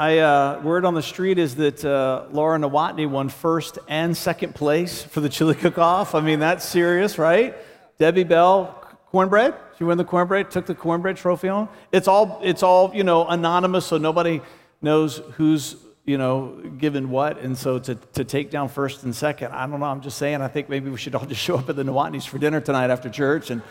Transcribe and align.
I, 0.00 0.18
uh, 0.18 0.60
word 0.62 0.84
on 0.84 0.94
the 0.94 1.02
street 1.02 1.38
is 1.38 1.56
that 1.56 1.84
uh, 1.84 2.26
Laura 2.30 2.56
Nowotny 2.56 3.10
won 3.10 3.28
first 3.28 3.80
and 3.88 4.16
second 4.16 4.54
place 4.54 5.02
for 5.02 5.20
the 5.20 5.28
chili 5.28 5.56
cook-off. 5.56 6.14
I 6.14 6.20
mean, 6.20 6.38
that's 6.38 6.64
serious, 6.64 7.18
right? 7.18 7.56
Debbie 7.98 8.22
Bell, 8.22 8.80
cornbread. 9.10 9.56
She 9.76 9.82
won 9.82 9.98
the 9.98 10.04
cornbread, 10.04 10.52
took 10.52 10.66
the 10.66 10.74
cornbread 10.76 11.16
trophy 11.16 11.48
home. 11.48 11.68
It's 11.90 12.06
all, 12.06 12.40
it's 12.44 12.62
all, 12.62 12.94
you 12.94 13.02
know, 13.02 13.26
anonymous, 13.26 13.86
so 13.86 13.98
nobody 13.98 14.40
knows 14.82 15.16
who's, 15.32 15.74
you 16.04 16.16
know, 16.16 16.62
given 16.78 17.10
what. 17.10 17.40
And 17.40 17.58
so 17.58 17.80
to, 17.80 17.96
to 17.96 18.22
take 18.22 18.52
down 18.52 18.68
first 18.68 19.02
and 19.02 19.12
second, 19.12 19.50
I 19.50 19.66
don't 19.66 19.80
know. 19.80 19.86
I'm 19.86 20.00
just 20.00 20.16
saying, 20.16 20.42
I 20.42 20.46
think 20.46 20.68
maybe 20.68 20.90
we 20.90 20.96
should 20.96 21.16
all 21.16 21.26
just 21.26 21.40
show 21.40 21.58
up 21.58 21.68
at 21.70 21.74
the 21.74 21.82
Nowotny's 21.82 22.24
for 22.24 22.38
dinner 22.38 22.60
tonight 22.60 22.90
after 22.90 23.10
church 23.10 23.50
and 23.50 23.62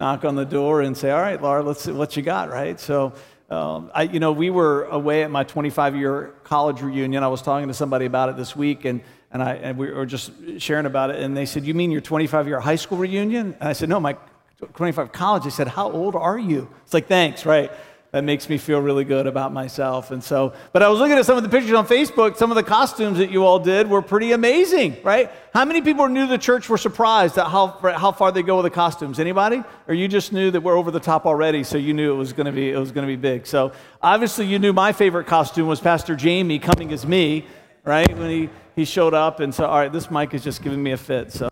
knock 0.00 0.24
on 0.24 0.34
the 0.34 0.46
door 0.46 0.80
and 0.80 0.96
say, 0.96 1.10
all 1.10 1.20
right, 1.20 1.40
Laura, 1.42 1.62
let's 1.62 1.82
see 1.82 1.92
what 1.92 2.16
you 2.16 2.22
got, 2.22 2.48
right? 2.48 2.80
So 2.80 3.12
um, 3.50 3.90
I, 3.94 4.02
you 4.04 4.20
know, 4.20 4.32
we 4.32 4.50
were 4.50 4.84
away 4.84 5.22
at 5.22 5.30
my 5.30 5.44
25 5.44 5.96
year 5.96 6.34
college 6.44 6.80
reunion. 6.80 7.22
I 7.22 7.28
was 7.28 7.42
talking 7.42 7.68
to 7.68 7.74
somebody 7.74 8.06
about 8.06 8.30
it 8.30 8.36
this 8.36 8.56
week, 8.56 8.84
and, 8.84 9.02
and, 9.30 9.42
I, 9.42 9.54
and 9.54 9.78
we 9.78 9.90
were 9.90 10.06
just 10.06 10.32
sharing 10.58 10.86
about 10.86 11.10
it. 11.10 11.20
And 11.20 11.36
they 11.36 11.46
said, 11.46 11.64
You 11.64 11.74
mean 11.74 11.90
your 11.90 12.00
25 12.00 12.48
year 12.48 12.60
high 12.60 12.76
school 12.76 12.98
reunion? 12.98 13.54
And 13.60 13.68
I 13.68 13.74
said, 13.74 13.88
No, 13.88 14.00
my 14.00 14.16
25 14.74 15.12
college. 15.12 15.44
They 15.44 15.50
said, 15.50 15.68
How 15.68 15.90
old 15.90 16.14
are 16.16 16.38
you? 16.38 16.68
It's 16.84 16.94
like, 16.94 17.06
Thanks, 17.06 17.44
right? 17.44 17.70
That 18.14 18.22
makes 18.22 18.48
me 18.48 18.58
feel 18.58 18.78
really 18.78 19.02
good 19.02 19.26
about 19.26 19.52
myself. 19.52 20.12
And 20.12 20.22
so, 20.22 20.52
but 20.72 20.84
I 20.84 20.88
was 20.88 21.00
looking 21.00 21.18
at 21.18 21.26
some 21.26 21.36
of 21.36 21.42
the 21.42 21.48
pictures 21.48 21.72
on 21.72 21.84
Facebook. 21.84 22.36
Some 22.36 22.52
of 22.52 22.54
the 22.54 22.62
costumes 22.62 23.18
that 23.18 23.28
you 23.28 23.44
all 23.44 23.58
did 23.58 23.90
were 23.90 24.02
pretty 24.02 24.30
amazing, 24.30 24.98
right? 25.02 25.32
How 25.52 25.64
many 25.64 25.82
people 25.82 26.06
new 26.06 26.20
to 26.20 26.28
the 26.28 26.38
church 26.38 26.68
were 26.68 26.78
surprised 26.78 27.36
at 27.38 27.48
how, 27.48 27.66
how 27.96 28.12
far 28.12 28.30
they 28.30 28.44
go 28.44 28.54
with 28.58 28.66
the 28.66 28.70
costumes? 28.70 29.18
Anybody? 29.18 29.64
Or 29.88 29.94
you 29.94 30.06
just 30.06 30.32
knew 30.32 30.52
that 30.52 30.60
we're 30.60 30.78
over 30.78 30.92
the 30.92 31.00
top 31.00 31.26
already, 31.26 31.64
so 31.64 31.76
you 31.76 31.92
knew 31.92 32.14
it 32.14 32.16
was 32.16 32.32
going 32.32 32.46
to 32.46 32.52
be 32.52 32.70
it 32.70 32.78
was 32.78 32.92
going 32.92 33.04
to 33.04 33.12
be 33.12 33.16
big. 33.16 33.48
So 33.48 33.72
obviously, 34.00 34.46
you 34.46 34.60
knew 34.60 34.72
my 34.72 34.92
favorite 34.92 35.26
costume 35.26 35.66
was 35.66 35.80
Pastor 35.80 36.14
Jamie 36.14 36.60
coming 36.60 36.92
as 36.92 37.04
me, 37.04 37.44
right? 37.82 38.16
When 38.16 38.30
he 38.30 38.48
he 38.76 38.84
showed 38.84 39.14
up, 39.14 39.40
and 39.40 39.52
so 39.52 39.66
all 39.66 39.78
right, 39.78 39.92
this 39.92 40.08
mic 40.08 40.34
is 40.34 40.44
just 40.44 40.62
giving 40.62 40.80
me 40.80 40.92
a 40.92 40.96
fit. 40.96 41.32
So. 41.32 41.48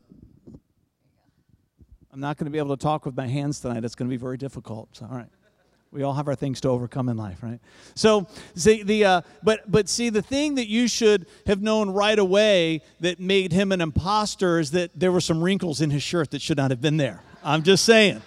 I'm 2.12 2.20
not 2.20 2.36
going 2.36 2.45
to 2.45 2.53
be 2.53 2.58
able 2.58 2.77
to 2.77 2.81
talk 2.81 3.05
with 3.05 3.17
my 3.17 3.27
hands 3.27 3.58
tonight. 3.58 3.84
It's 3.84 3.97
going 3.97 4.08
to 4.08 4.14
be 4.14 4.20
very 4.20 4.36
difficult. 4.36 4.91
So, 4.92 5.08
all 5.11 5.17
right. 5.17 5.31
We 5.93 6.03
all 6.03 6.15
have 6.15 6.27
our 6.27 6.35
things 6.35 6.62
to 6.62 6.71
overcome 6.71 7.11
in 7.11 7.19
life, 7.19 7.43
right? 7.43 7.61
So, 7.95 8.27
see 8.55 8.83
the 8.83 9.05
uh, 9.05 9.21
but 9.43 9.71
but 9.71 9.91
see 9.91 10.09
the 10.09 10.23
thing 10.23 10.55
that 10.55 10.67
you 10.67 10.89
should 10.89 11.27
have 11.47 11.61
known 11.61 11.91
right 11.91 12.19
away 12.19 12.81
that 13.01 13.21
made 13.21 13.53
him 13.53 13.73
an 13.73 13.83
imposter 13.83 14.59
is 14.59 14.70
that 14.70 14.91
there 14.98 15.13
were 15.13 15.20
some 15.20 15.43
wrinkles 15.43 15.83
in 15.83 15.91
his 15.91 16.03
shirt 16.03 16.31
that 16.31 16.41
should 16.41 16.57
not 16.57 16.70
have 16.70 16.81
been 16.81 16.97
there. 16.97 17.20
I'm 17.45 17.63
just 17.63 17.85
saying. 17.85 18.23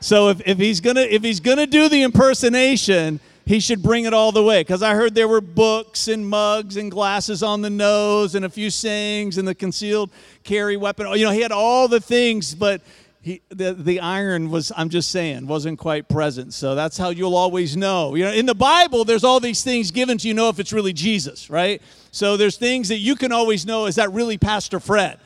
So 0.00 0.28
if, 0.28 0.46
if 0.46 0.58
he's 0.58 0.82
gonna 0.82 1.00
if 1.00 1.22
he's 1.22 1.40
gonna 1.40 1.66
do 1.66 1.88
the 1.88 2.02
impersonation, 2.02 3.18
he 3.46 3.60
should 3.60 3.82
bring 3.82 4.04
it 4.04 4.12
all 4.12 4.30
the 4.30 4.42
way. 4.42 4.60
Because 4.60 4.82
I 4.82 4.94
heard 4.94 5.14
there 5.14 5.28
were 5.28 5.40
books 5.40 6.06
and 6.06 6.28
mugs 6.28 6.76
and 6.76 6.90
glasses 6.90 7.42
on 7.42 7.62
the 7.62 7.70
nose 7.70 8.34
and 8.34 8.44
a 8.44 8.50
few 8.50 8.68
sayings 8.68 9.38
and 9.38 9.48
the 9.48 9.54
concealed 9.54 10.10
carry 10.44 10.76
weapon. 10.76 11.06
You 11.16 11.24
know, 11.24 11.30
he 11.30 11.40
had 11.40 11.52
all 11.52 11.88
the 11.88 12.00
things, 12.00 12.54
but 12.54 12.82
he, 13.22 13.42
the, 13.50 13.74
the 13.74 14.00
iron 14.00 14.50
was, 14.50 14.72
I'm 14.76 14.88
just 14.88 15.10
saying, 15.10 15.46
wasn't 15.46 15.78
quite 15.78 16.08
present. 16.08 16.54
So 16.54 16.74
that's 16.74 16.96
how 16.96 17.10
you'll 17.10 17.36
always 17.36 17.76
know. 17.76 18.14
You 18.14 18.24
know, 18.24 18.32
in 18.32 18.46
the 18.46 18.54
Bible, 18.54 19.04
there's 19.04 19.24
all 19.24 19.40
these 19.40 19.62
things 19.62 19.90
given 19.90 20.16
to 20.18 20.28
you 20.28 20.34
know 20.34 20.48
if 20.48 20.58
it's 20.58 20.72
really 20.72 20.94
Jesus, 20.94 21.50
right? 21.50 21.82
So 22.12 22.36
there's 22.36 22.56
things 22.56 22.88
that 22.88 22.98
you 22.98 23.16
can 23.16 23.30
always 23.30 23.66
know 23.66 23.86
is 23.86 23.96
that 23.96 24.10
really 24.12 24.38
Pastor 24.38 24.80
Fred? 24.80 25.18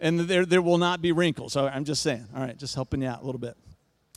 And 0.00 0.20
there, 0.20 0.46
there 0.46 0.62
will 0.62 0.78
not 0.78 1.02
be 1.02 1.12
wrinkles. 1.12 1.52
So 1.52 1.66
I'm 1.66 1.84
just 1.84 2.02
saying, 2.02 2.26
all 2.34 2.42
right, 2.42 2.56
just 2.56 2.74
helping 2.74 3.02
you 3.02 3.08
out 3.08 3.22
a 3.22 3.26
little 3.26 3.40
bit 3.40 3.56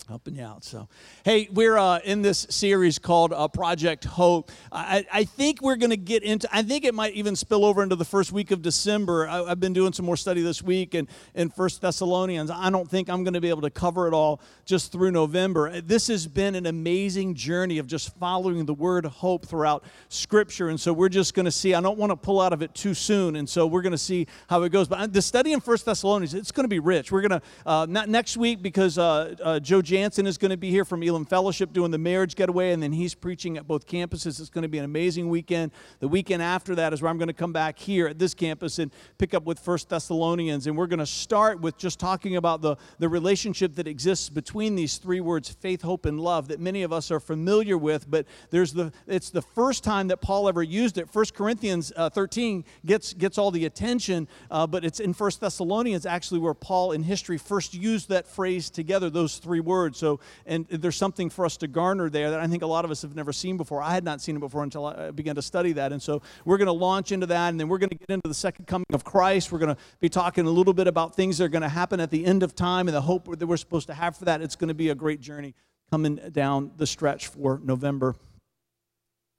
helping 0.07 0.35
you 0.35 0.43
out. 0.43 0.63
So, 0.63 0.87
hey, 1.25 1.49
we're 1.51 1.77
uh, 1.77 1.99
in 1.99 2.21
this 2.21 2.47
series 2.49 2.97
called 2.97 3.33
uh, 3.33 3.47
Project 3.49 4.05
Hope. 4.05 4.51
I, 4.71 5.05
I 5.11 5.23
think 5.25 5.61
we're 5.61 5.75
going 5.75 5.89
to 5.89 5.97
get 5.97 6.23
into. 6.23 6.47
I 6.49 6.63
think 6.63 6.85
it 6.85 6.93
might 6.93 7.13
even 7.13 7.35
spill 7.35 7.65
over 7.65 7.83
into 7.83 7.97
the 7.97 8.05
first 8.05 8.31
week 8.31 8.51
of 8.51 8.61
December. 8.61 9.27
I, 9.27 9.49
have 9.49 9.59
been 9.59 9.73
doing 9.73 9.91
some 9.91 10.05
more 10.05 10.15
study 10.15 10.41
this 10.41 10.61
week 10.61 10.93
and 10.93 11.09
in 11.35 11.49
First 11.49 11.81
Thessalonians. 11.81 12.49
I 12.49 12.69
don't 12.69 12.89
think 12.89 13.09
I'm 13.09 13.23
going 13.25 13.33
to 13.33 13.41
be 13.41 13.49
able 13.49 13.63
to 13.63 13.69
cover 13.69 14.07
it 14.07 14.13
all 14.13 14.39
just 14.65 14.93
through 14.93 15.11
November. 15.11 15.81
This 15.81 16.07
has 16.07 16.25
been 16.25 16.55
an 16.55 16.67
amazing 16.67 17.35
journey 17.35 17.77
of 17.77 17.87
just 17.87 18.15
following 18.17 18.65
the 18.65 18.73
word 18.73 19.05
hope 19.05 19.45
throughout 19.45 19.83
Scripture, 20.07 20.69
and 20.69 20.79
so 20.79 20.93
we're 20.93 21.09
just 21.09 21.33
going 21.33 21.45
to 21.45 21.51
see. 21.51 21.73
I 21.73 21.81
don't 21.81 21.97
want 21.97 22.11
to 22.11 22.15
pull 22.15 22.39
out 22.39 22.53
of 22.53 22.61
it 22.61 22.73
too 22.73 22.93
soon, 22.93 23.35
and 23.35 23.49
so 23.49 23.67
we're 23.67 23.81
going 23.81 23.91
to 23.91 23.97
see 23.97 24.27
how 24.49 24.63
it 24.63 24.69
goes. 24.69 24.87
But 24.87 24.99
uh, 24.99 25.07
the 25.07 25.21
study 25.21 25.51
in 25.51 25.59
First 25.59 25.85
Thessalonians, 25.85 26.33
it's 26.33 26.51
going 26.51 26.63
to 26.63 26.69
be 26.69 26.79
rich. 26.79 27.11
We're 27.11 27.27
going 27.27 27.41
to 27.41 27.47
uh, 27.65 27.85
not 27.89 28.07
next 28.07 28.37
week 28.37 28.61
because 28.61 28.97
uh, 28.97 29.35
uh 29.43 29.59
Joe. 29.59 29.81
Jansen 29.97 30.27
is 30.27 30.37
going 30.37 30.51
to 30.51 30.57
be 30.57 30.69
here 30.69 30.85
from 30.85 31.01
Elim 31.01 31.25
Fellowship 31.25 31.73
doing 31.73 31.89
the 31.89 31.97
marriage 31.97 32.35
getaway, 32.35 32.71
and 32.71 32.83
then 32.83 32.91
he's 32.91 33.15
preaching 33.15 33.57
at 33.57 33.67
both 33.67 33.87
campuses. 33.87 34.39
It's 34.39 34.51
going 34.51 34.61
to 34.61 34.67
be 34.67 34.77
an 34.77 34.85
amazing 34.85 35.27
weekend. 35.27 35.71
The 36.01 36.07
weekend 36.07 36.43
after 36.43 36.75
that 36.75 36.93
is 36.93 37.01
where 37.01 37.09
I'm 37.09 37.17
going 37.17 37.29
to 37.29 37.33
come 37.33 37.51
back 37.51 37.79
here 37.79 38.05
at 38.05 38.19
this 38.19 38.35
campus 38.35 38.77
and 38.77 38.91
pick 39.17 39.33
up 39.33 39.45
with 39.45 39.57
First 39.57 39.89
Thessalonians. 39.89 40.67
And 40.67 40.77
we're 40.77 40.85
going 40.85 40.99
to 40.99 41.07
start 41.07 41.61
with 41.61 41.79
just 41.79 41.99
talking 41.99 42.35
about 42.35 42.61
the, 42.61 42.75
the 42.99 43.09
relationship 43.09 43.73
that 43.73 43.87
exists 43.87 44.29
between 44.29 44.75
these 44.75 44.99
three 44.99 45.19
words, 45.19 45.49
faith, 45.49 45.81
hope, 45.81 46.05
and 46.05 46.19
love, 46.19 46.47
that 46.49 46.59
many 46.59 46.83
of 46.83 46.93
us 46.93 47.09
are 47.09 47.19
familiar 47.19 47.75
with, 47.75 48.07
but 48.07 48.27
there's 48.51 48.73
the 48.73 48.91
it's 49.07 49.31
the 49.31 49.41
first 49.41 49.83
time 49.83 50.09
that 50.09 50.21
Paul 50.21 50.47
ever 50.47 50.61
used 50.61 50.99
it. 50.99 51.09
First 51.09 51.33
Corinthians 51.33 51.91
uh, 51.95 52.11
13 52.11 52.65
gets, 52.85 53.13
gets 53.13 53.39
all 53.39 53.49
the 53.49 53.65
attention, 53.65 54.27
uh, 54.51 54.67
but 54.67 54.85
it's 54.85 54.99
in 54.99 55.15
First 55.15 55.41
Thessalonians 55.41 56.05
actually 56.05 56.39
where 56.39 56.53
Paul 56.53 56.91
in 56.91 57.01
history 57.01 57.39
first 57.39 57.73
used 57.73 58.09
that 58.09 58.27
phrase 58.27 58.69
together, 58.69 59.09
those 59.09 59.37
three 59.39 59.59
words. 59.59 59.86
So, 59.95 60.19
and 60.45 60.67
there's 60.69 60.95
something 60.95 61.29
for 61.29 61.45
us 61.45 61.57
to 61.57 61.67
garner 61.67 62.09
there 62.09 62.31
that 62.31 62.39
I 62.39 62.47
think 62.47 62.63
a 62.63 62.67
lot 62.67 62.85
of 62.85 62.91
us 62.91 63.01
have 63.01 63.15
never 63.15 63.33
seen 63.33 63.57
before. 63.57 63.81
I 63.81 63.93
had 63.93 64.03
not 64.03 64.21
seen 64.21 64.35
it 64.35 64.39
before 64.39 64.63
until 64.63 64.85
I 64.85 64.91
uh, 64.91 65.11
began 65.11 65.35
to 65.35 65.41
study 65.41 65.73
that. 65.73 65.91
And 65.91 66.01
so 66.01 66.21
we're 66.45 66.57
going 66.57 66.67
to 66.67 66.71
launch 66.71 67.11
into 67.11 67.25
that, 67.27 67.49
and 67.49 67.59
then 67.59 67.67
we're 67.67 67.77
going 67.77 67.89
to 67.89 67.97
get 67.97 68.09
into 68.09 68.27
the 68.27 68.33
second 68.33 68.65
coming 68.65 68.85
of 68.93 69.03
Christ. 69.03 69.51
We're 69.51 69.59
going 69.59 69.75
to 69.75 69.81
be 69.99 70.09
talking 70.09 70.45
a 70.45 70.51
little 70.51 70.73
bit 70.73 70.87
about 70.87 71.15
things 71.15 71.37
that 71.37 71.45
are 71.45 71.49
going 71.49 71.61
to 71.61 71.69
happen 71.69 71.99
at 71.99 72.11
the 72.11 72.25
end 72.25 72.43
of 72.43 72.55
time 72.55 72.87
and 72.87 72.95
the 72.95 73.01
hope 73.01 73.37
that 73.37 73.47
we're 73.47 73.57
supposed 73.57 73.87
to 73.87 73.93
have 73.93 74.17
for 74.17 74.25
that. 74.25 74.41
It's 74.41 74.55
going 74.55 74.69
to 74.69 74.73
be 74.73 74.89
a 74.89 74.95
great 74.95 75.21
journey 75.21 75.55
coming 75.89 76.15
down 76.31 76.71
the 76.77 76.87
stretch 76.87 77.27
for 77.27 77.61
November. 77.63 78.15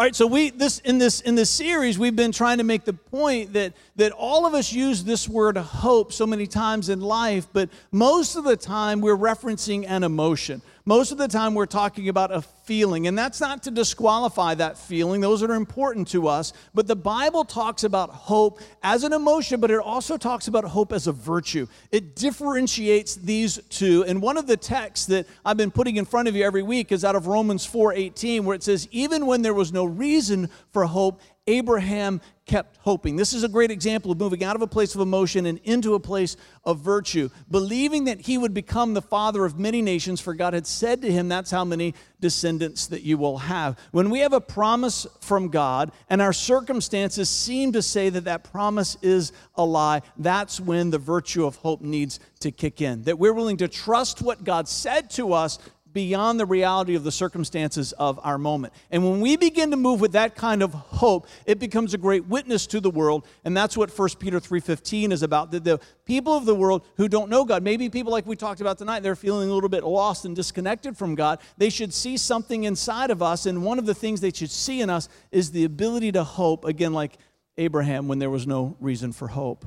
All 0.01 0.07
right, 0.07 0.15
so 0.15 0.29
we 0.29 0.51
this 0.51 0.79
in 0.79 0.99
this 0.99 1.23
in 1.23 1.35
this 1.35 1.51
series 1.51 1.99
we've 1.99 2.15
been 2.15 2.31
trying 2.31 2.59
to 2.59 2.65
make 2.65 2.85
the 2.85 2.93
point 2.93 3.55
that 3.55 3.73
that 3.97 4.13
all 4.13 4.47
of 4.47 4.55
us 4.55 4.73
use 4.73 5.03
this 5.03 5.29
word 5.29 5.57
hope 5.57 6.13
so 6.13 6.25
many 6.25 6.47
times 6.47 6.89
in 6.89 7.01
life, 7.01 7.49
but 7.53 7.69
most 7.91 8.37
of 8.37 8.45
the 8.45 8.57
time 8.57 9.01
we're 9.01 9.17
referencing 9.17 9.87
an 9.89 10.05
emotion. 10.05 10.63
Most 10.89 11.13
of 11.13 11.19
the 11.19 11.29
time, 11.29 11.53
we're 11.53 11.67
talking 11.67 12.09
about 12.09 12.33
a 12.33 12.41
feeling, 12.41 13.09
and 13.09 13.19
that's 13.19 13.43
not 13.43 13.63
to 13.65 13.71
disqualify 13.71 14.55
that 14.55 14.79
feeling. 14.79 15.21
Those 15.21 15.43
are 15.43 15.53
important 15.53 16.09
to 16.09 16.29
us. 16.29 16.55
But 16.73 16.87
the 16.87 16.97
Bible 16.97 17.45
talks 17.45 17.85
about 17.85 18.09
hope 18.09 18.59
as 18.83 19.05
an 19.05 19.13
emotion, 19.13 19.61
but 19.61 19.71
it 19.71 19.81
also 19.81 20.17
talks 20.17 20.49
about 20.49 20.65
hope 20.65 20.95
as 20.95 21.07
a 21.07 21.13
virtue. 21.13 21.67
It 21.93 22.17
differentiates 22.17 23.17
these 23.17 23.61
two. 23.69 24.07
And 24.07 24.23
one 24.23 24.39
of 24.39 24.47
the 24.47 24.57
texts 24.57 25.05
that 25.09 25.27
I've 25.45 25.59
been 25.59 25.71
putting 25.71 25.97
in 25.97 26.07
front 26.07 26.27
of 26.27 26.35
you 26.35 26.43
every 26.43 26.63
week 26.63 26.91
is 26.91 27.05
out 27.05 27.17
of 27.17 27.27
Romans 27.27 27.67
4:18, 27.67 28.47
where 28.47 28.57
it 28.57 28.63
says, 28.63 28.89
"Even 28.91 29.27
when 29.27 29.43
there 29.43 29.53
was 29.53 29.75
no 29.75 29.85
reason 29.85 30.49
for 30.73 30.87
hope, 30.87 31.21
Abraham 31.49 32.21
kept 32.45 32.79
hoping. 32.81 33.17
This 33.17 33.33
is 33.33 33.43
a 33.43 33.49
great 33.49 33.71
example 33.71 34.11
of 34.11 34.19
moving 34.19 34.45
out 34.45 34.57
of 34.57 34.63
a 34.63 34.67
place 34.67 34.95
of 34.95 35.01
emotion 35.01 35.47
and 35.47 35.59
into 35.65 35.95
a 35.95 36.01
place 36.01 36.37
of 36.65 36.81
virtue, 36.81 37.29
believing 37.51 38.05
that 38.05 38.23
he 38.23 38.39
would 38.39 38.55
become 38.55 38.95
the 38.95 39.03
father 39.03 39.45
of 39.45 39.59
many 39.59 39.83
nations, 39.83 40.21
for 40.21 40.35
God 40.35 40.55
had 40.55 40.67
said 40.67 41.03
to 41.03 41.13
him, 41.13 41.29
That's 41.29 41.51
how 41.51 41.65
many 41.65 41.95
descendants 42.21 42.87
that 42.89 43.03
you 43.03 43.19
will 43.19 43.39
have. 43.39 43.79
When 43.93 44.11
we 44.11 44.21
have 44.21 44.33
a 44.33 44.41
promise 44.41 45.07
from 45.21 45.49
God 45.49 45.93
and 46.09 46.21
our 46.21 46.33
circumstances 46.33 47.29
seem 47.29 47.73
to 47.73 47.83
say 47.83 48.09
that 48.11 48.25
that 48.25 48.45
promise 48.45 48.97
is 49.03 49.33
a 49.55 49.65
lie, 49.65 50.03
that's 50.17 50.61
when 50.61 50.91
the 50.91 50.99
virtue 50.99 51.47
of 51.47 51.57
hope 51.57 51.81
needs 51.81 52.21
to 52.41 52.51
kick 52.51 52.81
in. 52.81 53.03
That 53.03 53.19
we're 53.19 53.35
willing 53.35 53.59
to 53.59 53.69
trust 53.69 54.23
what 54.23 54.45
God 54.45 54.69
said 54.69 55.11
to 55.11 55.33
us 55.33 55.59
beyond 55.99 56.39
the 56.39 56.47
reality 56.47 56.95
of 56.95 57.03
the 57.03 57.11
circumstances 57.11 57.91
of 57.95 58.21
our 58.23 58.39
moment. 58.39 58.73
And 58.93 59.03
when 59.03 59.21
we 59.21 59.37
begin 59.37 59.73
to 59.73 59.77
move 59.77 60.01
with 60.01 60.13
that 60.13 60.37
kind 60.37 60.63
of 60.63 60.73
hope, 60.73 61.27
it 61.45 61.59
becomes 61.59 61.93
a 61.93 61.99
great 61.99 62.25
witness 62.29 62.69
to 62.69 62.79
the 62.79 62.89
world, 62.89 63.27
and 63.45 63.57
that's 63.57 63.77
what 63.77 63.91
1 63.91 64.21
Peter 64.21 64.39
3:15 64.39 65.11
is 65.11 65.25
about. 65.25 65.51
That 65.51 65.65
the 65.65 65.81
people 66.05 66.37
of 66.37 66.45
the 66.47 66.55
world 66.55 66.85
who 66.99 67.09
don't 67.09 67.29
know 67.29 67.45
God, 67.45 67.65
maybe 67.65 67.89
people 67.89 68.13
like 68.13 68.27
we 68.27 68.37
talked 68.37 68.61
about 68.61 68.79
tonight, 68.79 69.01
they're 69.01 69.17
feeling 69.17 69.51
a 69.51 69.53
little 69.53 69.69
bit 69.69 69.83
lost 69.83 70.25
and 70.25 70.37
disconnected 70.37 70.97
from 70.97 71.17
God. 71.17 71.41
They 71.57 71.69
should 71.69 71.93
see 71.93 72.17
something 72.17 72.63
inside 72.63 73.11
of 73.11 73.21
us, 73.21 73.45
and 73.45 73.65
one 73.65 73.81
of 73.81 73.87
the 73.87 73.95
things 73.95 74.21
they 74.21 74.31
should 74.31 74.53
see 74.53 74.81
in 74.81 74.91
us 74.91 75.09
is 75.33 75.51
the 75.51 75.65
ability 75.65 76.13
to 76.13 76.23
hope, 76.23 76.65
again 76.65 76.93
like 76.93 77.19
Abraham 77.57 78.07
when 78.07 78.21
there 78.21 78.31
was 78.31 78.47
no 78.47 78.77
reason 78.79 79.11
for 79.11 79.27
hope. 79.27 79.67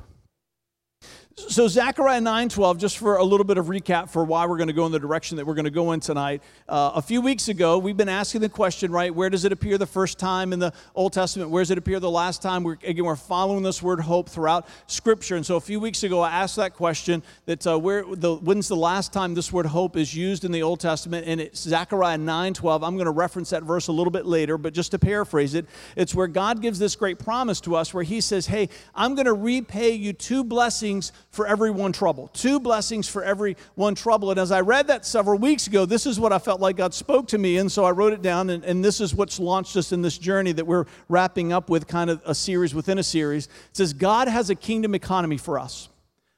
So 1.36 1.66
Zechariah 1.66 2.20
9:12, 2.20 2.78
just 2.78 2.98
for 2.98 3.16
a 3.16 3.24
little 3.24 3.44
bit 3.44 3.56
of 3.56 3.66
recap 3.66 4.10
for 4.10 4.22
why 4.22 4.44
we're 4.44 4.58
going 4.58 4.68
to 4.68 4.74
go 4.74 4.84
in 4.84 4.92
the 4.92 4.98
direction 4.98 5.38
that 5.38 5.46
we're 5.46 5.54
going 5.54 5.64
to 5.64 5.70
go 5.70 5.92
in 5.92 6.00
tonight. 6.00 6.42
Uh, 6.68 6.92
a 6.94 7.00
few 7.00 7.22
weeks 7.22 7.48
ago, 7.48 7.78
we've 7.78 7.96
been 7.96 8.08
asking 8.08 8.42
the 8.42 8.50
question, 8.50 8.92
right? 8.92 9.14
Where 9.14 9.30
does 9.30 9.46
it 9.46 9.52
appear 9.52 9.78
the 9.78 9.86
first 9.86 10.18
time 10.18 10.52
in 10.52 10.58
the 10.58 10.74
Old 10.94 11.14
Testament? 11.14 11.50
Where 11.50 11.62
does 11.62 11.70
it 11.70 11.78
appear 11.78 12.00
the 12.00 12.10
last 12.10 12.42
time? 12.42 12.64
We're, 12.64 12.76
again, 12.84 13.04
we're 13.04 13.16
following 13.16 13.62
this 13.62 13.82
word 13.82 14.00
hope 14.00 14.28
throughout 14.28 14.68
Scripture. 14.86 15.36
And 15.36 15.46
so 15.46 15.56
a 15.56 15.60
few 15.60 15.80
weeks 15.80 16.02
ago, 16.02 16.20
I 16.20 16.30
asked 16.32 16.56
that 16.56 16.74
question: 16.74 17.22
that 17.46 17.66
uh, 17.66 17.78
where 17.78 18.04
the 18.04 18.34
when's 18.34 18.68
the 18.68 18.76
last 18.76 19.12
time 19.14 19.34
this 19.34 19.50
word 19.52 19.66
hope 19.66 19.96
is 19.96 20.14
used 20.14 20.44
in 20.44 20.52
the 20.52 20.62
Old 20.62 20.80
Testament? 20.80 21.26
And 21.26 21.40
it's 21.40 21.60
Zechariah 21.60 22.18
9:12. 22.18 22.86
I'm 22.86 22.96
going 22.96 23.06
to 23.06 23.10
reference 23.10 23.50
that 23.50 23.62
verse 23.62 23.88
a 23.88 23.92
little 23.92 24.10
bit 24.10 24.26
later, 24.26 24.58
but 24.58 24.74
just 24.74 24.90
to 24.90 24.98
paraphrase 24.98 25.54
it, 25.54 25.64
it's 25.96 26.14
where 26.14 26.26
God 26.26 26.60
gives 26.60 26.78
this 26.78 26.94
great 26.94 27.18
promise 27.18 27.60
to 27.62 27.74
us, 27.74 27.94
where 27.94 28.04
He 28.04 28.20
says, 28.20 28.46
"Hey, 28.46 28.68
I'm 28.94 29.14
going 29.14 29.26
to 29.26 29.32
repay 29.32 29.92
you 29.92 30.12
two 30.12 30.44
blessings." 30.44 31.10
For 31.32 31.46
every 31.46 31.70
one 31.70 31.92
trouble. 31.92 32.28
Two 32.28 32.60
blessings 32.60 33.08
for 33.08 33.24
every 33.24 33.56
one 33.74 33.94
trouble. 33.94 34.30
And 34.30 34.38
as 34.38 34.52
I 34.52 34.60
read 34.60 34.86
that 34.88 35.04
several 35.06 35.38
weeks 35.38 35.66
ago, 35.66 35.86
this 35.86 36.06
is 36.06 36.20
what 36.20 36.32
I 36.32 36.38
felt 36.38 36.60
like 36.60 36.76
God 36.76 36.92
spoke 36.92 37.26
to 37.28 37.38
me. 37.38 37.56
And 37.56 37.72
so 37.72 37.84
I 37.84 37.90
wrote 37.90 38.12
it 38.12 38.20
down, 38.20 38.50
and, 38.50 38.62
and 38.64 38.84
this 38.84 39.00
is 39.00 39.14
what's 39.14 39.40
launched 39.40 39.76
us 39.76 39.92
in 39.92 40.02
this 40.02 40.18
journey 40.18 40.52
that 40.52 40.66
we're 40.66 40.84
wrapping 41.08 41.52
up 41.52 41.70
with 41.70 41.88
kind 41.88 42.10
of 42.10 42.22
a 42.26 42.34
series 42.34 42.74
within 42.74 42.98
a 42.98 43.02
series. 43.02 43.46
It 43.46 43.76
says, 43.78 43.94
God 43.94 44.28
has 44.28 44.50
a 44.50 44.54
kingdom 44.54 44.94
economy 44.94 45.38
for 45.38 45.58
us, 45.58 45.88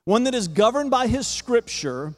one 0.04 0.24
that 0.24 0.34
is 0.34 0.46
governed 0.46 0.92
by 0.92 1.08
his 1.08 1.26
scripture 1.26 2.14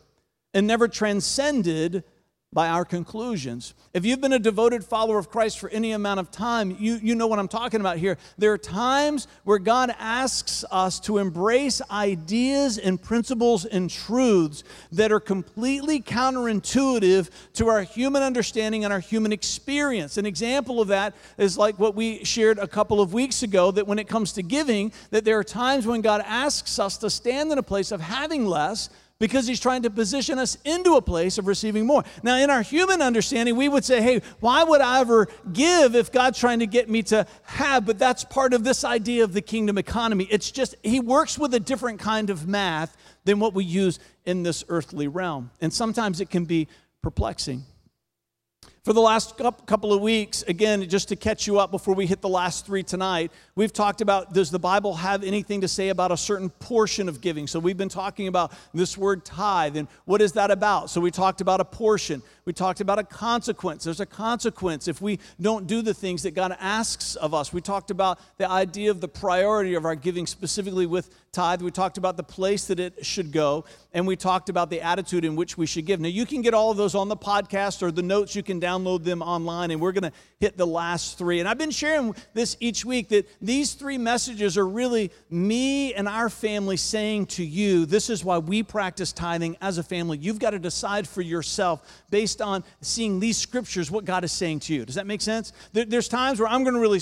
and 0.53 0.67
never 0.67 0.87
transcended 0.87 2.05
by 2.53 2.69
our 2.69 2.85
conclusions. 2.85 3.75
If 3.93 4.07
you've 4.07 4.21
been 4.21 4.33
a 4.33 4.39
devoted 4.39 4.85
follower 4.85 5.19
of 5.19 5.29
Christ 5.29 5.59
for 5.59 5.69
any 5.69 5.93
amount 5.93 6.21
of 6.21 6.31
time, 6.31 6.75
you, 6.79 6.95
you 7.03 7.15
know 7.15 7.27
what 7.27 7.39
I'm 7.39 7.49
talking 7.49 7.81
about 7.81 7.99
here. 7.99 8.17
There 8.39 8.53
are 8.53 8.59
times 8.59 9.27
where 9.45 9.59
God 9.59 9.95
asks 9.99 10.65
us 10.71 10.99
to 11.01 11.19
embrace 11.19 11.83
ideas 11.91 12.79
and 12.79 13.03
principles 13.03 13.65
and 13.65 13.91
truths 13.91 14.65
that 14.93 15.13
are 15.13 15.21
completely 15.21 16.01
counterintuitive 16.01 17.29
to 17.55 17.67
our 17.67 17.83
human 17.83 18.23
understanding 18.23 18.85
and 18.85 18.93
our 18.93 19.01
human 19.01 19.33
experience. 19.33 20.17
An 20.17 20.25
example 20.25 20.81
of 20.81 20.89
that 20.89 21.15
is 21.37 21.59
like 21.59 21.79
what 21.79 21.95
we 21.95 22.25
shared 22.25 22.59
a 22.59 22.69
couple 22.69 23.01
of 23.01 23.13
weeks 23.13 23.43
ago 23.43 23.71
that 23.73 23.87
when 23.87 23.99
it 23.99 24.09
comes 24.09 24.33
to 24.33 24.43
giving, 24.43 24.93
that 25.11 25.25
there 25.25 25.39
are 25.39 25.45
times 25.45 25.87
when 25.87 26.01
God 26.01 26.23
asks 26.25 26.79
us 26.79 26.97
to 26.99 27.11
stand 27.11 27.53
in 27.53 27.59
a 27.59 27.63
place 27.63 27.93
of 27.93 28.01
having 28.01 28.47
less 28.47 28.89
because 29.19 29.47
he's 29.47 29.61
trying 29.61 29.83
to 29.83 29.91
position 29.91 30.39
us 30.39 30.59
into 30.65 30.95
a 30.95 31.03
place 31.03 31.39
of 31.39 31.47
receiving 31.47 31.87
more. 31.87 32.05
Now, 32.23 32.37
in 32.37 32.51
our 32.51 32.63
human 32.63 33.01
understanding, 33.01 33.57
we 33.57 33.69
would 33.69 33.85
say, 33.85 34.03
hey, 34.03 34.21
why 34.41 34.63
would 34.63 34.81
I 34.81 35.01
ever 35.01 35.29
give 35.53 35.95
if 35.95 36.13
God's 36.13 36.39
trying 36.39 36.59
to 36.59 36.67
get 36.67 36.91
me 36.91 37.03
to 37.05 37.27
have? 37.45 37.87
But 37.87 37.99
that's 37.99 38.25
part 38.25 38.53
of 38.53 38.65
this 38.65 38.85
idea 38.85 39.25
of 39.25 39.33
the 39.33 39.41
kingdom 39.41 39.79
economy. 39.79 40.29
It's 40.31 40.51
just, 40.51 40.75
he 40.83 41.01
works 41.01 41.39
with 41.39 41.55
a 41.55 41.61
different 41.61 41.99
kind 41.99 42.29
of 42.29 42.47
math 42.47 42.97
than 43.25 43.41
what 43.41 43.55
we 43.55 43.65
use 43.65 43.99
in 44.25 44.43
this 44.43 44.65
earthly 44.69 45.09
realm. 45.09 45.51
And 45.61 45.73
sometimes 45.73 46.21
it 46.21 46.29
can 46.29 46.45
be 46.45 46.69
perplexing. 47.03 47.65
For 48.87 48.93
the 48.93 49.01
last 49.01 49.37
couple 49.37 49.93
of 49.93 50.01
weeks, 50.01 50.43
again, 50.43 50.89
just 50.89 51.09
to 51.09 51.17
catch 51.17 51.49
you 51.49 51.59
up 51.59 51.73
before 51.73 51.97
we 51.97 52.07
hit 52.07 52.21
the 52.21 52.29
last 52.29 52.65
three 52.65 52.85
tonight, 52.85 53.33
we've 53.57 53.73
talked 53.73 54.01
about 54.01 54.33
does 54.33 54.53
the 54.53 54.61
Bible 54.61 54.95
have 54.95 55.25
anything 55.25 55.63
to 55.63 55.67
say 55.67 55.89
about 55.89 56.13
a 56.13 56.17
certain 56.17 56.51
portion 56.51 57.09
of 57.09 57.21
giving? 57.21 57.49
So 57.49 57.59
we've 57.59 57.77
been 57.77 57.89
talking 57.89 58.29
about 58.29 58.53
this 58.73 58.97
word 58.97 59.25
tithe 59.25 59.77
and 59.77 59.89
what 60.05 60.23
is 60.23 60.35
that 60.35 60.53
about? 60.53 60.89
So 60.89 61.01
we 61.01 61.11
talked 61.11 61.41
about 61.41 61.61
a 61.61 61.65
portion. 61.65 62.23
We 62.45 62.53
talked 62.53 62.81
about 62.81 63.01
a 63.01 63.03
consequence. 63.03 63.83
There's 63.83 63.99
a 63.99 64.07
consequence 64.07 64.87
if 64.87 65.03
we 65.03 65.19
don't 65.41 65.67
do 65.67 65.83
the 65.83 65.93
things 65.93 66.23
that 66.23 66.37
God 66.37 66.57
asks 66.61 67.17
of 67.17 67.35
us. 67.35 67.53
We 67.53 67.61
talked 67.61 67.91
about 67.91 68.21
the 68.39 68.49
idea 68.49 68.93
of 68.93 69.01
the 69.01 69.09
priority 69.09 69.75
of 69.75 69.85
our 69.85 69.97
giving, 69.97 70.29
specifically 70.29 70.87
with 70.87 71.11
tithe. 71.33 71.61
We 71.61 71.73
talked 71.73 71.99
about 71.99 72.17
the 72.17 72.23
place 72.23 72.67
that 72.67 72.79
it 72.79 73.05
should 73.05 73.33
go, 73.33 73.65
and 73.97 74.07
we 74.07 74.15
talked 74.15 74.51
about 74.51 74.69
the 74.69 74.83
attitude 74.83 75.25
in 75.25 75.37
which 75.37 75.57
we 75.57 75.65
should 75.65 75.87
give. 75.87 76.01
Now, 76.01 76.11
you 76.11 76.27
can 76.27 76.43
get 76.43 76.53
all 76.53 76.71
of 76.71 76.77
those 76.77 76.95
on 76.95 77.09
the 77.09 77.17
podcast 77.17 77.83
or 77.83 77.91
the 77.91 78.03
notes, 78.03 78.37
you 78.37 78.43
can 78.43 78.61
download 78.61 79.05
them 79.05 79.23
online, 79.23 79.71
and 79.71 79.81
we're 79.81 79.93
going 79.93 80.03
to 80.03 80.13
hit 80.39 80.59
the 80.59 80.67
last 80.67 81.17
three. 81.17 81.41
And 81.41 81.49
I've 81.49 81.57
been 81.57 81.71
sharing 81.71 82.15
this 82.35 82.59
each 82.61 82.85
week 82.85 83.09
that 83.09 83.27
these 83.41 83.73
three 83.73 83.97
messages 83.97 84.59
are 84.59 84.69
really 84.69 85.11
me 85.31 85.95
and 85.95 86.09
our 86.09 86.29
family 86.29 86.77
saying 86.77 87.25
to 87.27 87.43
you, 87.43 87.87
this 87.87 88.11
is 88.11 88.23
why 88.23 88.37
we 88.37 88.63
practice 88.63 89.15
tithing 89.15 89.57
as 89.63 89.79
a 89.79 89.83
family. 89.83 90.19
You've 90.19 90.41
got 90.41 90.51
to 90.51 90.59
decide 90.59 91.09
for 91.09 91.23
yourself 91.23 92.05
based 92.11 92.43
on 92.43 92.65
seeing 92.83 93.19
these 93.19 93.39
scriptures 93.39 93.91
what 93.91 94.05
God 94.05 94.25
is 94.25 94.33
saying 94.33 94.61
to 94.61 94.75
you. 94.75 94.85
Does 94.85 94.97
that 94.97 95.07
make 95.07 95.23
sense? 95.23 95.55
there's 95.73 96.09
times 96.09 96.39
where 96.39 96.49
I'm 96.49 96.65
going 96.65 96.75
to 96.75 96.81
really 96.81 97.01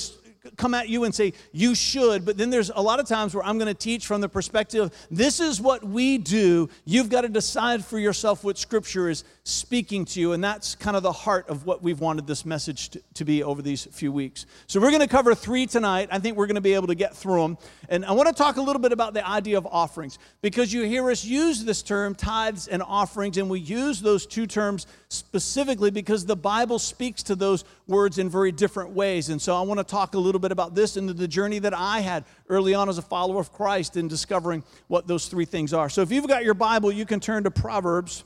come 0.56 0.74
at 0.74 0.88
you 0.88 1.04
and 1.04 1.14
say, 1.14 1.32
you 1.52 1.74
should, 1.74 2.24
but 2.24 2.36
then 2.36 2.50
there's 2.50 2.70
a 2.70 2.80
lot 2.80 3.00
of 3.00 3.06
times 3.06 3.34
where 3.34 3.44
I'm 3.44 3.58
going 3.58 3.72
to 3.72 3.74
teach 3.74 4.06
from 4.06 4.20
the 4.20 4.28
perspective 4.28 4.90
this 5.10 5.40
is 5.40 5.60
what 5.60 5.84
we 5.84 6.18
do. 6.18 6.68
You've 6.84 7.08
got 7.08 7.22
to 7.22 7.28
decide 7.28 7.84
for 7.84 7.98
yourself 7.98 8.44
what 8.44 8.58
Scripture 8.58 9.08
is 9.08 9.24
speaking 9.44 10.04
to 10.06 10.20
you. 10.20 10.32
And 10.32 10.42
that's 10.42 10.74
kind 10.74 10.96
of 10.96 11.02
the 11.02 11.12
heart 11.12 11.48
of 11.48 11.66
what 11.66 11.82
we've 11.82 12.00
wanted 12.00 12.26
this 12.26 12.44
message 12.44 12.90
to, 12.90 13.02
to 13.14 13.24
be 13.24 13.42
over 13.42 13.62
these 13.62 13.84
few 13.86 14.10
weeks. 14.10 14.46
So 14.66 14.80
we're 14.80 14.90
going 14.90 15.02
to 15.02 15.08
cover 15.08 15.34
three 15.34 15.66
tonight. 15.66 16.08
I 16.10 16.18
think 16.18 16.36
we're 16.36 16.46
going 16.46 16.54
to 16.54 16.60
be 16.60 16.74
able 16.74 16.86
to 16.88 16.94
get 16.94 17.14
through 17.14 17.42
them. 17.42 17.58
And 17.88 18.04
I 18.04 18.12
want 18.12 18.28
to 18.28 18.34
talk 18.34 18.56
a 18.56 18.62
little 18.62 18.80
bit 18.80 18.92
about 18.92 19.14
the 19.14 19.26
idea 19.26 19.58
of 19.58 19.66
offerings 19.66 20.18
because 20.40 20.72
you 20.72 20.84
hear 20.84 21.10
us 21.10 21.24
use 21.24 21.64
this 21.64 21.82
term, 21.82 22.14
tithes 22.14 22.68
and 22.68 22.82
offerings, 22.82 23.36
and 23.36 23.50
we 23.50 23.60
use 23.60 24.00
those 24.00 24.26
two 24.26 24.46
terms 24.46 24.86
specifically 25.14 25.90
because 25.90 26.26
the 26.26 26.36
Bible 26.36 26.78
speaks 26.78 27.22
to 27.24 27.34
those 27.34 27.64
words 27.86 28.18
in 28.18 28.28
very 28.28 28.52
different 28.52 28.90
ways. 28.90 29.28
And 29.28 29.40
so 29.40 29.56
I 29.56 29.62
want 29.62 29.78
to 29.78 29.84
talk 29.84 30.14
a 30.14 30.18
little 30.18 30.38
bit 30.38 30.52
about 30.52 30.74
this 30.74 30.96
and 30.96 31.08
the 31.08 31.28
journey 31.28 31.58
that 31.60 31.74
I 31.74 32.00
had 32.00 32.24
early 32.48 32.74
on 32.74 32.88
as 32.88 32.98
a 32.98 33.02
follower 33.02 33.40
of 33.40 33.52
Christ 33.52 33.96
in 33.96 34.08
discovering 34.08 34.62
what 34.88 35.06
those 35.06 35.26
three 35.28 35.44
things 35.44 35.72
are. 35.72 35.88
So 35.88 36.02
if 36.02 36.10
you've 36.10 36.28
got 36.28 36.44
your 36.44 36.54
Bible, 36.54 36.92
you 36.92 37.06
can 37.06 37.20
turn 37.20 37.44
to 37.44 37.50
Proverbs. 37.50 38.24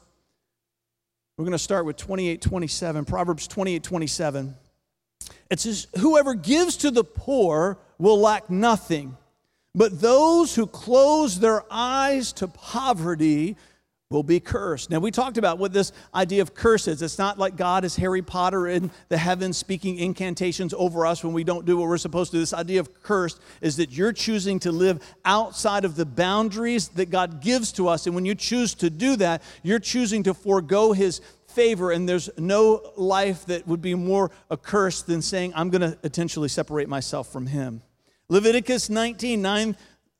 We're 1.37 1.45
going 1.45 1.53
to 1.53 1.59
start 1.59 1.85
with 1.85 1.97
28 1.97 2.43
27. 2.43 3.05
Proverbs 3.05 3.47
28 3.47 3.83
27. 3.83 4.55
It 5.51 5.61
says, 5.61 5.87
Whoever 5.99 6.35
gives 6.35 6.77
to 6.79 6.91
the 6.91 7.05
poor 7.05 7.79
will 7.99 8.19
lack 8.19 8.51
nothing, 8.51 9.17
but 9.75 10.01
those 10.01 10.55
who 10.55 10.67
close 10.67 11.39
their 11.39 11.63
eyes 11.71 12.33
to 12.35 12.49
poverty 12.49 13.57
will 14.11 14.23
be 14.23 14.41
cursed. 14.41 14.89
Now, 14.89 15.01
we 15.01 15.11
talked 15.11 15.37
about 15.37 15.59
what 15.59 15.75
this 15.75 15.93
idea 16.15 16.41
of 16.41 16.55
curse 16.55 16.89
is. 16.89 17.03
It's 17.03 17.19
not 17.19 17.39
like 17.39 17.57
God 17.57 17.85
is 17.85 17.95
Harry 17.97 18.23
Potter 18.23 18.67
in 18.67 18.91
the 19.11 19.19
heavens 19.19 19.59
speaking 19.59 19.99
incantations 19.99 20.73
over 20.73 21.05
us 21.05 21.23
when 21.23 21.35
we 21.35 21.45
don't 21.45 21.67
do 21.67 21.77
what 21.77 21.89
we're 21.89 21.99
supposed 21.99 22.31
to. 22.31 22.39
This 22.39 22.55
idea 22.55 22.81
of 22.81 23.03
cursed 23.03 23.39
is 23.61 23.77
that 23.77 23.93
you're 23.93 24.15
choosing 24.15 24.61
to 24.61 24.73
live 24.73 25.03
outside 25.27 25.85
of 25.85 25.95
the 25.95 26.07
boundaries 26.07 26.89
that 26.89 27.11
God 27.11 27.43
gives 27.43 27.71
to 27.73 27.87
us. 27.89 28.07
And 28.07 28.15
when 28.15 28.25
you 28.25 28.35
choose 28.35 28.75
to 28.77 28.89
do 28.89 29.15
that, 29.17 29.43
you're 29.63 29.79
choosing 29.79 30.23
to 30.23 30.33
forego 30.33 30.95
His 30.95 31.21
favor. 31.49 31.91
And 31.91 32.09
there's 32.09 32.31
no 32.39 32.81
life 32.97 33.45
that 33.45 33.69
would 33.69 33.83
be 33.83 33.95
more 33.95 34.31
accursed 34.51 35.07
than 35.07 35.21
saying, 35.21 35.53
I'm 35.55 35.69
going 35.69 35.83
to 35.83 35.99
intentionally 36.03 36.49
separate 36.49 36.89
myself 36.89 37.31
from 37.31 37.47
Him. 37.47 37.83
Leviticus 38.31 38.89
19, 38.89 39.43
9 39.43 39.77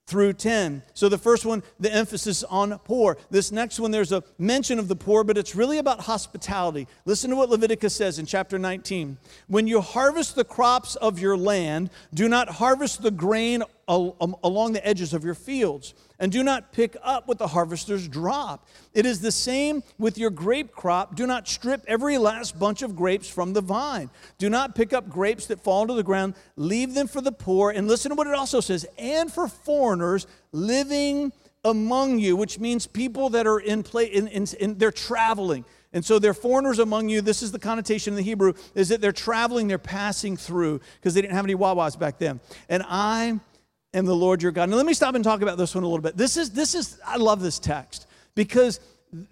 through 0.09 0.33
10. 0.33 0.83
So 0.95 1.11
the 1.11 1.19
first 1.19 1.45
one, 1.45 1.63
the 1.79 1.93
emphasis 1.93 2.43
on 2.43 2.79
poor. 2.79 3.19
This 3.31 3.53
next 3.53 3.79
one, 3.79 3.91
there's 3.91 4.11
a 4.11 4.25
mention 4.39 4.79
of 4.79 4.89
the 4.89 4.97
poor, 4.97 5.23
but 5.23 5.37
it's 5.37 5.55
really 5.55 5.77
about 5.77 6.01
hospitality. 6.01 6.89
Listen 7.05 7.29
to 7.29 7.37
what 7.37 7.51
Leviticus 7.51 7.95
says 7.95 8.19
in 8.19 8.25
chapter 8.25 8.59
19. 8.59 9.19
When 9.49 9.67
you 9.67 9.83
harvest 9.83 10.35
the 10.35 10.45
crops 10.45 10.97
of 10.97 11.19
your 11.19 11.37
land, 11.37 11.91
do 12.15 12.27
not 12.27 12.49
harvest 12.49 13.03
the 13.03 13.11
grain 13.11 13.63
Um, 13.89 14.37
along 14.45 14.75
the 14.75 14.87
edges 14.87 15.15
of 15.15 15.25
your 15.25 15.35
fields 15.35 15.95
and 16.19 16.31
do 16.31 16.43
not 16.43 16.73
pick 16.73 16.95
up 17.03 17.27
what 17.27 17.39
the 17.39 17.47
harvesters 17.47 18.07
drop. 18.07 18.69
It 18.93 19.07
is 19.07 19.23
the 19.23 19.33
same 19.33 19.83
with 19.99 20.19
your 20.19 20.29
grape 20.29 20.73
crop. 20.73 21.17
Do 21.17 21.27
not 21.27 21.49
strip 21.49 21.85
every 21.89 22.19
last 22.19 22.59
bunch 22.59 22.83
of 22.83 22.95
grapes 22.95 23.31
from 23.31 23.55
the 23.55 23.63
vine. 23.63 24.11
Do 24.37 24.51
not 24.51 24.75
pick 24.75 24.93
up 24.93 25.09
grapes 25.09 25.47
that 25.47 25.65
fall 25.65 25.87
to 25.87 25.95
the 25.95 26.03
ground. 26.03 26.35
Leave 26.57 26.93
them 26.93 27.07
for 27.07 27.23
the 27.23 27.33
poor. 27.33 27.71
And 27.71 27.89
listen 27.89 28.11
to 28.11 28.15
what 28.15 28.27
it 28.27 28.35
also 28.35 28.61
says 28.61 28.85
and 28.99 29.33
for 29.33 29.49
foreigners 29.49 30.27
living 30.53 31.33
among 31.65 32.19
you, 32.19 32.37
which 32.37 32.59
means 32.59 32.87
people 32.87 33.31
that 33.31 33.47
are 33.47 33.59
in 33.59 33.83
play, 33.83 34.05
in, 34.05 34.29
in, 34.29 34.47
in, 34.61 34.77
they're 34.77 34.93
traveling. 34.93 35.65
And 35.95 36.05
so 36.05 36.19
they're 36.19 36.35
foreigners 36.35 36.79
among 36.79 37.09
you. 37.09 37.23
This 37.23 37.43
is 37.43 37.53
the 37.53 37.59
connotation 37.59 38.13
in 38.13 38.17
the 38.17 38.23
Hebrew, 38.23 38.53
is 38.75 38.91
that 38.91 39.01
they're 39.01 39.13
traveling, 39.13 39.67
they're 39.67 39.79
passing 39.79 40.37
through, 40.37 40.83
because 40.97 41.15
they 41.15 41.23
didn't 41.23 41.35
have 41.35 41.47
any 41.47 41.55
Wawas 41.55 41.99
back 41.99 42.19
then. 42.19 42.41
And 42.69 42.83
I 42.87 43.41
am 43.95 44.07
the 44.07 44.15
Lord 44.15 44.43
your 44.43 44.53
God. 44.53 44.69
Now 44.69 44.77
let 44.77 44.87
me 44.87 44.95
stop 44.95 45.15
and 45.15 45.25
talk 45.25 45.43
about 45.43 45.59
this 45.59 45.75
one 45.75 45.85
a 45.85 45.87
little 45.87 46.03
bit. 46.03 46.17
This 46.17 46.37
is 46.37 46.51
this 46.51 46.75
is 46.75 47.01
I 47.07 47.17
love 47.17 47.41
this 47.41 47.59
text 47.59 48.07
because 48.35 48.81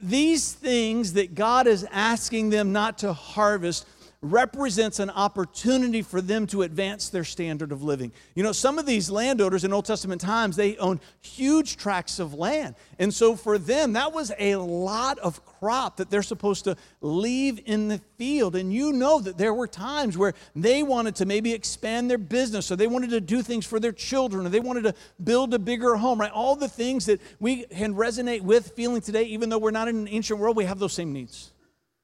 these 0.01 0.53
things 0.53 1.13
that 1.15 1.35
God 1.35 1.67
is 1.67 1.87
asking 1.91 2.51
them 2.51 2.73
not 2.73 2.99
to 2.99 3.13
harvest 3.13 3.87
represents 4.23 4.99
an 4.99 5.11
opportunity 5.11 6.03
for 6.03 6.21
them 6.21 6.47
to 6.49 6.63
advance 6.63 7.09
their 7.09 7.25
standard 7.25 7.73
of 7.73 7.83
living. 7.83 8.13
You 8.35 8.43
know, 8.43 8.53
some 8.53 8.79
of 8.79 8.87
these 8.87 9.11
landowners 9.11 9.65
in 9.65 9.73
Old 9.73 9.85
Testament 9.85 10.21
times, 10.21 10.57
they 10.57 10.77
owned 10.79 11.01
huge 11.21 11.77
tracts 11.77 12.19
of 12.19 12.35
land. 12.35 12.75
And 12.99 13.13
so 13.13 13.37
for 13.37 13.59
them, 13.59 13.93
that 13.93 14.13
was 14.13 14.33
a 14.39 14.57
lot 14.57 15.19
of 15.19 15.45
crop 15.45 15.99
that 15.99 16.11
they're 16.11 16.23
supposed 16.23 16.65
to 16.65 16.77
leave 17.01 17.61
in 17.67 17.89
the 17.89 18.01
field. 18.17 18.57
And 18.57 18.73
you 18.73 18.93
know 18.93 19.21
that 19.21 19.39
there 19.39 19.55
were 19.55 19.67
times 19.67 20.17
where 20.17 20.35
they 20.55 20.83
wanted 20.83 21.17
to 21.17 21.27
maybe 21.27 21.53
expand 21.53 22.11
their 22.11 22.19
business 22.19 22.71
or 22.71 22.77
they 22.77 22.87
wanted 22.87 23.11
to 23.11 23.21
do 23.21 23.43
things 23.43 23.67
for 23.67 23.79
their 23.79 23.93
children 23.93 24.47
or 24.47 24.49
they 24.49 24.61
wanted 24.61 24.85
to 24.85 24.95
build 25.23 25.53
a 25.55 25.59
bigger 25.59 25.97
home, 25.97 26.21
right? 26.21 26.33
All 26.33 26.57
the 26.57 26.69
things 26.69 27.07
that 27.07 27.21
we 27.39 27.65
can 27.65 27.95
resonate 27.95 28.43
with 28.43 28.71
feeling 28.71 29.03
today, 29.03 29.25
even 29.25 29.51
though 29.51 29.59
we're 29.59 29.71
not 29.71 29.89
in 29.89 29.97
an 29.97 30.09
ancient 30.09 30.41
world, 30.41 30.57
we 30.57 30.65
have 30.65 30.79
those 30.79 30.93
same 30.93 31.13
needs. 31.13 31.53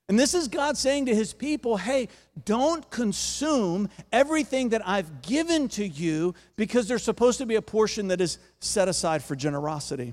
And 0.08 0.18
this 0.18 0.34
is 0.34 0.48
God 0.48 0.76
saying 0.76 1.06
to 1.06 1.14
his 1.14 1.32
people, 1.32 1.76
hey, 1.76 2.08
don't 2.44 2.88
consume 2.90 3.88
everything 4.12 4.70
that 4.70 4.86
I've 4.86 5.22
given 5.22 5.68
to 5.68 5.86
you 5.86 6.34
because 6.56 6.88
there's 6.88 7.02
supposed 7.02 7.38
to 7.38 7.46
be 7.46 7.54
a 7.54 7.62
portion 7.62 8.08
that 8.08 8.20
is 8.20 8.38
set 8.60 8.88
aside 8.88 9.22
for 9.22 9.36
generosity. 9.36 10.12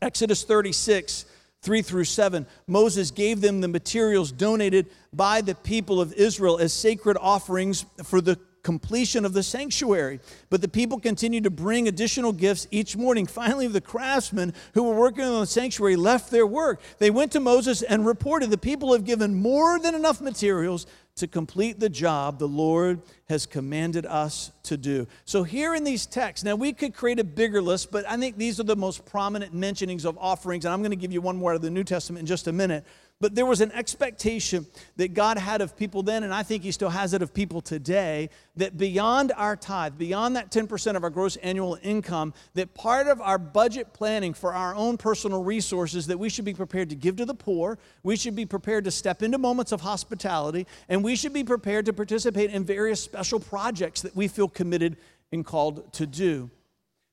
Exodus 0.00 0.44
36, 0.44 1.26
3 1.62 1.82
through 1.82 2.04
7, 2.04 2.46
Moses 2.66 3.10
gave 3.10 3.40
them 3.40 3.60
the 3.60 3.68
materials 3.68 4.30
donated 4.30 4.86
by 5.12 5.40
the 5.40 5.54
people 5.54 6.00
of 6.00 6.12
Israel 6.12 6.58
as 6.58 6.72
sacred 6.72 7.16
offerings 7.20 7.84
for 8.04 8.20
the 8.20 8.38
completion 8.64 9.24
of 9.24 9.32
the 9.32 9.42
sanctuary. 9.44 10.18
But 10.50 10.60
the 10.60 10.68
people 10.68 10.98
continued 10.98 11.44
to 11.44 11.50
bring 11.50 11.86
additional 11.86 12.32
gifts 12.32 12.66
each 12.72 12.96
morning. 12.96 13.26
Finally, 13.26 13.68
the 13.68 13.80
craftsmen 13.80 14.52
who 14.72 14.82
were 14.82 14.96
working 14.96 15.22
on 15.22 15.40
the 15.40 15.46
sanctuary 15.46 15.94
left 15.94 16.32
their 16.32 16.46
work. 16.46 16.80
They 16.98 17.10
went 17.10 17.30
to 17.32 17.40
Moses 17.40 17.82
and 17.82 18.04
reported, 18.04 18.50
The 18.50 18.58
people 18.58 18.92
have 18.92 19.04
given 19.04 19.34
more 19.34 19.78
than 19.78 19.94
enough 19.94 20.20
materials 20.20 20.86
to 21.16 21.28
complete 21.28 21.78
the 21.78 21.88
job 21.88 22.40
the 22.40 22.48
Lord 22.48 23.00
has 23.28 23.46
commanded 23.46 24.04
us 24.04 24.50
to 24.64 24.76
do. 24.76 25.06
So, 25.24 25.44
here 25.44 25.74
in 25.74 25.84
these 25.84 26.06
texts, 26.06 26.44
now 26.44 26.56
we 26.56 26.72
could 26.72 26.92
create 26.92 27.20
a 27.20 27.24
bigger 27.24 27.62
list, 27.62 27.92
but 27.92 28.04
I 28.08 28.16
think 28.16 28.36
these 28.36 28.58
are 28.58 28.64
the 28.64 28.74
most 28.74 29.06
prominent 29.06 29.54
mentionings 29.54 30.04
of 30.04 30.18
offerings. 30.18 30.64
And 30.64 30.74
I'm 30.74 30.80
going 30.80 30.90
to 30.90 30.96
give 30.96 31.12
you 31.12 31.20
one 31.20 31.36
more 31.36 31.52
out 31.52 31.56
of 31.56 31.62
the 31.62 31.70
New 31.70 31.84
Testament 31.84 32.20
in 32.20 32.26
just 32.26 32.48
a 32.48 32.52
minute. 32.52 32.84
But 33.20 33.34
there 33.34 33.46
was 33.46 33.60
an 33.60 33.72
expectation 33.72 34.66
that 34.96 35.14
God 35.14 35.38
had 35.38 35.60
of 35.60 35.76
people 35.76 36.02
then, 36.02 36.24
and 36.24 36.34
I 36.34 36.42
think 36.42 36.62
He 36.62 36.72
still 36.72 36.90
has 36.90 37.14
it 37.14 37.22
of 37.22 37.32
people 37.32 37.60
today, 37.60 38.28
that 38.56 38.76
beyond 38.76 39.32
our 39.36 39.56
tithe, 39.56 39.96
beyond 39.96 40.36
that 40.36 40.50
10% 40.50 40.96
of 40.96 41.04
our 41.04 41.10
gross 41.10 41.36
annual 41.36 41.78
income, 41.82 42.34
that 42.54 42.74
part 42.74 43.06
of 43.06 43.20
our 43.20 43.38
budget 43.38 43.92
planning 43.92 44.34
for 44.34 44.52
our 44.52 44.74
own 44.74 44.96
personal 44.98 45.42
resources, 45.42 46.08
that 46.08 46.18
we 46.18 46.28
should 46.28 46.44
be 46.44 46.54
prepared 46.54 46.90
to 46.90 46.96
give 46.96 47.16
to 47.16 47.24
the 47.24 47.34
poor, 47.34 47.78
we 48.02 48.16
should 48.16 48.34
be 48.34 48.46
prepared 48.46 48.84
to 48.84 48.90
step 48.90 49.22
into 49.22 49.38
moments 49.38 49.70
of 49.72 49.80
hospitality, 49.80 50.66
and 50.88 51.02
we 51.02 51.14
should 51.14 51.32
be 51.32 51.44
prepared 51.44 51.86
to 51.86 51.92
participate 51.92 52.50
in 52.50 52.64
various 52.64 53.00
special 53.00 53.38
projects 53.38 54.02
that 54.02 54.14
we 54.16 54.28
feel 54.28 54.48
committed 54.48 54.96
and 55.32 55.46
called 55.46 55.92
to 55.94 56.06
do. 56.06 56.50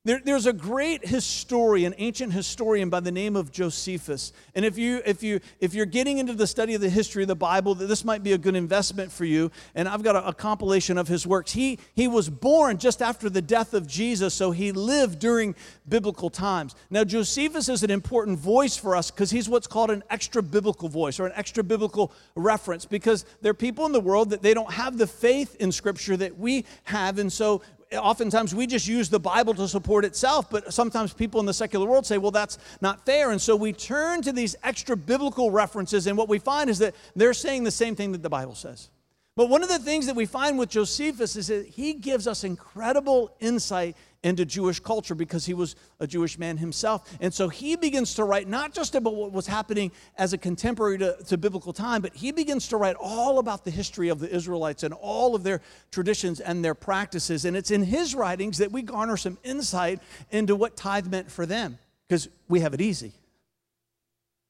There, 0.04 0.20
there's 0.26 0.48
a 0.48 0.54
great 0.54 1.06
historian, 1.08 1.94
ancient 2.00 2.34
historian 2.34 2.90
by 2.90 3.02
the 3.02 3.12
name 3.12 3.36
of 3.36 3.52
Josephus. 3.52 4.34
And 4.56 4.66
if, 4.66 4.76
you, 4.76 5.00
if, 5.06 5.22
you, 5.22 5.40
if 5.60 5.76
you're 5.76 5.86
getting 5.86 6.18
into 6.18 6.34
the 6.34 6.48
study 6.48 6.74
of 6.74 6.82
the 6.82 6.90
history 6.90 7.22
of 7.22 7.28
the 7.28 7.36
Bible, 7.36 7.76
this 7.76 8.04
might 8.04 8.24
be 8.24 8.34
a 8.34 8.38
good 8.40 8.56
investment 8.56 9.12
for 9.12 9.26
you. 9.26 9.52
And 9.76 9.88
I've 9.88 10.02
got 10.02 10.16
a, 10.16 10.30
a 10.30 10.34
compilation 10.34 10.98
of 10.98 11.08
his 11.08 11.28
works. 11.28 11.52
He, 11.52 11.78
he 11.94 12.08
was 12.08 12.32
born 12.32 12.80
just 12.80 13.04
after 13.04 13.30
the 13.30 13.44
death 13.44 13.76
of 13.76 13.86
Jesus, 13.86 14.34
so 14.34 14.50
he 14.50 14.72
lived 14.72 15.20
during 15.20 15.54
biblical 15.88 16.32
times. 16.32 16.74
Now, 16.90 17.04
Josephus 17.04 17.70
is 17.70 17.84
an 17.84 17.92
important 17.92 18.40
voice 18.40 18.76
for 18.76 18.96
us 18.96 19.12
because 19.12 19.30
he's 19.30 19.48
what's 19.48 19.68
called 19.68 19.92
an 19.92 20.04
extra 20.10 20.42
biblical 20.42 20.90
voice 20.90 21.20
or 21.20 21.28
an 21.28 21.34
extra 21.36 21.64
biblical 21.64 22.12
reference 22.34 22.86
because 22.86 23.24
there 23.42 23.52
are 23.52 23.54
people 23.54 23.86
in 23.86 23.92
the 23.92 24.02
world 24.02 24.32
that 24.32 24.42
they 24.42 24.56
don't 24.56 24.74
have 24.74 24.98
the 24.98 25.06
faith 25.06 25.56
in 25.60 25.72
Scripture 25.72 26.18
that 26.18 26.40
we 26.40 26.66
have. 26.86 27.20
And 27.20 27.32
so 27.32 27.62
oftentimes 27.94 28.56
we 28.56 28.68
just 28.68 28.88
use 28.88 29.10
the 29.10 29.20
Bible 29.20 29.54
to 29.56 29.68
support 29.68 30.06
itself, 30.06 30.50
but 30.50 30.74
sometimes 30.74 31.14
people 31.14 31.40
in 31.40 31.46
the 31.46 31.54
secular 31.54 31.88
world 31.88 32.06
say, 32.06 32.18
well, 32.18 32.32
that's 32.32 32.58
not 32.80 33.06
fair. 33.06 33.32
And 33.32 33.42
so 33.42 33.56
we 33.56 33.74
turn 33.74 34.22
to 34.22 34.32
these 34.32 34.56
extra 34.64 34.96
biblical 34.96 35.52
references, 35.52 36.08
and 36.08 36.18
what 36.18 36.30
we 36.30 36.40
find 36.40 36.70
is 36.70 36.80
that 36.80 36.96
they're 37.16 37.34
saying 37.34 37.64
the 37.64 37.72
same 37.72 37.96
thing 37.96 38.12
that 38.14 38.24
the 38.24 38.30
Bible 38.30 38.56
says. 38.56 38.90
But 39.38 39.48
one 39.48 39.64
of 39.64 39.70
the 39.70 39.80
things 39.80 40.08
that 40.08 40.16
we 40.16 40.26
find 40.26 40.60
with 40.60 40.70
Josephus 40.70 41.38
is 41.38 41.48
that 41.48 41.66
he 41.66 41.94
gives 41.94 42.28
us 42.28 42.44
incredible 42.44 43.34
insight 43.40 43.96
into 44.24 44.46
Jewish 44.46 44.80
culture 44.80 45.16
because 45.16 45.46
he 45.46 45.54
was 45.54 45.76
a 46.00 46.06
Jewish 46.06 46.38
man 46.38 46.58
himself. 46.58 47.10
And 47.22 47.34
so 47.34 47.48
he 47.48 47.76
begins 47.76 48.14
to 48.16 48.26
write 48.26 48.48
not 48.48 48.74
just 48.74 48.94
about 48.94 49.16
what 49.16 49.32
was 49.32 49.48
happening 49.48 49.92
as 50.18 50.34
a 50.34 50.38
contemporary 50.38 50.98
to, 51.00 51.16
to, 51.28 51.38
biblical 51.38 51.74
time, 51.74 52.02
but 52.02 52.14
he 52.14 52.32
begins 52.32 52.68
to 52.68 52.78
write 52.78 52.98
all 53.00 53.40
about 53.40 53.64
the 53.64 53.72
history 53.72 54.10
of 54.10 54.20
the 54.20 54.30
Israelites 54.30 54.84
and 54.84 54.94
all 54.94 55.34
of 55.34 55.44
their 55.44 55.62
traditions 55.92 56.40
and 56.40 56.64
their 56.64 56.76
practices. 56.76 57.46
And 57.46 57.56
it's 57.58 57.72
in 57.72 57.84
his 57.84 58.14
writings 58.14 58.58
that 58.60 58.72
we 58.72 58.82
garner 58.82 59.18
some 59.18 59.38
insight 59.44 60.02
into 60.30 60.56
what 60.56 60.76
tithe 60.76 61.08
meant 61.08 61.32
for 61.32 61.46
them 61.46 61.80
because 62.08 62.28
we 62.48 62.60
have 62.60 62.74
it 62.74 62.82
easy. 62.82 63.14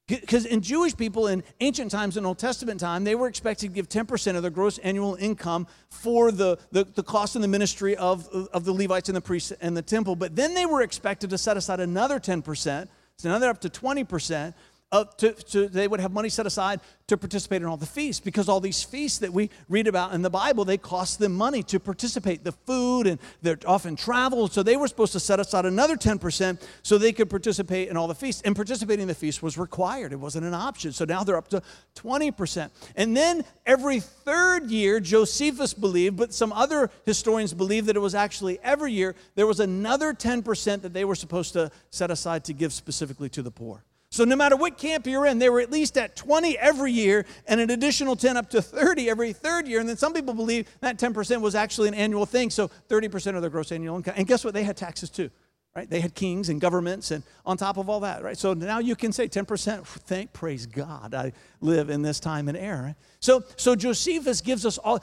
Because 0.08 0.46
in 0.46 0.62
Jewish 0.62 0.96
people 0.98 1.27
in 1.27 1.43
ancient 1.62 1.91
times, 1.91 2.17
in 2.17 2.25
Old 2.25 2.38
Testament 2.38 2.79
time, 2.79 3.03
they 3.03 3.15
were 3.15 3.27
expected 3.27 3.67
to 3.67 3.74
give 3.74 3.88
10% 3.88 4.36
of 4.36 4.41
their 4.41 4.51
gross 4.51 4.77
annual 4.79 5.15
income 5.15 5.67
for 5.89 6.31
the, 6.31 6.58
the, 6.72 6.84
the 6.84 7.03
cost 7.03 7.36
and 7.36 7.43
the 7.43 7.48
ministry 7.48 7.96
of, 7.96 8.27
of 8.27 8.65
the 8.65 8.74
Levites 8.74 9.08
and 9.08 9.15
the 9.15 9.22
priests 9.22 9.51
and 9.62 9.77
the 9.77 9.81
temple. 9.81 10.15
But 10.15 10.36
then 10.36 10.53
they 10.53 10.65
were 10.65 10.81
expected 10.81 11.29
to 11.29 11.38
set 11.38 11.55
aside 11.55 11.79
another 11.79 12.20
10%, 12.20 12.88
so 13.17 13.29
now 13.29 13.39
they're 13.39 13.50
up 13.50 13.62
to 13.62 13.70
20%, 13.70 14.53
uh, 14.91 15.05
to, 15.17 15.31
to, 15.33 15.67
they 15.67 15.88
would 15.88 16.00
have 16.00 16.12
money 16.12 16.29
set 16.29 16.45
aside 16.45 16.81
to 17.07 17.17
participate 17.17 17.62
in 17.62 17.67
all 17.67 17.77
the 17.77 17.86
feasts 17.86 18.19
because 18.19 18.50
all 18.50 18.60
these 18.60 18.83
feasts 18.83 19.19
that 19.19 19.31
we 19.31 19.50
read 19.69 19.88
about 19.88 20.13
in 20.13 20.21
the 20.21 20.29
Bible, 20.29 20.65
they 20.65 20.77
cost 20.77 21.19
them 21.19 21.33
money 21.33 21.63
to 21.63 21.79
participate, 21.79 22.43
the 22.43 22.51
food, 22.51 23.07
and 23.07 23.19
they're 23.41 23.57
often 23.65 23.95
travel. 23.95 24.48
So 24.48 24.63
they 24.63 24.75
were 24.75 24.88
supposed 24.88 25.13
to 25.13 25.19
set 25.19 25.39
aside 25.39 25.65
another 25.65 25.95
10% 25.95 26.62
so 26.83 26.98
they 26.98 27.13
could 27.13 27.29
participate 27.29 27.89
in 27.89 27.98
all 27.98 28.07
the 28.07 28.15
feasts. 28.15 28.41
And 28.43 28.55
participating 28.55 29.03
in 29.03 29.07
the 29.07 29.15
feast 29.15 29.41
was 29.41 29.57
required, 29.57 30.12
it 30.12 30.19
wasn't 30.19 30.45
an 30.45 30.53
option. 30.53 30.91
So 30.91 31.05
now 31.05 31.24
they're 31.24 31.38
up 31.38 31.50
to 31.50 31.62
20%. 31.95 32.69
And 32.95 33.15
then 33.15 33.45
every 33.65 34.00
third 34.00 34.69
year, 34.69 35.00
Josephus 35.00 35.74
believed, 35.74 36.17
but 36.17 36.33
some 36.33 36.51
other 36.51 36.89
historians 37.05 37.53
believe 37.53 37.86
that 37.86 37.95
it 37.95 38.00
was 38.00 38.15
actually 38.15 38.60
every 38.62 38.91
year, 38.91 39.15
there 39.36 39.48
was 39.48 39.60
another 39.60 40.13
10% 40.13 40.81
that 40.81 40.93
they 40.93 41.05
were 41.05 41.15
supposed 41.15 41.53
to 41.53 41.71
set 41.89 42.12
aside 42.12 42.43
to 42.45 42.53
give 42.53 42.74
specifically 42.74 43.29
to 43.29 43.41
the 43.41 43.51
poor. 43.51 43.83
So 44.12 44.25
no 44.25 44.36
matter 44.36 44.58
what 44.58 44.77
camp 44.77 45.08
you're 45.08 45.25
in, 45.25 45.39
they 45.39 45.50
were 45.50 45.62
at 45.62 45.72
least 45.72 45.98
at 45.98 46.18
20 46.18 46.58
every 46.58 46.91
year 46.91 47.25
and 47.48 47.62
an 47.62 47.70
additional 47.70 48.18
10 48.18 48.36
up 48.36 48.50
to 48.50 48.62
30 48.62 49.10
every 49.10 49.32
third 49.32 49.70
year. 49.70 49.80
And 49.80 49.88
then 49.88 49.96
some 49.96 50.12
people 50.12 50.34
believe 50.34 50.68
that 50.82 51.00
10% 51.00 51.39
was 51.39 51.56
actually 51.56 51.88
an 51.88 51.94
annual 51.94 52.25
thing. 52.25 52.50
So 52.50 52.70
30% 52.89 53.36
of 53.36 53.41
their 53.41 53.50
gross 53.50 53.72
annual 53.72 53.96
income. 53.96 54.15
And 54.18 54.27
guess 54.27 54.44
what? 54.44 54.53
They 54.53 54.63
had 54.63 54.75
taxes 54.75 55.10
too, 55.10 55.32
right? 55.74 55.89
They 55.89 56.01
had 56.01 56.13
kings 56.13 56.50
and 56.50 56.60
governments 56.60 57.12
and 57.12 57.24
on 57.46 57.56
top 57.56 57.77
of 57.77 57.89
all 57.89 58.01
that, 58.01 58.22
right? 58.22 58.38
So 58.38 58.53
now 58.53 58.80
you 58.80 58.98
can 58.98 59.13
say 59.13 59.30
10%, 59.30 59.86
thank, 59.86 60.34
praise 60.34 60.65
God, 60.65 61.13
I 61.13 61.32
live 61.62 61.89
in 61.89 62.01
this 62.01 62.20
time 62.20 62.50
and 62.50 62.58
era. 62.58 62.98
So, 63.22 63.46
so 63.56 63.77
Josephus 63.77 64.41
gives 64.41 64.65
us 64.65 64.77
all, 64.77 65.01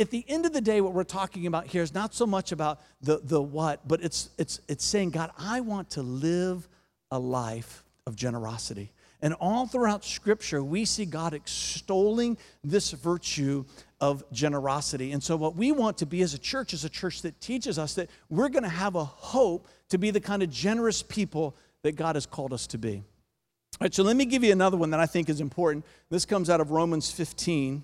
at 0.00 0.10
the 0.10 0.24
end 0.26 0.44
of 0.44 0.52
the 0.52 0.60
day, 0.60 0.80
what 0.80 0.92
we're 0.92 1.04
talking 1.04 1.46
about 1.46 1.68
here 1.68 1.84
is 1.84 1.94
not 1.94 2.12
so 2.12 2.26
much 2.26 2.50
about 2.50 2.80
the, 3.00 3.20
the 3.22 3.40
what, 3.40 3.86
but 3.86 4.02
it's, 4.02 4.30
it's, 4.38 4.60
it's 4.66 4.84
saying, 4.84 5.10
God, 5.10 5.30
I 5.38 5.60
want 5.60 5.90
to 5.90 6.02
live 6.02 6.68
a 7.12 7.18
life 7.20 7.83
of 8.06 8.16
generosity. 8.16 8.92
And 9.22 9.32
all 9.40 9.66
throughout 9.66 10.04
Scripture, 10.04 10.62
we 10.62 10.84
see 10.84 11.06
God 11.06 11.32
extolling 11.32 12.36
this 12.62 12.90
virtue 12.90 13.64
of 13.98 14.22
generosity. 14.30 15.12
And 15.12 15.22
so, 15.22 15.36
what 15.36 15.56
we 15.56 15.72
want 15.72 15.96
to 15.98 16.06
be 16.06 16.20
as 16.20 16.34
a 16.34 16.38
church 16.38 16.74
is 16.74 16.84
a 16.84 16.90
church 16.90 17.22
that 17.22 17.40
teaches 17.40 17.78
us 17.78 17.94
that 17.94 18.10
we're 18.28 18.50
going 18.50 18.64
to 18.64 18.68
have 18.68 18.96
a 18.96 19.04
hope 19.04 19.68
to 19.88 19.96
be 19.96 20.10
the 20.10 20.20
kind 20.20 20.42
of 20.42 20.50
generous 20.50 21.02
people 21.02 21.56
that 21.82 21.92
God 21.92 22.16
has 22.16 22.26
called 22.26 22.52
us 22.52 22.66
to 22.68 22.78
be. 22.78 22.96
All 22.96 23.86
right, 23.86 23.94
so 23.94 24.02
let 24.02 24.16
me 24.16 24.26
give 24.26 24.44
you 24.44 24.52
another 24.52 24.76
one 24.76 24.90
that 24.90 25.00
I 25.00 25.06
think 25.06 25.30
is 25.30 25.40
important. 25.40 25.86
This 26.10 26.26
comes 26.26 26.50
out 26.50 26.60
of 26.60 26.70
Romans 26.70 27.10
15, 27.10 27.82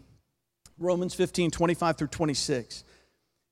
Romans 0.79 1.15
15, 1.15 1.51
25 1.51 1.97
through 1.97 2.09
26. 2.09 2.85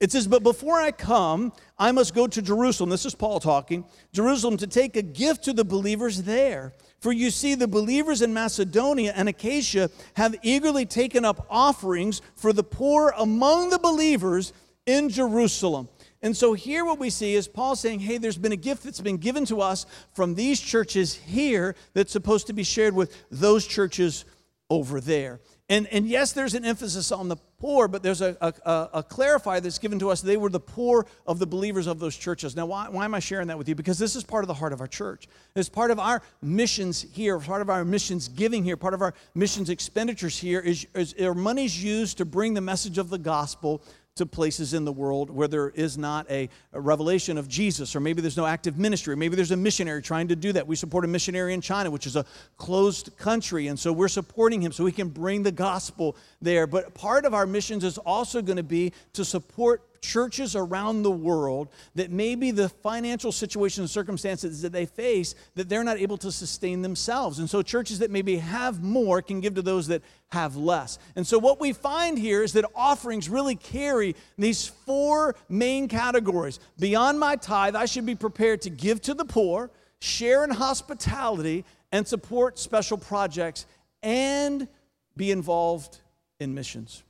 It 0.01 0.13
says, 0.13 0.29
But 0.29 0.43
before 0.43 0.81
I 0.81 0.93
come, 0.93 1.53
I 1.79 1.93
must 1.93 2.15
go 2.15 2.27
to 2.27 2.43
Jerusalem. 2.43 2.91
This 2.91 3.07
is 3.07 3.15
Paul 3.15 3.41
talking. 3.41 3.85
Jerusalem 4.13 4.57
to 4.59 4.67
take 4.67 4.97
a 4.97 5.03
gift 5.03 5.45
to 5.45 5.53
the 5.53 5.65
believers 5.65 6.23
there. 6.23 6.73
For 7.01 7.13
you 7.13 7.31
see, 7.31 7.55
the 7.55 7.69
believers 7.69 8.23
in 8.23 8.33
Macedonia 8.33 9.13
and 9.15 9.29
Achaia 9.29 9.89
have 10.15 10.37
eagerly 10.43 10.87
taken 10.87 11.25
up 11.25 11.47
offerings 11.51 12.23
for 12.37 12.53
the 12.53 12.65
poor 12.65 13.13
among 13.17 13.71
the 13.71 13.79
believers 13.79 14.53
in 14.87 15.09
Jerusalem. 15.09 15.89
And 16.23 16.37
so 16.37 16.53
here 16.55 16.85
what 16.85 16.99
we 16.99 17.11
see 17.11 17.35
is 17.35 17.47
Paul 17.47 17.77
saying, 17.77 18.01
hey, 18.01 18.19
there's 18.19 18.39
been 18.39 18.53
a 18.53 18.57
gift 18.57 18.83
that's 18.83 19.01
been 19.01 19.19
given 19.19 19.45
to 19.47 19.61
us 19.61 19.87
from 20.15 20.35
these 20.35 20.61
churches 20.61 21.15
here 21.15 21.77
that's 21.93 22.11
supposed 22.11 22.49
to 22.49 22.53
be 22.53 22.65
shared 22.65 22.95
with 22.95 23.15
those 23.31 23.67
churches 23.67 24.25
over 24.69 25.01
there. 25.01 25.41
And, 25.71 25.87
and 25.89 26.07
yes, 26.07 26.33
there's 26.33 26.55
an 26.55 26.65
emphasis 26.65 27.13
on 27.13 27.29
the 27.29 27.37
poor, 27.61 27.89
but 27.89 28.03
there's 28.03 28.23
a, 28.23 28.37
a, 28.41 29.05
a 29.05 29.61
that's 29.61 29.79
given 29.79 29.99
to 29.99 30.09
us. 30.09 30.23
They 30.23 30.39
were 30.39 30.49
the 30.49 30.61
poor 30.61 31.07
of 31.27 31.39
the 31.39 31.47
believers 31.47 31.87
of 31.87 31.99
those 31.99 32.17
churches. 32.17 32.57
Now, 32.57 32.65
why, 32.65 32.89
why 32.89 33.05
am 33.05 33.15
I 33.15 33.19
sharing 33.19 33.49
that 33.49 33.59
with 33.59 33.69
you? 33.69 33.75
Because 33.75 33.99
this 33.99 34.17
is 34.17 34.25
part 34.25 34.45
of 34.45 34.49
the 34.49 34.55
heart 34.55 34.73
of 34.73 34.81
our 34.81 34.87
church. 34.87 35.29
It's 35.55 35.69
part 35.69 35.91
of 35.91 35.99
our 35.99 36.23
missions 36.41 37.03
here, 37.13 37.39
part 37.39 37.61
of 37.61 37.69
our 37.69 37.85
missions 37.85 38.29
giving 38.29 38.65
here, 38.65 38.79
part 38.79 38.95
of 38.95 39.03
our 39.03 39.13
missions 39.35 39.69
expenditures 39.69 40.39
here 40.39 40.61
is, 40.61 40.87
is, 40.95 41.13
is 41.13 41.35
money's 41.35 41.83
used 41.83 42.17
to 42.19 42.25
bring 42.25 42.55
the 42.55 42.63
message 42.63 42.97
of 42.97 43.11
the 43.11 43.19
gospel 43.19 43.83
to 44.19 44.27
places 44.27 44.75
in 44.75 44.85
the 44.85 44.93
world 44.93 45.31
where 45.31 45.49
there 45.49 45.71
is 45.71 45.99
not 45.99 46.31
a, 46.31 46.49
a, 46.73 46.81
revelation 46.81 47.39
of 47.39 47.49
Jesus, 47.49 47.97
or 47.97 48.01
maybe 48.01 48.21
there's 48.21 48.37
no 48.37 48.47
active 48.47 48.79
ministry, 48.79 49.15
or 49.15 49.17
maybe 49.17 49.35
there's 49.35 49.51
a 49.51 49.57
missionary 49.57 50.03
trying 50.03 50.29
to 50.29 50.37
do 50.37 50.53
that. 50.53 50.67
We 50.67 50.77
support 50.77 51.05
a 51.05 51.09
missionary 51.09 51.55
in 51.55 51.61
China, 51.61 51.91
which 51.91 52.07
is 52.07 52.17
a 52.17 52.25
closed 52.57 53.17
country, 53.17 53.67
and 53.69 53.79
so 53.79 53.93
we're 53.93 54.09
supporting 54.09 54.61
him 54.61 54.73
so 54.73 54.87
he 54.87 54.93
can 54.93 55.09
bring 55.09 55.43
the 55.43 55.53
gospel 55.53 56.17
there. 56.41 56.67
But 56.67 56.95
part 56.95 57.25
of 57.25 57.35
our 57.35 57.47
missions 57.47 57.85
is 57.85 57.99
also 57.99 58.43
going 58.43 58.57
to 58.57 58.63
be 58.63 58.93
to 59.15 59.25
support 59.25 59.83
churches 60.01 60.57
around 60.57 61.03
the 61.03 61.11
world 61.11 61.69
that 61.95 62.11
maybe 62.11 62.51
the 62.51 62.69
financial 62.69 63.33
situation 63.33 63.83
and 63.83 63.91
circumstances 63.91 64.63
that 64.63 64.73
they 64.73 64.87
face 64.87 65.35
that 65.55 65.69
they're 65.69 65.85
not 65.85 65.99
able 65.99 66.17
to 66.19 66.33
sustain 66.33 66.83
themselves. 66.83 67.39
And 67.39 67.49
so 67.49 67.63
churches 67.63 67.99
that 68.01 68.11
maybe 68.11 68.37
have 68.37 68.83
more 68.83 69.23
can 69.23 69.41
give 69.41 69.55
to 69.55 69.63
those 69.63 69.87
that 69.89 70.03
have 70.31 70.57
less. 70.57 70.99
And 71.17 71.27
so 71.27 71.39
what 71.39 71.61
we 71.61 71.73
find 71.73 72.19
here 72.19 72.43
is 72.43 72.53
that 72.53 72.65
offerings 72.75 73.29
really 73.29 73.57
carry 73.57 74.15
these 74.37 74.67
four 74.67 75.35
main 75.49 75.89
categories. 75.89 76.61
Beyond 76.79 77.19
my 77.19 77.37
tithe 77.37 77.77
i 77.77 77.87
should 77.87 78.07
be 78.07 78.15
prepared 78.15 78.63
to 78.63 78.71
give 78.71 79.01
to 79.03 79.15
the 79.15 79.25
poor 79.25 79.71
share 80.01 80.45
in 80.45 80.51
hospitality 80.51 81.65
and 81.93 82.07
support 82.07 82.59
special 82.59 82.99
projects 82.99 83.67
and 84.03 84.69
be 85.17 85.31
involved 85.31 85.99
in 86.39 86.55
missions 86.55 87.03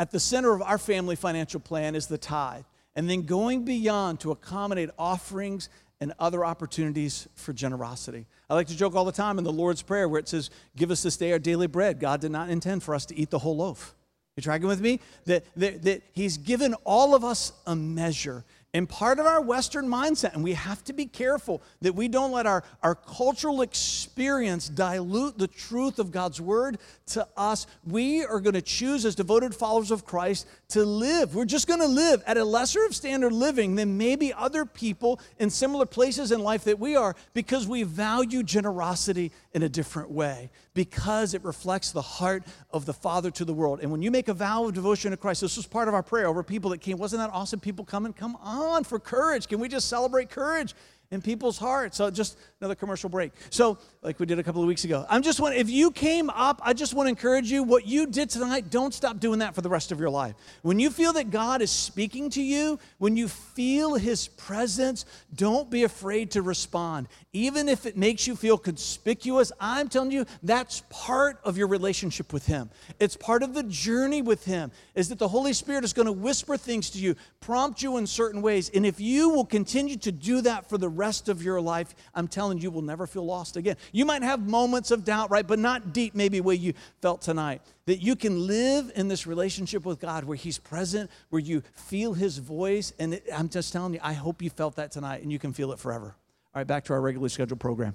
at 0.00 0.10
the 0.10 0.18
center 0.18 0.54
of 0.54 0.62
our 0.62 0.78
family 0.78 1.14
financial 1.14 1.60
plan 1.60 1.94
is 1.94 2.06
the 2.06 2.16
tithe, 2.16 2.64
and 2.96 3.08
then 3.08 3.20
going 3.22 3.66
beyond 3.66 4.18
to 4.20 4.30
accommodate 4.30 4.88
offerings 4.98 5.68
and 6.00 6.14
other 6.18 6.42
opportunities 6.42 7.28
for 7.34 7.52
generosity. 7.52 8.26
I 8.48 8.54
like 8.54 8.68
to 8.68 8.76
joke 8.76 8.94
all 8.94 9.04
the 9.04 9.12
time 9.12 9.36
in 9.36 9.44
the 9.44 9.52
Lord's 9.52 9.82
Prayer 9.82 10.08
where 10.08 10.18
it 10.18 10.26
says, 10.26 10.48
Give 10.74 10.90
us 10.90 11.02
this 11.02 11.18
day 11.18 11.32
our 11.32 11.38
daily 11.38 11.66
bread. 11.66 12.00
God 12.00 12.22
did 12.22 12.30
not 12.30 12.48
intend 12.48 12.82
for 12.82 12.94
us 12.94 13.04
to 13.06 13.14
eat 13.16 13.28
the 13.28 13.40
whole 13.40 13.58
loaf. 13.58 13.94
You 14.36 14.42
tracking 14.42 14.68
with 14.68 14.80
me? 14.80 15.00
That, 15.26 15.44
that, 15.56 15.82
that 15.82 16.02
He's 16.12 16.38
given 16.38 16.72
all 16.84 17.14
of 17.14 17.22
us 17.22 17.52
a 17.66 17.76
measure. 17.76 18.46
And 18.72 18.88
part 18.88 19.18
of 19.18 19.26
our 19.26 19.40
Western 19.40 19.88
mindset, 19.88 20.34
and 20.34 20.44
we 20.44 20.52
have 20.52 20.84
to 20.84 20.92
be 20.92 21.06
careful 21.06 21.60
that 21.80 21.94
we 21.94 22.06
don't 22.06 22.30
let 22.30 22.46
our, 22.46 22.62
our 22.84 22.94
cultural 22.94 23.62
experience 23.62 24.68
dilute 24.68 25.38
the 25.38 25.48
truth 25.48 25.98
of 25.98 26.12
God's 26.12 26.40
word 26.40 26.78
to 27.06 27.26
us. 27.36 27.66
We 27.84 28.24
are 28.24 28.38
going 28.38 28.54
to 28.54 28.62
choose, 28.62 29.04
as 29.04 29.16
devoted 29.16 29.56
followers 29.56 29.90
of 29.90 30.04
Christ, 30.04 30.46
to 30.70 30.84
live. 30.84 31.34
We're 31.34 31.44
just 31.44 31.66
going 31.66 31.80
to 31.80 31.86
live 31.86 32.22
at 32.26 32.36
a 32.36 32.44
lesser 32.44 32.84
of 32.84 32.94
standard 32.94 33.32
living 33.32 33.74
than 33.74 33.96
maybe 33.96 34.32
other 34.32 34.64
people 34.64 35.20
in 35.38 35.50
similar 35.50 35.86
places 35.86 36.32
in 36.32 36.40
life 36.40 36.64
that 36.64 36.78
we 36.78 36.96
are 36.96 37.14
because 37.34 37.66
we 37.66 37.82
value 37.82 38.42
generosity 38.42 39.32
in 39.52 39.62
a 39.62 39.68
different 39.68 40.10
way, 40.10 40.50
because 40.74 41.34
it 41.34 41.44
reflects 41.44 41.92
the 41.92 42.02
heart 42.02 42.44
of 42.70 42.86
the 42.86 42.94
Father 42.94 43.30
to 43.32 43.44
the 43.44 43.54
world. 43.54 43.80
And 43.80 43.90
when 43.90 44.02
you 44.02 44.10
make 44.10 44.28
a 44.28 44.34
vow 44.34 44.66
of 44.66 44.74
devotion 44.74 45.10
to 45.10 45.16
Christ, 45.16 45.40
this 45.40 45.56
was 45.56 45.66
part 45.66 45.88
of 45.88 45.94
our 45.94 46.02
prayer 46.02 46.26
over 46.26 46.42
people 46.42 46.70
that 46.70 46.78
came. 46.78 46.98
Wasn't 46.98 47.20
that 47.20 47.30
awesome? 47.32 47.60
People 47.60 47.84
coming, 47.84 48.12
come 48.12 48.36
on 48.36 48.84
for 48.84 48.98
courage. 48.98 49.48
Can 49.48 49.60
we 49.60 49.68
just 49.68 49.88
celebrate 49.88 50.30
courage? 50.30 50.74
in 51.10 51.20
people's 51.20 51.58
hearts. 51.58 51.96
So 51.96 52.10
just 52.10 52.38
another 52.60 52.74
commercial 52.74 53.10
break. 53.10 53.32
So 53.50 53.78
like 54.02 54.18
we 54.18 54.24
did 54.24 54.38
a 54.38 54.42
couple 54.42 54.62
of 54.62 54.66
weeks 54.66 54.84
ago. 54.84 55.04
I'm 55.10 55.20
just 55.20 55.40
want 55.40 55.54
if 55.56 55.68
you 55.68 55.90
came 55.90 56.30
up, 56.30 56.58
I 56.64 56.72
just 56.72 56.94
want 56.94 57.06
to 57.06 57.10
encourage 57.10 57.50
you 57.50 57.62
what 57.62 57.86
you 57.86 58.06
did 58.06 58.30
tonight, 58.30 58.70
don't 58.70 58.94
stop 58.94 59.20
doing 59.20 59.40
that 59.40 59.54
for 59.54 59.60
the 59.60 59.68
rest 59.68 59.92
of 59.92 60.00
your 60.00 60.08
life. 60.08 60.34
When 60.62 60.80
you 60.80 60.88
feel 60.88 61.12
that 61.12 61.30
God 61.30 61.60
is 61.60 61.70
speaking 61.70 62.30
to 62.30 62.42
you, 62.42 62.78
when 62.96 63.14
you 63.14 63.28
feel 63.28 63.96
his 63.96 64.28
presence, 64.28 65.04
don't 65.34 65.68
be 65.68 65.84
afraid 65.84 66.30
to 66.30 66.40
respond. 66.40 67.08
Even 67.34 67.68
if 67.68 67.84
it 67.84 67.98
makes 67.98 68.26
you 68.26 68.36
feel 68.36 68.56
conspicuous, 68.56 69.52
I'm 69.60 69.90
telling 69.90 70.12
you 70.12 70.24
that's 70.42 70.82
part 70.88 71.38
of 71.44 71.58
your 71.58 71.66
relationship 71.66 72.32
with 72.32 72.46
him. 72.46 72.70
It's 73.00 73.18
part 73.18 73.42
of 73.42 73.52
the 73.52 73.64
journey 73.64 74.22
with 74.22 74.46
him 74.46 74.72
is 74.94 75.10
that 75.10 75.18
the 75.18 75.28
Holy 75.28 75.52
Spirit 75.52 75.84
is 75.84 75.92
going 75.92 76.06
to 76.06 76.12
whisper 76.12 76.56
things 76.56 76.88
to 76.90 76.98
you, 76.98 77.16
prompt 77.40 77.82
you 77.82 77.98
in 77.98 78.06
certain 78.06 78.40
ways. 78.40 78.70
And 78.70 78.86
if 78.86 78.98
you 78.98 79.28
will 79.28 79.44
continue 79.44 79.96
to 79.98 80.10
do 80.10 80.40
that 80.40 80.70
for 80.70 80.78
the 80.78 80.88
rest 80.88 81.28
of 81.28 81.42
your 81.42 81.60
life, 81.60 81.94
I'm 82.14 82.26
telling 82.26 82.56
you, 82.56 82.60
you 82.60 82.70
will 82.70 82.82
never 82.82 83.06
feel 83.06 83.24
lost 83.24 83.56
again. 83.56 83.76
You 83.92 84.04
might 84.04 84.22
have 84.22 84.46
moments 84.46 84.90
of 84.90 85.04
doubt, 85.04 85.30
right? 85.30 85.46
But 85.46 85.58
not 85.58 85.92
deep, 85.92 86.14
maybe 86.14 86.40
where 86.40 86.54
you 86.54 86.74
felt 87.00 87.22
tonight. 87.22 87.62
That 87.86 88.02
you 88.02 88.16
can 88.16 88.46
live 88.46 88.92
in 88.94 89.08
this 89.08 89.26
relationship 89.26 89.84
with 89.84 90.00
God 90.00 90.24
where 90.24 90.36
He's 90.36 90.58
present, 90.58 91.10
where 91.30 91.40
you 91.40 91.62
feel 91.74 92.14
His 92.14 92.38
voice. 92.38 92.92
And 92.98 93.14
it, 93.14 93.24
I'm 93.34 93.48
just 93.48 93.72
telling 93.72 93.94
you, 93.94 94.00
I 94.02 94.12
hope 94.12 94.42
you 94.42 94.50
felt 94.50 94.76
that 94.76 94.92
tonight 94.92 95.22
and 95.22 95.32
you 95.32 95.38
can 95.38 95.52
feel 95.52 95.72
it 95.72 95.78
forever. 95.78 96.14
All 96.54 96.60
right, 96.60 96.66
back 96.66 96.84
to 96.84 96.92
our 96.92 97.00
regularly 97.00 97.28
scheduled 97.28 97.60
program. 97.60 97.94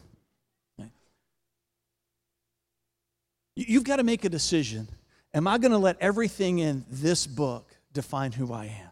You've 3.55 3.85
got 3.85 3.97
to 3.97 4.03
make 4.03 4.25
a 4.25 4.29
decision. 4.29 4.87
Am 5.33 5.47
I 5.47 5.57
going 5.57 5.71
to 5.71 5.77
let 5.77 5.97
everything 6.01 6.59
in 6.59 6.85
this 6.89 7.25
book 7.25 7.69
define 7.93 8.31
who 8.33 8.51
I 8.51 8.65
am? 8.65 8.91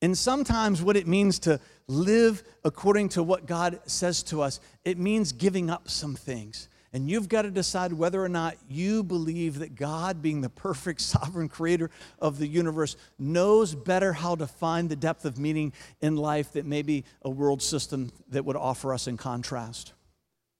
And 0.00 0.16
sometimes 0.18 0.82
what 0.82 0.96
it 0.96 1.06
means 1.06 1.38
to 1.40 1.60
live 1.86 2.42
according 2.64 3.10
to 3.10 3.22
what 3.22 3.46
God 3.46 3.80
says 3.86 4.22
to 4.24 4.42
us, 4.42 4.60
it 4.84 4.98
means 4.98 5.32
giving 5.32 5.70
up 5.70 5.88
some 5.88 6.14
things. 6.14 6.68
And 6.94 7.08
you've 7.08 7.28
got 7.28 7.42
to 7.42 7.50
decide 7.50 7.94
whether 7.94 8.22
or 8.22 8.28
not 8.28 8.56
you 8.68 9.02
believe 9.02 9.60
that 9.60 9.74
God, 9.74 10.20
being 10.20 10.42
the 10.42 10.50
perfect 10.50 11.00
sovereign 11.02 11.48
creator 11.48 11.90
of 12.18 12.38
the 12.38 12.46
universe, 12.46 12.96
knows 13.18 13.74
better 13.74 14.12
how 14.12 14.34
to 14.36 14.46
find 14.46 14.88
the 14.88 14.96
depth 14.96 15.24
of 15.24 15.38
meaning 15.38 15.72
in 16.00 16.16
life 16.16 16.52
that 16.52 16.66
maybe 16.66 17.04
a 17.22 17.30
world 17.30 17.62
system 17.62 18.10
that 18.28 18.44
would 18.44 18.56
offer 18.56 18.92
us 18.92 19.06
in 19.06 19.16
contrast. 19.16 19.94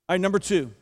All 0.09 0.15
right, 0.15 0.21
number 0.21 0.39
two, 0.39 0.73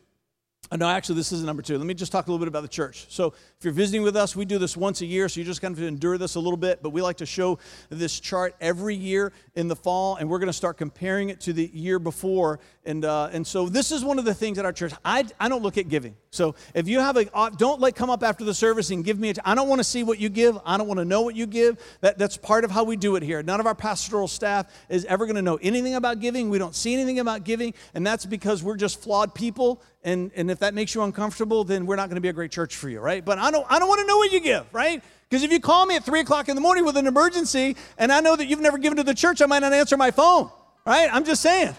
no, 0.77 0.87
actually, 0.87 1.15
this 1.15 1.33
is 1.33 1.43
number 1.43 1.61
two. 1.61 1.77
Let 1.77 1.85
me 1.85 1.93
just 1.93 2.13
talk 2.13 2.27
a 2.27 2.31
little 2.31 2.43
bit 2.43 2.47
about 2.47 2.61
the 2.61 2.69
church. 2.69 3.05
So, 3.09 3.33
if 3.59 3.65
you're 3.65 3.73
visiting 3.73 4.03
with 4.03 4.15
us, 4.15 4.37
we 4.37 4.45
do 4.45 4.57
this 4.57 4.77
once 4.77 5.01
a 5.01 5.05
year, 5.05 5.27
so 5.27 5.41
you 5.41 5.45
just 5.45 5.61
kind 5.61 5.75
of 5.75 5.83
endure 5.83 6.17
this 6.17 6.35
a 6.35 6.39
little 6.39 6.55
bit. 6.55 6.81
But 6.81 6.91
we 6.91 7.01
like 7.01 7.17
to 7.17 7.25
show 7.25 7.59
this 7.89 8.19
chart 8.19 8.55
every 8.61 8.95
year 8.95 9.33
in 9.55 9.67
the 9.67 9.75
fall, 9.75 10.15
and 10.15 10.29
we're 10.29 10.39
going 10.39 10.47
to 10.47 10.53
start 10.53 10.77
comparing 10.77 11.29
it 11.29 11.41
to 11.41 11.53
the 11.53 11.69
year 11.73 11.99
before. 11.99 12.59
And 12.85 13.03
uh, 13.03 13.29
and 13.33 13.45
so 13.45 13.67
this 13.67 13.91
is 13.91 14.05
one 14.05 14.17
of 14.17 14.23
the 14.23 14.33
things 14.33 14.57
at 14.59 14.65
our 14.65 14.71
church. 14.71 14.93
I 15.03 15.25
I 15.39 15.49
don't 15.49 15.61
look 15.61 15.77
at 15.77 15.89
giving. 15.89 16.15
So 16.29 16.55
if 16.73 16.87
you 16.87 17.01
have 17.01 17.17
a, 17.17 17.35
uh, 17.35 17.49
don't 17.49 17.81
like 17.81 17.95
come 17.95 18.09
up 18.09 18.23
after 18.23 18.45
the 18.45 18.53
service 18.53 18.91
and 18.91 19.03
give 19.03 19.19
me. 19.19 19.33
I 19.43 19.55
don't 19.55 19.67
want 19.67 19.79
to 19.79 19.83
see 19.83 20.03
what 20.03 20.19
you 20.19 20.29
give. 20.29 20.57
I 20.65 20.77
don't 20.77 20.87
want 20.87 20.99
to 20.99 21.05
know 21.05 21.21
what 21.21 21.35
you 21.35 21.47
give. 21.47 21.79
That 21.99 22.17
that's 22.17 22.37
part 22.37 22.63
of 22.63 22.71
how 22.71 22.85
we 22.85 22.95
do 22.95 23.17
it 23.17 23.23
here. 23.23 23.43
None 23.43 23.59
of 23.59 23.65
our 23.65 23.75
pastoral 23.75 24.29
staff 24.29 24.67
is 24.87 25.03
ever 25.05 25.25
going 25.25 25.35
to 25.35 25.41
know 25.41 25.59
anything 25.61 25.95
about 25.95 26.21
giving. 26.21 26.49
We 26.49 26.59
don't 26.59 26.75
see 26.75 26.93
anything 26.93 27.19
about 27.19 27.43
giving, 27.43 27.73
and 27.93 28.07
that's 28.07 28.25
because 28.25 28.63
we're 28.63 28.77
just 28.77 29.01
flawed 29.01 29.35
people 29.35 29.81
and, 30.03 30.31
and 30.35 30.49
if 30.49 30.59
that 30.59 30.73
makes 30.73 30.95
you 30.95 31.03
uncomfortable, 31.03 31.63
then 31.63 31.85
we're 31.85 31.95
not 31.95 32.09
going 32.09 32.15
to 32.15 32.21
be 32.21 32.29
a 32.29 32.33
great 32.33 32.51
church 32.51 32.75
for 32.75 32.89
you, 32.89 32.99
right? 32.99 33.23
But 33.23 33.37
I 33.37 33.51
don't, 33.51 33.65
I 33.69 33.77
don't 33.77 33.87
want 33.87 34.01
to 34.01 34.07
know 34.07 34.17
what 34.17 34.31
you 34.31 34.39
give, 34.39 34.65
right? 34.73 35.03
Because 35.29 35.43
if 35.43 35.51
you 35.51 35.59
call 35.59 35.85
me 35.85 35.95
at 35.95 36.03
3 36.03 36.19
o'clock 36.21 36.49
in 36.49 36.55
the 36.55 36.61
morning 36.61 36.85
with 36.85 36.97
an 36.97 37.07
emergency 37.07 37.75
and 37.97 38.11
I 38.11 38.19
know 38.19 38.35
that 38.35 38.47
you've 38.47 38.59
never 38.59 38.77
given 38.77 38.97
to 38.97 39.03
the 39.03 39.13
church, 39.13 39.41
I 39.41 39.45
might 39.45 39.59
not 39.59 39.73
answer 39.73 39.97
my 39.97 40.11
phone, 40.11 40.49
right? 40.85 41.09
I'm 41.11 41.23
just 41.23 41.41
saying. 41.41 41.75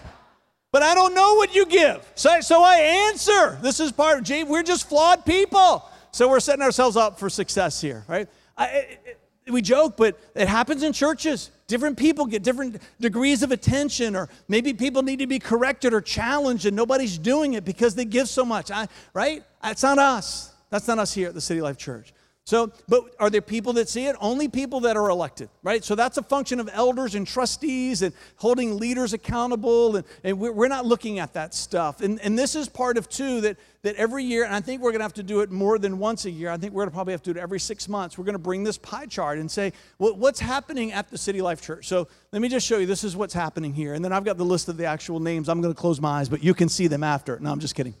But 0.71 0.81
I 0.81 0.95
don't 0.95 1.13
know 1.13 1.35
what 1.35 1.53
you 1.53 1.65
give. 1.65 2.03
So, 2.15 2.41
so 2.41 2.63
I 2.63 2.77
answer. 3.09 3.59
This 3.61 3.79
is 3.79 3.91
part 3.91 4.17
of, 4.19 4.23
gee, 4.23 4.43
we're 4.43 4.63
just 4.63 4.89
flawed 4.89 5.25
people. 5.25 5.87
So 6.11 6.29
we're 6.29 6.39
setting 6.39 6.63
ourselves 6.63 6.95
up 6.95 7.19
for 7.19 7.29
success 7.29 7.79
here, 7.79 8.05
right? 8.07 8.27
I, 8.57 8.67
it, 8.67 9.19
we 9.51 9.61
joke, 9.61 9.97
but 9.97 10.19
it 10.33 10.47
happens 10.47 10.81
in 10.81 10.93
churches. 10.93 11.51
Different 11.67 11.97
people 11.97 12.25
get 12.25 12.43
different 12.43 12.81
degrees 12.99 13.41
of 13.41 13.51
attention, 13.51 14.15
or 14.15 14.29
maybe 14.47 14.73
people 14.73 15.01
need 15.01 15.19
to 15.19 15.27
be 15.27 15.39
corrected 15.39 15.93
or 15.93 16.01
challenged, 16.01 16.65
and 16.65 16.75
nobody's 16.75 17.17
doing 17.17 17.53
it 17.53 17.63
because 17.63 17.95
they 17.95 18.05
give 18.05 18.27
so 18.27 18.43
much. 18.43 18.69
I, 18.69 18.87
right? 19.13 19.43
That's 19.61 19.83
not 19.83 19.97
us. 19.97 20.51
That's 20.69 20.87
not 20.87 20.99
us 20.99 21.13
here 21.13 21.29
at 21.29 21.33
the 21.33 21.41
City 21.41 21.61
Life 21.61 21.77
Church. 21.77 22.13
So, 22.45 22.73
but 22.89 23.03
are 23.21 23.29
there 23.29 23.41
people 23.41 23.71
that 23.73 23.87
see 23.87 24.05
it? 24.05 24.17
Only 24.19 24.49
people 24.49 24.81
that 24.81 24.97
are 24.97 25.09
elected, 25.09 25.47
right? 25.63 25.81
So 25.81 25.95
that's 25.95 26.17
a 26.17 26.21
function 26.21 26.59
of 26.59 26.69
elders 26.73 27.15
and 27.15 27.25
trustees 27.25 28.01
and 28.01 28.13
holding 28.35 28.77
leaders 28.77 29.13
accountable. 29.13 29.95
And, 29.95 30.05
and 30.25 30.37
we're, 30.37 30.67
not 30.67 30.85
looking 30.85 31.19
at 31.19 31.33
that 31.33 31.53
stuff. 31.53 32.01
And, 32.01 32.19
and 32.19 32.37
this 32.37 32.55
is 32.55 32.67
part 32.67 32.97
of, 32.97 33.07
two, 33.07 33.39
that, 33.41 33.57
that 33.83 33.95
every 33.95 34.25
year, 34.25 34.43
and 34.43 34.53
I 34.53 34.59
think 34.59 34.81
we're 34.81 34.91
going 34.91 34.99
to 34.99 35.05
have 35.05 35.13
to 35.13 35.23
do 35.23 35.39
it 35.39 35.51
more 35.51 35.79
than 35.79 35.99
once 35.99 36.25
a 36.25 36.31
year. 36.31 36.49
I 36.49 36.57
think 36.57 36.73
we're 36.73 36.81
going 36.81 36.89
to 36.89 36.93
probably 36.95 37.13
have 37.13 37.23
to 37.23 37.33
do 37.33 37.39
it 37.39 37.41
every 37.41 37.61
six 37.61 37.87
months. 37.87 38.17
We're 38.17 38.25
going 38.25 38.33
to 38.33 38.39
bring 38.39 38.65
this 38.65 38.77
pie 38.77 39.05
chart 39.05 39.37
and 39.37 39.49
say, 39.49 39.71
well, 39.97 40.13
what's 40.13 40.41
happening 40.41 40.91
at 40.91 41.09
the 41.09 41.17
City 41.17 41.41
Life 41.41 41.61
Church? 41.61 41.87
So 41.87 42.09
let 42.33 42.41
me 42.41 42.49
just 42.49 42.67
show 42.67 42.77
you. 42.77 42.85
This 42.85 43.05
is 43.05 43.15
what's 43.15 43.33
happening 43.33 43.73
here. 43.73 43.93
And 43.93 44.03
then 44.03 44.11
I've 44.11 44.25
got 44.25 44.37
the 44.37 44.43
list 44.43 44.67
of 44.67 44.75
the 44.75 44.85
actual 44.85 45.21
names. 45.21 45.47
I'm 45.47 45.61
going 45.61 45.73
to 45.73 45.79
close 45.79 46.01
my 46.01 46.19
eyes, 46.19 46.27
but 46.27 46.43
you 46.43 46.53
can 46.53 46.67
see 46.67 46.87
them 46.87 47.03
after. 47.03 47.39
No, 47.39 47.53
I'm 47.53 47.59
just 47.59 47.75
kidding. 47.75 47.93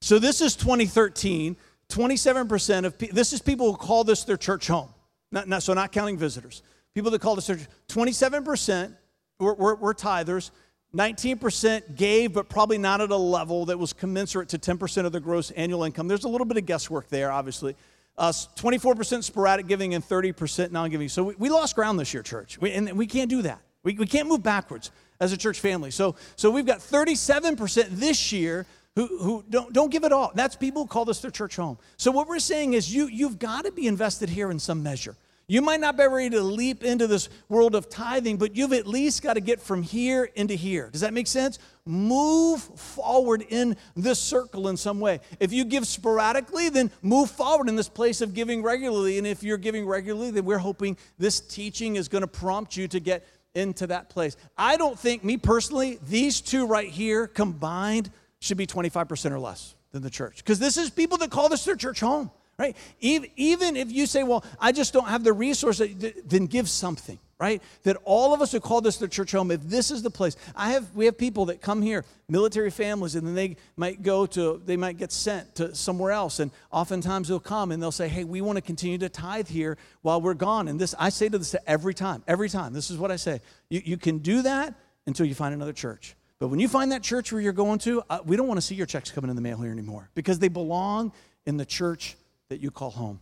So 0.00 0.18
this 0.18 0.40
is 0.40 0.56
2013. 0.56 1.56
27% 1.90 2.84
of 2.84 2.98
people, 2.98 3.14
this 3.14 3.32
is 3.32 3.40
people 3.40 3.70
who 3.70 3.76
call 3.76 4.04
this 4.04 4.24
their 4.24 4.36
church 4.36 4.66
home. 4.66 4.88
Not, 5.32 5.48
not, 5.48 5.62
so 5.62 5.74
not 5.74 5.92
counting 5.92 6.16
visitors. 6.16 6.62
People 6.94 7.10
that 7.10 7.20
call 7.20 7.34
this 7.34 7.46
their 7.46 7.58
27% 7.88 8.94
we're, 9.38 9.54
we're, 9.54 9.74
we're 9.76 9.94
tithers. 9.94 10.50
19% 10.94 11.96
gave, 11.96 12.32
but 12.32 12.48
probably 12.48 12.78
not 12.78 13.00
at 13.00 13.10
a 13.10 13.16
level 13.16 13.66
that 13.66 13.78
was 13.78 13.92
commensurate 13.92 14.48
to 14.50 14.58
10% 14.58 15.04
of 15.04 15.12
the 15.12 15.20
gross 15.20 15.50
annual 15.50 15.84
income. 15.84 16.08
There's 16.08 16.24
a 16.24 16.28
little 16.28 16.46
bit 16.46 16.56
of 16.56 16.64
guesswork 16.64 17.08
there, 17.08 17.30
obviously. 17.30 17.76
Uh, 18.16 18.30
24% 18.30 19.22
sporadic 19.22 19.66
giving 19.66 19.94
and 19.94 20.02
30% 20.02 20.70
non 20.70 20.88
giving. 20.88 21.08
So 21.08 21.24
we, 21.24 21.34
we, 21.36 21.48
lost 21.50 21.74
ground 21.74 22.00
this 22.00 22.14
year, 22.14 22.22
church. 22.22 22.58
We, 22.58 22.72
and 22.72 22.92
we 22.92 23.06
can't 23.06 23.28
do 23.28 23.42
that. 23.42 23.60
We, 23.82 23.94
we 23.94 24.06
can't 24.06 24.26
move 24.26 24.42
backwards 24.42 24.90
as 25.20 25.32
a 25.32 25.36
church 25.36 25.60
family. 25.60 25.90
So, 25.90 26.16
so 26.34 26.50
we've 26.50 26.64
got 26.64 26.78
37% 26.78 27.88
this 27.90 28.32
year 28.32 28.64
who, 28.96 29.06
who 29.06 29.44
don't, 29.48 29.72
don't 29.72 29.92
give 29.92 30.02
it 30.02 30.12
all. 30.12 30.32
That's 30.34 30.56
people 30.56 30.82
who 30.82 30.88
call 30.88 31.04
this 31.04 31.20
their 31.20 31.30
church 31.30 31.54
home. 31.54 31.78
So 31.96 32.10
what 32.10 32.26
we're 32.26 32.40
saying 32.40 32.72
is 32.72 32.92
you, 32.92 33.06
you've 33.06 33.38
got 33.38 33.66
to 33.66 33.70
be 33.70 33.86
invested 33.86 34.28
here 34.28 34.50
in 34.50 34.58
some 34.58 34.82
measure. 34.82 35.14
You 35.48 35.62
might 35.62 35.78
not 35.78 35.96
be 35.96 36.04
ready 36.04 36.30
to 36.30 36.42
leap 36.42 36.82
into 36.82 37.06
this 37.06 37.28
world 37.48 37.76
of 37.76 37.88
tithing, 37.88 38.36
but 38.36 38.56
you've 38.56 38.72
at 38.72 38.84
least 38.84 39.22
got 39.22 39.34
to 39.34 39.40
get 39.40 39.60
from 39.60 39.80
here 39.84 40.28
into 40.34 40.54
here. 40.54 40.88
Does 40.90 41.02
that 41.02 41.12
make 41.12 41.28
sense? 41.28 41.60
Move 41.84 42.60
forward 42.60 43.44
in 43.48 43.76
this 43.94 44.18
circle 44.18 44.66
in 44.66 44.76
some 44.76 44.98
way. 44.98 45.20
If 45.38 45.52
you 45.52 45.64
give 45.64 45.86
sporadically, 45.86 46.68
then 46.68 46.90
move 47.00 47.30
forward 47.30 47.68
in 47.68 47.76
this 47.76 47.88
place 47.88 48.22
of 48.22 48.34
giving 48.34 48.60
regularly. 48.60 49.18
And 49.18 49.26
if 49.26 49.44
you're 49.44 49.56
giving 49.56 49.86
regularly, 49.86 50.32
then 50.32 50.44
we're 50.44 50.58
hoping 50.58 50.96
this 51.16 51.38
teaching 51.38 51.94
is 51.94 52.08
going 52.08 52.22
to 52.22 52.28
prompt 52.28 52.76
you 52.76 52.88
to 52.88 52.98
get 52.98 53.24
into 53.54 53.86
that 53.86 54.08
place. 54.08 54.36
I 54.58 54.76
don't 54.76 54.98
think, 54.98 55.22
me 55.22 55.36
personally, 55.36 56.00
these 56.08 56.40
two 56.40 56.66
right 56.66 56.88
here 56.88 57.28
combined 57.28 58.10
should 58.40 58.56
be 58.56 58.66
25% 58.66 59.30
or 59.30 59.38
less 59.38 59.74
than 59.92 60.02
the 60.02 60.10
church. 60.10 60.38
Because 60.38 60.58
this 60.58 60.76
is 60.76 60.90
people 60.90 61.18
that 61.18 61.30
call 61.30 61.48
this 61.48 61.64
their 61.64 61.76
church 61.76 62.00
home 62.00 62.30
right? 62.58 62.76
Even 63.00 63.76
if 63.76 63.92
you 63.92 64.06
say, 64.06 64.22
well, 64.22 64.44
I 64.58 64.72
just 64.72 64.92
don't 64.92 65.08
have 65.08 65.24
the 65.24 65.32
resources, 65.32 65.94
then 66.24 66.46
give 66.46 66.68
something, 66.68 67.18
right? 67.38 67.62
That 67.82 67.98
all 68.04 68.32
of 68.32 68.40
us 68.40 68.52
who 68.52 68.60
call 68.60 68.80
this 68.80 68.96
their 68.96 69.08
church 69.08 69.32
home, 69.32 69.50
if 69.50 69.60
this 69.62 69.90
is 69.90 70.02
the 70.02 70.10
place, 70.10 70.36
I 70.54 70.70
have, 70.70 70.94
we 70.94 71.04
have 71.04 71.18
people 71.18 71.46
that 71.46 71.60
come 71.60 71.82
here, 71.82 72.04
military 72.28 72.70
families, 72.70 73.14
and 73.14 73.26
then 73.26 73.34
they 73.34 73.56
might 73.76 74.02
go 74.02 74.24
to, 74.26 74.62
they 74.64 74.76
might 74.76 74.96
get 74.96 75.12
sent 75.12 75.56
to 75.56 75.74
somewhere 75.74 76.12
else. 76.12 76.40
And 76.40 76.50
oftentimes 76.70 77.28
they'll 77.28 77.40
come 77.40 77.72
and 77.72 77.82
they'll 77.82 77.92
say, 77.92 78.08
hey, 78.08 78.24
we 78.24 78.40
want 78.40 78.56
to 78.56 78.62
continue 78.62 78.98
to 78.98 79.08
tithe 79.10 79.48
here 79.48 79.76
while 80.00 80.20
we're 80.20 80.34
gone. 80.34 80.68
And 80.68 80.80
this, 80.80 80.94
I 80.98 81.10
say 81.10 81.28
to 81.28 81.38
this 81.38 81.54
every 81.66 81.94
time, 81.94 82.22
every 82.26 82.48
time, 82.48 82.72
this 82.72 82.90
is 82.90 82.96
what 82.96 83.10
I 83.10 83.16
say. 83.16 83.40
You, 83.68 83.82
you 83.84 83.96
can 83.98 84.18
do 84.18 84.42
that 84.42 84.74
until 85.06 85.26
you 85.26 85.34
find 85.34 85.54
another 85.54 85.74
church. 85.74 86.16
But 86.38 86.48
when 86.48 86.60
you 86.60 86.68
find 86.68 86.92
that 86.92 87.02
church 87.02 87.32
where 87.32 87.40
you're 87.40 87.52
going 87.52 87.78
to, 87.80 88.02
uh, 88.10 88.18
we 88.24 88.36
don't 88.36 88.46
want 88.46 88.58
to 88.58 88.62
see 88.62 88.74
your 88.74 88.86
checks 88.86 89.10
coming 89.10 89.30
in 89.30 89.36
the 89.36 89.42
mail 89.42 89.58
here 89.58 89.72
anymore 89.72 90.10
because 90.14 90.38
they 90.38 90.48
belong 90.48 91.12
in 91.46 91.56
the 91.56 91.64
church 91.64 92.16
that 92.48 92.60
you 92.60 92.70
call 92.70 92.90
home. 92.90 93.20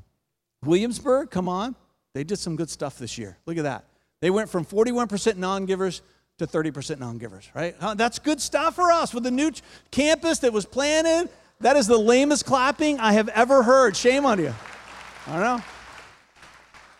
Williamsburg, 0.64 1.30
come 1.30 1.48
on. 1.48 1.76
They 2.14 2.24
did 2.24 2.38
some 2.38 2.56
good 2.56 2.70
stuff 2.70 2.98
this 2.98 3.18
year. 3.18 3.38
Look 3.46 3.56
at 3.56 3.64
that. 3.64 3.84
They 4.20 4.30
went 4.30 4.48
from 4.48 4.64
41% 4.64 5.36
non 5.36 5.66
givers 5.66 6.02
to 6.38 6.46
30% 6.46 6.98
non 6.98 7.18
givers, 7.18 7.48
right? 7.54 7.74
That's 7.96 8.18
good 8.18 8.40
stuff 8.40 8.76
for 8.76 8.90
us 8.90 9.14
with 9.14 9.24
the 9.24 9.30
new 9.30 9.52
campus 9.90 10.40
that 10.40 10.52
was 10.52 10.64
planted. 10.64 11.30
That 11.60 11.76
is 11.76 11.86
the 11.86 11.98
lamest 11.98 12.44
clapping 12.46 12.98
I 12.98 13.12
have 13.12 13.28
ever 13.28 13.62
heard. 13.62 13.96
Shame 13.96 14.26
on 14.26 14.38
you. 14.38 14.54
I 15.26 15.32
don't 15.32 15.40
know. 15.40 15.64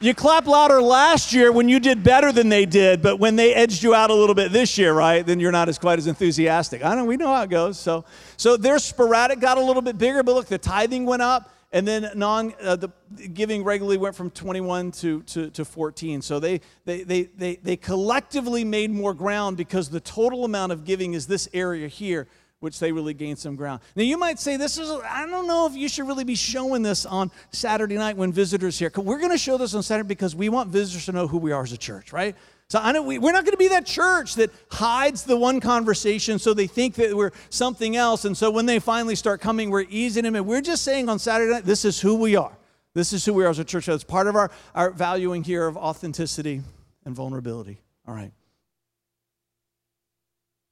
You 0.01 0.13
clapped 0.13 0.47
louder 0.47 0.83
last 0.83 1.33
year 1.33 1.53
when 1.53 1.69
you 1.69 1.79
did 1.79 2.03
better 2.03 2.33
than 2.33 2.49
they 2.49 2.67
did, 2.67 3.01
but 3.01 3.19
when 3.19 3.37
they 3.37 3.55
edged 3.55 3.83
you 3.83 3.95
out 3.95 4.11
a 4.11 4.15
little 4.15 4.35
bit 4.35 4.53
this 4.53 4.77
year, 4.77 4.93
right, 4.93 5.25
then 5.25 5.39
you're 5.41 5.53
not 5.53 5.69
as 5.69 5.79
quite 5.79 5.99
as 5.99 6.07
enthusiastic. 6.07 6.85
I 6.85 6.95
know 6.95 7.05
we 7.05 7.17
know 7.17 7.29
how 7.29 7.43
it 7.43 7.51
goes. 7.51 7.79
So, 7.79 8.05
so 8.37 8.57
their 8.57 8.79
sporadic 8.79 9.41
got 9.41 9.57
a 9.57 9.63
little 9.63 9.83
bit 9.83 9.97
bigger, 9.97 10.23
but 10.23 10.35
look, 10.35 10.47
the 10.47 10.59
tithing 10.59 11.07
went 11.07 11.23
up. 11.23 11.51
And 11.73 11.89
then 11.89 12.09
non 12.15 12.55
uh, 12.63 12.77
the 12.77 12.89
giving 13.33 13.65
regularly 13.65 13.97
went 13.97 14.15
from 14.15 14.31
21 14.31 14.93
to, 14.93 15.23
to, 15.23 15.51
to 15.51 15.65
14. 15.65 16.23
So 16.23 16.39
they, 16.39 16.61
they, 16.85 17.03
they, 17.03 17.23
they, 17.25 17.57
they 17.57 17.77
collectively 17.77 18.63
made 18.63 18.93
more 18.93 19.13
ground 19.13 19.57
because 19.57 19.91
the 19.91 19.99
total 19.99 20.45
amount 20.45 20.71
of 20.71 20.85
giving 20.85 21.15
is 21.15 21.27
this 21.27 21.49
area 21.53 21.89
here, 21.89 22.29
which 22.65 22.81
they 22.81 22.91
really 22.91 23.15
gained 23.15 23.39
some 23.39 23.55
ground. 23.55 23.81
Now 23.95 24.03
you 24.03 24.17
might 24.17 24.41
say, 24.41 24.57
this 24.57 24.79
is, 24.79 24.91
I 24.91 25.27
don't 25.27 25.47
know 25.47 25.67
if 25.67 25.75
you 25.75 25.89
should 25.89 26.09
really 26.09 26.25
be 26.25 26.35
showing 26.35 26.83
this 26.83 27.05
on 27.05 27.31
Saturday 27.53 27.97
night 27.97 28.17
when 28.17 28.33
visitors 28.33 28.79
here. 28.79 28.91
We're 28.97 29.19
going 29.19 29.31
to 29.31 29.39
show 29.39 29.59
this 29.59 29.75
on 29.75 29.83
Saturday 29.83 30.09
because 30.09 30.35
we 30.35 30.49
want 30.49 30.71
visitors 30.71 31.05
to 31.07 31.13
know 31.13 31.29
who 31.29 31.39
we 31.39 31.53
are 31.53 31.63
as 31.63 31.73
a 31.73 31.77
church, 31.77 32.13
right? 32.13 32.35
So 32.69 32.81
I 32.83 32.93
know 32.93 33.03
we, 33.03 33.19
we're 33.19 33.33
not 33.33 33.45
going 33.45 33.53
to 33.53 33.59
be 33.59 33.69
that 33.69 33.85
church 33.85 34.37
that 34.37 34.51
hides 34.71 35.25
the 35.25 35.37
one 35.37 35.61
conversation 35.61 36.39
so 36.39 36.55
they 36.55 36.67
think 36.67 36.95
that 36.95 37.15
we're 37.15 37.33
something 37.51 37.97
else. 37.97 38.25
And 38.25 38.37
so 38.37 38.51
when 38.51 38.65
they 38.65 38.79
finally 38.79 39.15
start 39.15 39.43
coming, 39.43 39.69
we're 39.69 39.85
easing 39.91 40.25
them. 40.25 40.35
And 40.35 40.47
we're 40.47 40.63
just 40.63 40.83
saying 40.83 41.09
on 41.11 41.19
Saturday 41.19 41.53
night, 41.53 41.65
this 41.67 41.85
is 41.85 42.01
who 42.01 42.15
we 42.15 42.35
are. 42.35 42.57
This 42.95 43.13
is 43.13 43.25
who 43.25 43.35
we 43.35 43.45
are 43.45 43.51
as 43.51 43.59
a 43.59 43.65
church. 43.65 43.87
That's 43.87 44.05
part 44.05 44.27
of 44.27 44.37
our, 44.37 44.51
our 44.75 44.91
valuing 44.91 45.45
here 45.45 45.67
of 45.67 45.77
authenticity 45.77 46.63
and 47.05 47.15
vulnerability. 47.15 47.79
All 48.09 48.15
right. 48.15 48.33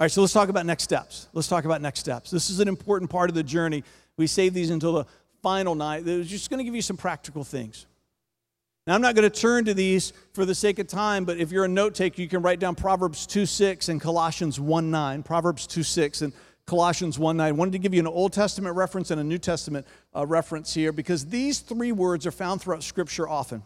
All 0.03 0.05
right, 0.05 0.11
so 0.11 0.21
let's 0.21 0.33
talk 0.33 0.49
about 0.49 0.67
next 0.67 0.83
steps. 0.83 1.29
Let's 1.33 1.47
talk 1.47 1.65
about 1.65 1.81
next 1.81 2.01
steps. 2.01 2.33
This 2.33 2.51
is 2.51 2.59
an 2.59 2.67
important 2.67 3.09
part 3.09 3.31
of 3.31 3.37
the 3.37 3.43
journey. 3.45 3.85
We 4.17 4.27
save 4.27 4.53
these 4.53 4.71
until 4.71 4.95
the 4.95 5.07
final 5.45 5.77
night. 5.77 6.05
We're 6.05 6.25
just 6.25 6.51
going 6.51 6.59
to 6.59 6.65
give 6.65 6.75
you 6.75 6.83
some 6.83 6.97
practical 6.97 7.45
things. 7.45 7.87
Now, 8.85 8.97
I'm 8.97 9.01
not 9.01 9.15
going 9.15 9.31
to 9.31 9.41
turn 9.41 9.65
to 9.67 9.75
these 9.75 10.13
for 10.33 10.45
the 10.45 10.57
sake 10.57 10.81
of 10.81 10.89
time, 10.89 11.25
but 11.25 11.39
if 11.39 11.53
you're 11.53 11.67
a 11.67 11.69
note 11.69 11.95
taker, 11.95 12.21
you 12.21 12.27
can 12.27 12.43
write 12.43 12.59
down 12.59 12.75
Proverbs 12.75 13.29
2 13.29 13.47
6 13.47 13.91
and 13.91 14.01
Colossians 14.01 14.59
1 14.59 14.91
9. 14.91 15.23
Proverbs 15.23 15.69
2 15.69 15.85
6 15.85 16.23
and 16.23 16.33
Colossians 16.67 17.17
1 17.17 17.37
9. 17.37 17.47
I 17.47 17.53
wanted 17.53 17.71
to 17.71 17.79
give 17.79 17.95
you 17.95 18.01
an 18.01 18.09
Old 18.09 18.33
Testament 18.33 18.75
reference 18.75 19.13
and 19.13 19.21
a 19.21 19.25
New 19.25 19.39
Testament 19.39 19.87
uh, 20.17 20.27
reference 20.27 20.75
here 20.75 20.91
because 20.91 21.27
these 21.27 21.61
three 21.61 21.93
words 21.93 22.27
are 22.27 22.33
found 22.33 22.61
throughout 22.61 22.83
Scripture 22.83 23.29
often 23.29 23.63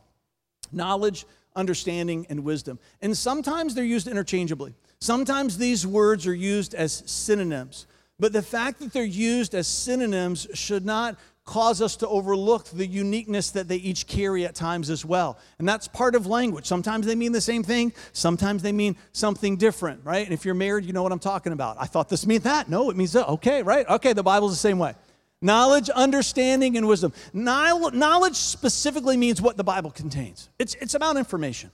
knowledge, 0.71 1.25
understanding, 1.55 2.27
and 2.29 2.45
wisdom. 2.45 2.79
And 3.01 3.17
sometimes 3.17 3.75
they're 3.75 3.85
used 3.85 4.07
interchangeably. 4.07 4.75
Sometimes 5.01 5.59
these 5.59 5.87
words 5.87 6.27
are 6.27 6.35
used 6.35 6.75
as 6.75 7.03
synonyms. 7.07 7.87
But 8.19 8.33
the 8.33 8.43
fact 8.43 8.81
that 8.81 8.93
they're 8.93 9.05
used 9.05 9.55
as 9.55 9.67
synonyms 9.67 10.47
should 10.55 10.87
not 10.87 11.17
cause 11.45 11.81
us 11.81 11.97
to 11.97 12.09
overlook 12.09 12.65
the 12.71 12.87
uniqueness 12.87 13.51
that 13.53 13.69
they 13.69 13.77
each 13.77 14.07
carry 14.07 14.45
at 14.45 14.55
times 14.55 14.91
as 14.91 15.05
well. 15.05 15.39
And 15.59 15.69
that's 15.69 15.87
part 15.87 16.17
of 16.17 16.27
language. 16.27 16.67
Sometimes 16.67 17.07
they 17.07 17.15
mean 17.15 17.33
the 17.33 17.41
same 17.41 17.63
thing, 17.63 17.93
sometimes 18.13 18.63
they 18.63 18.73
mean 18.73 18.97
something 19.13 19.57
different, 19.57 20.01
right? 20.05 20.25
And 20.25 20.35
if 20.35 20.45
you're 20.45 20.55
married, 20.55 20.85
you 20.85 20.93
know 20.93 21.05
what 21.05 21.13
I'm 21.13 21.21
talking 21.21 21.53
about. 21.53 21.77
I 21.79 21.87
thought 21.87 22.09
this 22.09 22.27
meant 22.27 22.45
that. 22.45 22.69
No, 22.69 22.91
it 22.91 22.97
means 22.97 23.13
that. 23.13 23.29
Okay, 23.29 23.63
right? 23.63 23.89
Okay, 23.89 24.13
the 24.13 24.25
Bible's 24.25 24.53
the 24.53 24.57
same 24.57 24.79
way. 24.79 24.95
Knowledge, 25.41 25.89
understanding, 25.91 26.77
and 26.77 26.89
wisdom. 26.89 27.13
Knowledge 27.33 28.35
specifically 28.35 29.17
means 29.17 29.41
what 29.41 29.57
the 29.57 29.65
Bible 29.65 29.91
contains, 29.91 30.49
it's, 30.59 30.75
it's 30.77 30.95
about 30.95 31.17
information. 31.17 31.71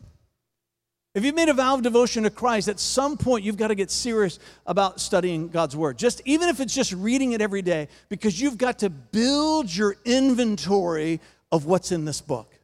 If 1.15 1.27
you've 1.27 1.35
made 1.35 1.51
a 1.51 1.55
vow 1.55 1.75
of 1.75 1.83
devotion 1.83 2.23
to 2.23 2.31
Christ, 2.31 2.69
at 2.69 2.81
some 2.81 3.19
point 3.19 3.45
you've 3.45 3.59
got 3.59 3.69
to 3.69 3.75
get 3.75 3.91
serious 3.91 4.39
about 4.67 4.99
studying 4.99 5.49
God's 5.49 5.77
Word. 5.77 5.99
Just 5.99 6.23
even 6.25 6.49
if 6.49 6.59
it's 6.59 6.75
just 6.75 6.93
reading 6.93 7.33
it 7.33 7.43
every 7.43 7.61
day, 7.61 7.89
because 8.09 8.41
you've 8.41 8.57
got 8.57 8.79
to 8.79 8.89
build 8.89 9.75
your 9.75 9.97
inventory 10.07 11.21
of 11.51 11.67
what's 11.67 11.93
in 11.93 12.07
this 12.07 12.23
book. 12.23 12.55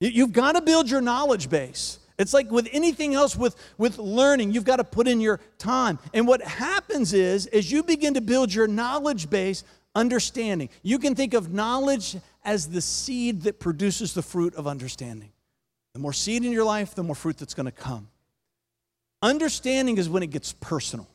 You've 0.00 0.32
got 0.32 0.52
to 0.52 0.62
build 0.62 0.90
your 0.90 1.00
knowledge 1.00 1.48
base. 1.48 1.98
It's 2.18 2.34
like 2.34 2.50
with 2.50 2.68
anything 2.72 3.14
else 3.14 3.36
with, 3.36 3.54
with 3.78 3.98
learning, 3.98 4.52
you've 4.52 4.64
got 4.64 4.76
to 4.76 4.84
put 4.84 5.06
in 5.06 5.20
your 5.20 5.40
time. 5.58 5.98
And 6.12 6.26
what 6.26 6.42
happens 6.42 7.12
is, 7.12 7.46
as 7.46 7.70
you 7.70 7.82
begin 7.82 8.14
to 8.14 8.20
build 8.20 8.52
your 8.52 8.66
knowledge 8.66 9.30
base, 9.30 9.62
understanding, 9.94 10.70
you 10.82 10.98
can 10.98 11.14
think 11.14 11.34
of 11.34 11.52
knowledge 11.52 12.16
as 12.44 12.68
the 12.68 12.80
seed 12.80 13.42
that 13.42 13.60
produces 13.60 14.12
the 14.12 14.22
fruit 14.22 14.54
of 14.56 14.66
understanding. 14.66 15.30
The 15.94 16.00
more 16.00 16.12
seed 16.12 16.44
in 16.44 16.52
your 16.52 16.64
life, 16.64 16.94
the 16.94 17.02
more 17.02 17.14
fruit 17.14 17.38
that's 17.38 17.54
going 17.54 17.66
to 17.66 17.72
come. 17.72 18.08
Understanding 19.22 19.98
is 19.98 20.08
when 20.08 20.22
it 20.22 20.30
gets 20.30 20.52
personal. 20.52 21.08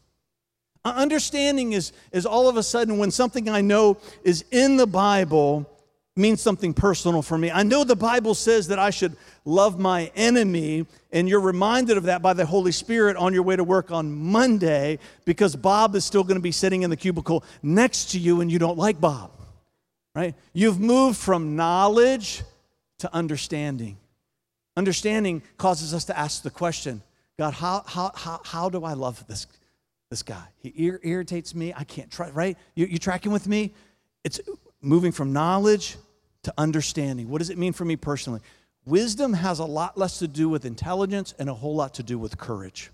Uh, 0.84 0.94
understanding 0.96 1.74
is, 1.74 1.92
is 2.12 2.26
all 2.26 2.48
of 2.48 2.58
a 2.58 2.64
sudden 2.64 2.98
when 2.98 3.10
something 3.10 3.50
I 3.50 3.62
know 3.62 3.98
is 4.24 4.46
in 4.52 4.78
the 4.78 4.86
Bible 4.86 5.70
means 6.16 6.42
something 6.42 6.74
personal 6.74 7.22
for 7.22 7.38
me. 7.38 7.52
I 7.52 7.64
know 7.64 7.84
the 7.84 7.96
Bible 7.96 8.36
says 8.36 8.68
that 8.68 8.80
I 8.80 8.90
should 8.90 9.18
love 9.44 9.80
my 9.80 10.12
enemy, 10.16 10.86
and 11.12 11.28
you're 11.28 11.42
reminded 11.42 11.98
of 11.98 12.04
that 12.04 12.22
by 12.22 12.34
the 12.34 12.46
Holy 12.46 12.72
Spirit 12.72 13.18
on 13.18 13.34
your 13.34 13.44
way 13.44 13.56
to 13.56 13.64
work 13.64 13.92
on 13.92 14.16
Monday 14.16 15.00
because 15.26 15.56
Bob 15.56 15.96
is 15.96 16.06
still 16.06 16.24
going 16.24 16.38
to 16.38 16.42
be 16.42 16.54
sitting 16.54 16.84
in 16.84 16.90
the 16.90 16.96
cubicle 16.96 17.44
next 17.62 18.12
to 18.12 18.20
you 18.20 18.40
and 18.40 18.50
you 18.52 18.60
don't 18.60 18.78
like 18.78 19.02
Bob, 19.02 19.32
right? 20.14 20.36
You've 20.54 20.80
moved 20.80 21.18
from 21.18 21.58
knowledge 21.58 22.44
to 23.00 23.14
understanding. 23.14 23.98
Understanding 24.78 25.42
causes 25.58 25.94
us 25.94 26.06
to 26.06 26.18
ask 26.18 26.44
the 26.44 26.50
question 26.50 27.02
God, 27.38 27.54
how, 27.54 27.84
how, 27.86 28.12
how, 28.16 28.40
how 28.44 28.70
do 28.70 28.84
I 28.86 28.94
love 28.94 29.26
this, 29.28 29.48
this 30.10 30.24
guy? 30.24 30.44
He 30.58 30.70
ir- 30.70 31.02
irritates 31.04 31.54
me. 31.54 31.74
I 31.76 31.84
can't 31.84 32.10
try, 32.10 32.30
right? 32.30 32.58
You, 32.76 32.86
you 32.86 32.98
tracking 32.98 33.32
with 33.32 33.48
me? 33.48 33.74
It's 34.24 34.40
moving 34.82 35.12
from 35.12 35.34
knowledge 35.34 35.98
to 36.44 36.54
understanding. 36.58 37.30
What 37.30 37.40
does 37.40 37.50
it 37.50 37.58
mean 37.58 37.74
for 37.74 37.84
me 37.84 37.96
personally? 37.96 38.40
Wisdom 38.86 39.34
has 39.34 39.60
a 39.60 39.66
lot 39.66 39.98
less 39.98 40.20
to 40.20 40.28
do 40.28 40.48
with 40.48 40.64
intelligence 40.64 41.34
and 41.40 41.50
a 41.50 41.54
whole 41.54 41.76
lot 41.76 41.96
to 41.96 42.04
do 42.04 42.20
with 42.20 42.38
courage. 42.38 42.92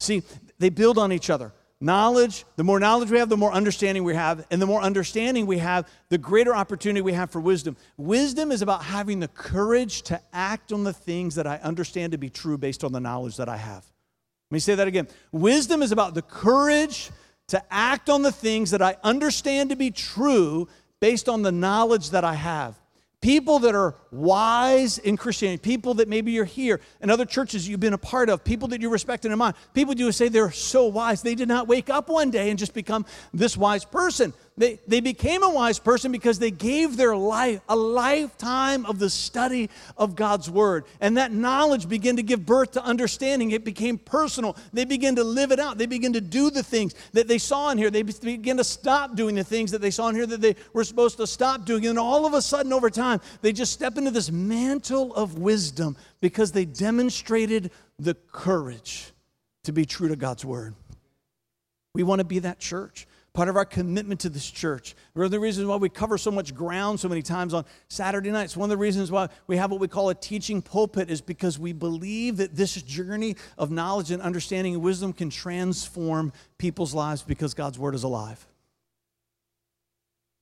See, 0.00 0.22
they 0.58 0.68
build 0.68 0.96
on 0.96 1.12
each 1.12 1.28
other. 1.28 1.52
Knowledge, 1.80 2.44
the 2.56 2.64
more 2.64 2.80
knowledge 2.80 3.10
we 3.10 3.18
have, 3.18 3.28
the 3.28 3.36
more 3.36 3.52
understanding 3.52 4.02
we 4.02 4.14
have. 4.14 4.44
And 4.50 4.60
the 4.60 4.66
more 4.66 4.80
understanding 4.80 5.46
we 5.46 5.58
have, 5.58 5.88
the 6.08 6.18
greater 6.18 6.54
opportunity 6.54 7.00
we 7.00 7.12
have 7.12 7.30
for 7.30 7.40
wisdom. 7.40 7.76
Wisdom 7.96 8.50
is 8.50 8.62
about 8.62 8.82
having 8.82 9.20
the 9.20 9.28
courage 9.28 10.02
to 10.02 10.20
act 10.32 10.72
on 10.72 10.82
the 10.82 10.92
things 10.92 11.36
that 11.36 11.46
I 11.46 11.56
understand 11.58 12.12
to 12.12 12.18
be 12.18 12.30
true 12.30 12.58
based 12.58 12.82
on 12.82 12.92
the 12.92 13.00
knowledge 13.00 13.36
that 13.36 13.48
I 13.48 13.56
have. 13.56 13.84
Let 14.50 14.56
me 14.56 14.58
say 14.58 14.74
that 14.74 14.88
again. 14.88 15.06
Wisdom 15.30 15.82
is 15.82 15.92
about 15.92 16.14
the 16.14 16.22
courage 16.22 17.10
to 17.48 17.62
act 17.70 18.10
on 18.10 18.22
the 18.22 18.32
things 18.32 18.72
that 18.72 18.82
I 18.82 18.96
understand 19.04 19.70
to 19.70 19.76
be 19.76 19.90
true 19.90 20.68
based 21.00 21.28
on 21.28 21.42
the 21.42 21.52
knowledge 21.52 22.10
that 22.10 22.24
I 22.24 22.34
have. 22.34 22.78
People 23.20 23.58
that 23.60 23.74
are 23.74 23.96
wise 24.12 24.98
in 24.98 25.16
Christianity, 25.16 25.60
people 25.60 25.94
that 25.94 26.08
maybe 26.08 26.30
you're 26.30 26.44
here 26.44 26.80
and 27.00 27.10
other 27.10 27.24
churches 27.24 27.68
you've 27.68 27.80
been 27.80 27.92
a 27.92 27.98
part 27.98 28.30
of, 28.30 28.44
people 28.44 28.68
that 28.68 28.80
you 28.80 28.88
respect 28.88 29.24
and 29.24 29.32
admire, 29.32 29.54
people 29.74 29.94
you 29.94 30.12
say 30.12 30.28
they're 30.28 30.52
so 30.52 30.86
wise. 30.86 31.20
They 31.20 31.34
did 31.34 31.48
not 31.48 31.66
wake 31.66 31.90
up 31.90 32.08
one 32.08 32.30
day 32.30 32.48
and 32.50 32.58
just 32.58 32.74
become 32.74 33.04
this 33.34 33.56
wise 33.56 33.84
person. 33.84 34.32
They, 34.58 34.80
they 34.88 34.98
became 34.98 35.44
a 35.44 35.50
wise 35.50 35.78
person 35.78 36.10
because 36.10 36.40
they 36.40 36.50
gave 36.50 36.96
their 36.96 37.16
life 37.16 37.60
a 37.68 37.76
lifetime 37.76 38.84
of 38.86 38.98
the 38.98 39.08
study 39.08 39.70
of 39.96 40.16
God's 40.16 40.50
word. 40.50 40.84
And 41.00 41.16
that 41.16 41.30
knowledge 41.30 41.88
began 41.88 42.16
to 42.16 42.24
give 42.24 42.44
birth 42.44 42.72
to 42.72 42.82
understanding. 42.82 43.52
It 43.52 43.64
became 43.64 43.98
personal. 43.98 44.56
They 44.72 44.84
began 44.84 45.14
to 45.14 45.22
live 45.22 45.52
it 45.52 45.60
out. 45.60 45.78
They 45.78 45.86
began 45.86 46.12
to 46.14 46.20
do 46.20 46.50
the 46.50 46.64
things 46.64 46.96
that 47.12 47.28
they 47.28 47.38
saw 47.38 47.70
in 47.70 47.78
here. 47.78 47.88
They 47.88 48.02
began 48.02 48.56
to 48.56 48.64
stop 48.64 49.14
doing 49.14 49.36
the 49.36 49.44
things 49.44 49.70
that 49.70 49.80
they 49.80 49.92
saw 49.92 50.08
in 50.08 50.16
here 50.16 50.26
that 50.26 50.40
they 50.40 50.56
were 50.72 50.82
supposed 50.82 51.18
to 51.18 51.26
stop 51.28 51.64
doing. 51.64 51.86
And 51.86 51.96
all 51.96 52.26
of 52.26 52.34
a 52.34 52.42
sudden, 52.42 52.72
over 52.72 52.90
time, 52.90 53.20
they 53.42 53.52
just 53.52 53.72
step 53.72 53.96
into 53.96 54.10
this 54.10 54.32
mantle 54.32 55.14
of 55.14 55.38
wisdom 55.38 55.96
because 56.20 56.50
they 56.50 56.64
demonstrated 56.64 57.70
the 58.00 58.14
courage 58.32 59.12
to 59.62 59.72
be 59.72 59.84
true 59.84 60.08
to 60.08 60.16
God's 60.16 60.44
word. 60.44 60.74
We 61.94 62.02
want 62.02 62.18
to 62.18 62.24
be 62.24 62.40
that 62.40 62.58
church 62.58 63.06
part 63.38 63.48
of 63.48 63.54
our 63.54 63.64
commitment 63.64 64.18
to 64.18 64.28
this 64.28 64.50
church. 64.50 64.96
One 65.14 65.24
of 65.24 65.30
the 65.30 65.38
reasons 65.38 65.68
why 65.68 65.76
we 65.76 65.88
cover 65.88 66.18
so 66.18 66.32
much 66.32 66.56
ground 66.56 66.98
so 66.98 67.08
many 67.08 67.22
times 67.22 67.54
on 67.54 67.64
Saturday 67.86 68.32
nights, 68.32 68.56
one 68.56 68.68
of 68.68 68.76
the 68.76 68.76
reasons 68.76 69.12
why 69.12 69.28
we 69.46 69.56
have 69.58 69.70
what 69.70 69.78
we 69.78 69.86
call 69.86 70.08
a 70.08 70.14
teaching 70.16 70.60
pulpit 70.60 71.08
is 71.08 71.20
because 71.20 71.56
we 71.56 71.72
believe 71.72 72.38
that 72.38 72.56
this 72.56 72.82
journey 72.82 73.36
of 73.56 73.70
knowledge 73.70 74.10
and 74.10 74.20
understanding 74.20 74.74
and 74.74 74.82
wisdom 74.82 75.12
can 75.12 75.30
transform 75.30 76.32
people's 76.58 76.92
lives 76.92 77.22
because 77.22 77.54
God's 77.54 77.78
word 77.78 77.94
is 77.94 78.02
alive. 78.02 78.44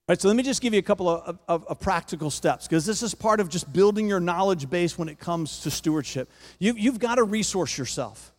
All 0.08 0.14
right, 0.14 0.18
so 0.22 0.28
let 0.28 0.36
me 0.38 0.42
just 0.42 0.62
give 0.62 0.72
you 0.72 0.78
a 0.78 0.82
couple 0.82 1.10
of, 1.10 1.38
of, 1.48 1.66
of 1.66 1.78
practical 1.78 2.30
steps 2.30 2.66
because 2.66 2.86
this 2.86 3.02
is 3.02 3.14
part 3.14 3.40
of 3.40 3.50
just 3.50 3.70
building 3.74 4.08
your 4.08 4.20
knowledge 4.20 4.70
base 4.70 4.96
when 4.96 5.10
it 5.10 5.18
comes 5.18 5.60
to 5.64 5.70
stewardship. 5.70 6.30
You, 6.58 6.72
you've 6.74 6.98
got 6.98 7.16
to 7.16 7.24
resource 7.24 7.76
yourself. 7.76 8.32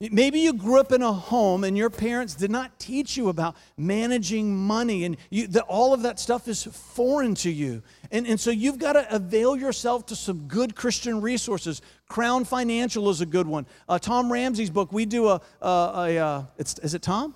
Maybe 0.00 0.40
you 0.40 0.54
grew 0.54 0.80
up 0.80 0.92
in 0.92 1.02
a 1.02 1.12
home 1.12 1.62
and 1.62 1.76
your 1.76 1.90
parents 1.90 2.34
did 2.34 2.50
not 2.50 2.78
teach 2.78 3.18
you 3.18 3.28
about 3.28 3.54
managing 3.76 4.56
money, 4.56 5.04
and 5.04 5.18
you, 5.28 5.46
the, 5.46 5.60
all 5.64 5.92
of 5.92 6.00
that 6.02 6.18
stuff 6.18 6.48
is 6.48 6.64
foreign 6.64 7.34
to 7.36 7.50
you. 7.50 7.82
And, 8.10 8.26
and 8.26 8.40
so 8.40 8.50
you've 8.50 8.78
got 8.78 8.94
to 8.94 9.14
avail 9.14 9.58
yourself 9.58 10.06
to 10.06 10.16
some 10.16 10.48
good 10.48 10.74
Christian 10.74 11.20
resources. 11.20 11.82
Crown 12.08 12.46
Financial 12.46 13.10
is 13.10 13.20
a 13.20 13.26
good 13.26 13.46
one. 13.46 13.66
Uh, 13.90 13.98
Tom 13.98 14.32
Ramsey's 14.32 14.70
book, 14.70 14.90
we 14.90 15.04
do 15.04 15.28
a, 15.28 15.40
a, 15.60 15.68
a, 15.68 16.16
a 16.16 16.18
uh, 16.18 16.44
it's, 16.56 16.78
is 16.78 16.94
it 16.94 17.02
Tom? 17.02 17.34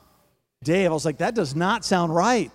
Dave. 0.62 0.90
I 0.90 0.94
was 0.94 1.04
like, 1.04 1.18
that 1.18 1.34
does 1.34 1.54
not 1.54 1.84
sound 1.84 2.14
right. 2.14 2.50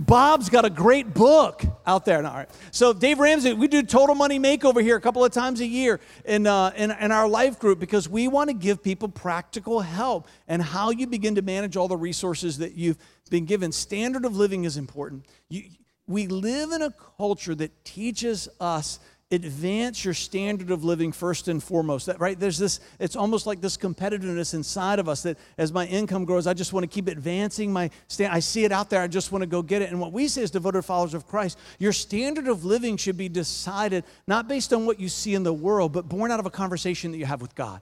Bob's 0.00 0.48
got 0.48 0.64
a 0.64 0.70
great 0.70 1.12
book 1.12 1.62
out 1.86 2.06
there. 2.06 2.24
All 2.24 2.34
right. 2.34 2.48
So 2.70 2.94
Dave 2.94 3.18
Ramsey, 3.18 3.52
we 3.52 3.68
do 3.68 3.82
Total 3.82 4.14
Money 4.14 4.38
Makeover 4.38 4.82
here 4.82 4.96
a 4.96 5.00
couple 5.00 5.22
of 5.22 5.30
times 5.30 5.60
a 5.60 5.66
year 5.66 6.00
in, 6.24 6.46
uh, 6.46 6.72
in, 6.74 6.90
in 6.90 7.12
our 7.12 7.28
life 7.28 7.58
group 7.58 7.78
because 7.78 8.08
we 8.08 8.26
want 8.26 8.48
to 8.48 8.54
give 8.54 8.82
people 8.82 9.08
practical 9.08 9.80
help 9.80 10.26
and 10.48 10.62
how 10.62 10.90
you 10.90 11.06
begin 11.06 11.34
to 11.34 11.42
manage 11.42 11.76
all 11.76 11.86
the 11.86 11.98
resources 11.98 12.56
that 12.58 12.76
you've 12.76 12.96
been 13.28 13.44
given. 13.44 13.72
Standard 13.72 14.24
of 14.24 14.34
living 14.34 14.64
is 14.64 14.78
important. 14.78 15.26
You, 15.50 15.64
we 16.06 16.28
live 16.28 16.72
in 16.72 16.80
a 16.80 16.94
culture 17.18 17.54
that 17.54 17.84
teaches 17.84 18.48
us 18.58 19.00
advance 19.32 20.04
your 20.04 20.14
standard 20.14 20.70
of 20.70 20.82
living 20.82 21.12
first 21.12 21.46
and 21.46 21.62
foremost. 21.62 22.06
That 22.06 22.20
right 22.20 22.38
there's 22.38 22.58
this 22.58 22.80
it's 22.98 23.14
almost 23.14 23.46
like 23.46 23.60
this 23.60 23.76
competitiveness 23.76 24.54
inside 24.54 24.98
of 24.98 25.08
us 25.08 25.22
that 25.22 25.38
as 25.56 25.72
my 25.72 25.86
income 25.86 26.24
grows 26.24 26.46
i 26.46 26.54
just 26.54 26.72
want 26.72 26.82
to 26.82 26.88
keep 26.88 27.06
advancing 27.06 27.72
my 27.72 27.90
stand 28.08 28.32
i 28.32 28.40
see 28.40 28.64
it 28.64 28.72
out 28.72 28.90
there 28.90 29.00
i 29.00 29.06
just 29.06 29.30
want 29.30 29.42
to 29.42 29.46
go 29.46 29.62
get 29.62 29.82
it. 29.82 29.90
And 29.90 30.00
what 30.00 30.12
we 30.12 30.26
say 30.26 30.42
as 30.42 30.50
devoted 30.50 30.82
followers 30.82 31.14
of 31.14 31.26
christ 31.26 31.58
your 31.78 31.92
standard 31.92 32.48
of 32.48 32.64
living 32.64 32.96
should 32.96 33.16
be 33.16 33.28
decided 33.28 34.04
not 34.26 34.48
based 34.48 34.72
on 34.72 34.86
what 34.86 34.98
you 34.98 35.08
see 35.08 35.34
in 35.34 35.42
the 35.42 35.52
world 35.52 35.92
but 35.92 36.08
born 36.08 36.30
out 36.30 36.40
of 36.40 36.46
a 36.46 36.50
conversation 36.50 37.12
that 37.12 37.18
you 37.18 37.26
have 37.26 37.40
with 37.40 37.54
god 37.54 37.80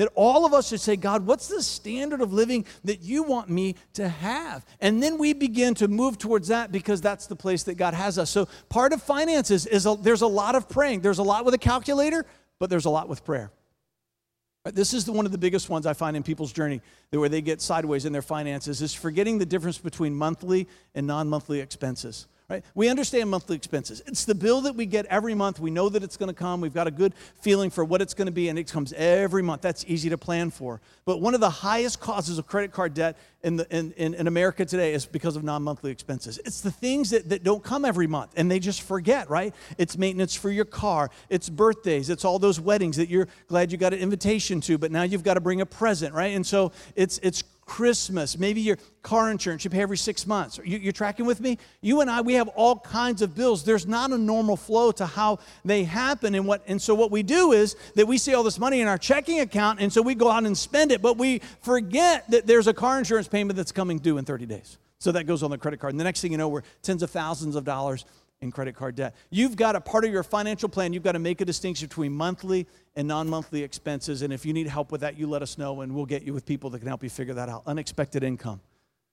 that 0.00 0.08
all 0.14 0.46
of 0.46 0.54
us 0.54 0.68
should 0.68 0.80
say, 0.80 0.96
God, 0.96 1.26
what's 1.26 1.46
the 1.46 1.62
standard 1.62 2.22
of 2.22 2.32
living 2.32 2.64
that 2.84 3.02
you 3.02 3.22
want 3.22 3.50
me 3.50 3.76
to 3.92 4.08
have? 4.08 4.64
And 4.80 5.02
then 5.02 5.18
we 5.18 5.34
begin 5.34 5.74
to 5.74 5.88
move 5.88 6.16
towards 6.16 6.48
that 6.48 6.72
because 6.72 7.02
that's 7.02 7.26
the 7.26 7.36
place 7.36 7.64
that 7.64 7.74
God 7.74 7.92
has 7.92 8.18
us. 8.18 8.30
So 8.30 8.48
part 8.70 8.94
of 8.94 9.02
finances 9.02 9.66
is 9.66 9.84
a, 9.84 9.96
there's 10.00 10.22
a 10.22 10.26
lot 10.26 10.54
of 10.54 10.70
praying. 10.70 11.02
There's 11.02 11.18
a 11.18 11.22
lot 11.22 11.44
with 11.44 11.52
a 11.52 11.58
calculator, 11.58 12.24
but 12.58 12.70
there's 12.70 12.86
a 12.86 12.90
lot 12.90 13.10
with 13.10 13.26
prayer. 13.26 13.52
This 14.64 14.94
is 14.94 15.04
the, 15.04 15.12
one 15.12 15.26
of 15.26 15.32
the 15.32 15.38
biggest 15.38 15.68
ones 15.68 15.84
I 15.84 15.92
find 15.92 16.16
in 16.16 16.22
people's 16.22 16.54
journey 16.54 16.80
where 17.10 17.28
they 17.28 17.42
get 17.42 17.60
sideways 17.60 18.06
in 18.06 18.14
their 18.14 18.22
finances 18.22 18.80
is 18.80 18.94
forgetting 18.94 19.36
the 19.36 19.44
difference 19.44 19.76
between 19.76 20.14
monthly 20.14 20.66
and 20.94 21.06
non-monthly 21.06 21.60
expenses. 21.60 22.26
Right? 22.50 22.64
We 22.74 22.88
understand 22.88 23.30
monthly 23.30 23.54
expenses. 23.54 24.02
It's 24.06 24.24
the 24.24 24.34
bill 24.34 24.62
that 24.62 24.74
we 24.74 24.84
get 24.84 25.06
every 25.06 25.34
month. 25.34 25.60
We 25.60 25.70
know 25.70 25.88
that 25.88 26.02
it's 26.02 26.16
going 26.16 26.30
to 26.30 26.34
come. 26.34 26.60
We've 26.60 26.74
got 26.74 26.88
a 26.88 26.90
good 26.90 27.14
feeling 27.40 27.70
for 27.70 27.84
what 27.84 28.02
it's 28.02 28.12
going 28.12 28.26
to 28.26 28.32
be, 28.32 28.48
and 28.48 28.58
it 28.58 28.68
comes 28.68 28.92
every 28.94 29.40
month. 29.40 29.62
That's 29.62 29.84
easy 29.86 30.10
to 30.10 30.18
plan 30.18 30.50
for. 30.50 30.80
But 31.04 31.20
one 31.20 31.34
of 31.34 31.40
the 31.40 31.48
highest 31.48 32.00
causes 32.00 32.38
of 32.38 32.48
credit 32.48 32.72
card 32.72 32.92
debt 32.92 33.16
in, 33.44 33.54
the, 33.54 33.68
in, 33.70 33.92
in, 33.92 34.14
in 34.14 34.26
America 34.26 34.64
today 34.64 34.94
is 34.94 35.06
because 35.06 35.36
of 35.36 35.44
non 35.44 35.62
monthly 35.62 35.92
expenses. 35.92 36.40
It's 36.44 36.60
the 36.60 36.72
things 36.72 37.10
that, 37.10 37.28
that 37.28 37.44
don't 37.44 37.62
come 37.62 37.84
every 37.84 38.08
month, 38.08 38.32
and 38.34 38.50
they 38.50 38.58
just 38.58 38.82
forget, 38.82 39.30
right? 39.30 39.54
It's 39.78 39.96
maintenance 39.96 40.34
for 40.34 40.50
your 40.50 40.64
car, 40.64 41.12
it's 41.28 41.48
birthdays, 41.48 42.10
it's 42.10 42.24
all 42.24 42.40
those 42.40 42.58
weddings 42.58 42.96
that 42.96 43.08
you're 43.08 43.28
glad 43.46 43.70
you 43.70 43.78
got 43.78 43.94
an 43.94 44.00
invitation 44.00 44.60
to, 44.62 44.76
but 44.76 44.90
now 44.90 45.04
you've 45.04 45.22
got 45.22 45.34
to 45.34 45.40
bring 45.40 45.60
a 45.60 45.66
present, 45.66 46.14
right? 46.14 46.34
And 46.34 46.44
so 46.44 46.72
it's, 46.96 47.18
it's 47.22 47.44
Christmas, 47.70 48.36
maybe 48.36 48.60
your 48.60 48.78
car 49.02 49.30
insurance 49.30 49.62
you 49.62 49.70
pay 49.70 49.80
every 49.80 49.96
six 49.96 50.26
months. 50.26 50.58
You, 50.64 50.88
are 50.88 50.92
tracking 50.92 51.24
with 51.24 51.40
me? 51.40 51.56
You 51.80 52.00
and 52.00 52.10
I, 52.10 52.20
we 52.20 52.34
have 52.34 52.48
all 52.48 52.76
kinds 52.76 53.22
of 53.22 53.36
bills. 53.36 53.62
There's 53.62 53.86
not 53.86 54.10
a 54.10 54.18
normal 54.18 54.56
flow 54.56 54.90
to 54.90 55.06
how 55.06 55.38
they 55.64 55.84
happen. 55.84 56.34
And 56.34 56.48
what 56.48 56.64
and 56.66 56.82
so 56.82 56.96
what 56.96 57.12
we 57.12 57.22
do 57.22 57.52
is 57.52 57.76
that 57.94 58.08
we 58.08 58.18
see 58.18 58.34
all 58.34 58.42
this 58.42 58.58
money 58.58 58.80
in 58.80 58.88
our 58.88 58.98
checking 58.98 59.38
account, 59.38 59.78
and 59.78 59.92
so 59.92 60.02
we 60.02 60.16
go 60.16 60.28
out 60.28 60.44
and 60.44 60.58
spend 60.58 60.90
it, 60.90 61.00
but 61.00 61.16
we 61.16 61.42
forget 61.62 62.28
that 62.32 62.44
there's 62.44 62.66
a 62.66 62.74
car 62.74 62.98
insurance 62.98 63.28
payment 63.28 63.56
that's 63.56 63.70
coming 63.70 64.00
due 64.00 64.18
in 64.18 64.24
30 64.24 64.46
days. 64.46 64.76
So 64.98 65.12
that 65.12 65.24
goes 65.24 65.44
on 65.44 65.52
the 65.52 65.56
credit 65.56 65.78
card. 65.78 65.92
And 65.92 66.00
the 66.00 66.04
next 66.04 66.22
thing 66.22 66.32
you 66.32 66.38
know, 66.38 66.48
we're 66.48 66.64
tens 66.82 67.04
of 67.04 67.10
thousands 67.12 67.54
of 67.54 67.64
dollars 67.64 68.04
in 68.42 68.50
credit 68.50 68.74
card 68.74 68.94
debt. 68.94 69.14
You've 69.28 69.54
got 69.54 69.76
a 69.76 69.80
part 69.82 70.06
of 70.06 70.12
your 70.12 70.22
financial 70.22 70.70
plan, 70.70 70.94
you've 70.94 71.02
got 71.02 71.12
to 71.12 71.18
make 71.18 71.42
a 71.42 71.44
distinction 71.44 71.88
between 71.88 72.12
monthly 72.12 72.66
and 72.96 73.06
non 73.06 73.28
monthly 73.28 73.62
expenses. 73.62 74.22
And 74.22 74.32
if 74.32 74.46
you 74.46 74.54
need 74.54 74.66
help 74.66 74.90
with 74.90 75.02
that, 75.02 75.18
you 75.18 75.26
let 75.26 75.42
us 75.42 75.58
know 75.58 75.82
and 75.82 75.94
we'll 75.94 76.06
get 76.06 76.22
you 76.22 76.32
with 76.32 76.46
people 76.46 76.70
that 76.70 76.78
can 76.78 76.88
help 76.88 77.02
you 77.02 77.10
figure 77.10 77.34
that 77.34 77.50
out. 77.50 77.64
Unexpected 77.66 78.24
income. 78.24 78.60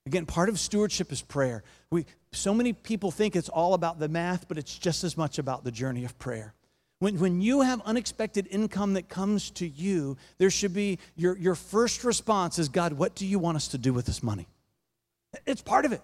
Again, 0.06 0.26
part 0.26 0.48
of 0.48 0.58
stewardship 0.58 1.12
is 1.12 1.22
prayer. 1.22 1.64
We, 1.92 2.06
so 2.32 2.54
many 2.54 2.72
people 2.72 3.12
think 3.12 3.36
it's 3.36 3.50
all 3.50 3.74
about 3.74 4.00
the 4.00 4.08
math, 4.08 4.48
but 4.48 4.58
it's 4.58 4.78
just 4.78 5.04
as 5.04 5.18
much 5.18 5.40
about 5.40 5.66
the 5.66 5.72
journey 5.72 6.06
of 6.06 6.18
prayer. 6.18 6.54
When, 7.00 7.20
when 7.20 7.42
you 7.42 7.62
have 7.62 7.82
unexpected 7.82 8.48
income 8.50 8.94
that 8.94 9.10
comes 9.10 9.52
to 9.52 9.68
you, 9.68 10.16
there 10.38 10.50
should 10.50 10.74
be 10.74 11.00
your, 11.18 11.38
your 11.38 11.56
first 11.56 12.06
response 12.06 12.58
is 12.58 12.70
God, 12.70 12.94
what 12.94 13.14
do 13.14 13.28
you 13.28 13.40
want 13.40 13.58
us 13.58 13.68
to 13.70 13.78
do 13.78 13.92
with 13.92 14.06
this 14.06 14.24
money? 14.24 14.48
It's 15.46 15.62
part 15.62 15.84
of 15.84 15.92
it 15.92 16.02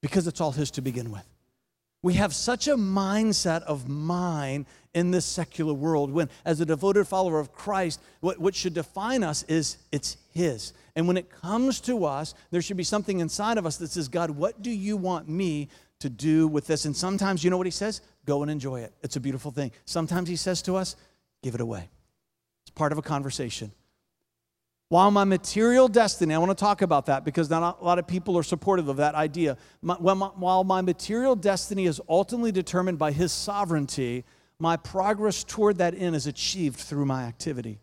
because 0.00 0.26
it's 0.26 0.40
all 0.40 0.52
His 0.52 0.70
to 0.72 0.80
begin 0.80 1.12
with. 1.12 1.26
We 2.02 2.14
have 2.14 2.34
such 2.34 2.68
a 2.68 2.76
mindset 2.76 3.62
of 3.62 3.88
mine 3.88 4.66
in 4.94 5.10
this 5.10 5.26
secular 5.26 5.74
world 5.74 6.12
when, 6.12 6.28
as 6.44 6.60
a 6.60 6.66
devoted 6.66 7.06
follower 7.06 7.40
of 7.40 7.52
Christ, 7.52 8.00
what, 8.20 8.38
what 8.38 8.54
should 8.54 8.74
define 8.74 9.24
us 9.24 9.42
is 9.44 9.78
it's 9.90 10.16
His. 10.32 10.72
And 10.94 11.08
when 11.08 11.16
it 11.16 11.30
comes 11.30 11.80
to 11.82 12.04
us, 12.04 12.34
there 12.50 12.62
should 12.62 12.76
be 12.76 12.84
something 12.84 13.20
inside 13.20 13.58
of 13.58 13.66
us 13.66 13.76
that 13.78 13.90
says, 13.90 14.08
God, 14.08 14.30
what 14.30 14.62
do 14.62 14.70
you 14.70 14.96
want 14.96 15.28
me 15.28 15.68
to 15.98 16.08
do 16.08 16.46
with 16.46 16.66
this? 16.66 16.84
And 16.84 16.96
sometimes, 16.96 17.42
you 17.42 17.50
know 17.50 17.56
what 17.56 17.66
He 17.66 17.72
says? 17.72 18.00
Go 18.26 18.42
and 18.42 18.50
enjoy 18.50 18.80
it. 18.80 18.92
It's 19.02 19.16
a 19.16 19.20
beautiful 19.20 19.50
thing. 19.50 19.72
Sometimes 19.84 20.28
He 20.28 20.36
says 20.36 20.62
to 20.62 20.76
us, 20.76 20.94
give 21.42 21.54
it 21.54 21.60
away. 21.60 21.88
It's 22.62 22.70
part 22.70 22.92
of 22.92 22.98
a 22.98 23.02
conversation. 23.02 23.72
While 24.90 25.10
my 25.10 25.24
material 25.24 25.86
destiny, 25.86 26.34
I 26.34 26.38
want 26.38 26.50
to 26.50 26.54
talk 26.54 26.80
about 26.80 27.06
that 27.06 27.22
because 27.24 27.50
not 27.50 27.78
a 27.80 27.84
lot 27.84 27.98
of 27.98 28.06
people 28.06 28.38
are 28.38 28.42
supportive 28.42 28.88
of 28.88 28.96
that 28.96 29.14
idea. 29.14 29.58
While 29.82 30.64
my 30.64 30.80
material 30.80 31.36
destiny 31.36 31.84
is 31.84 32.00
ultimately 32.08 32.52
determined 32.52 32.98
by 32.98 33.12
His 33.12 33.30
sovereignty, 33.30 34.24
my 34.58 34.76
progress 34.78 35.44
toward 35.44 35.76
that 35.78 35.94
end 35.94 36.16
is 36.16 36.26
achieved 36.26 36.78
through 36.78 37.04
my 37.04 37.24
activity. 37.24 37.80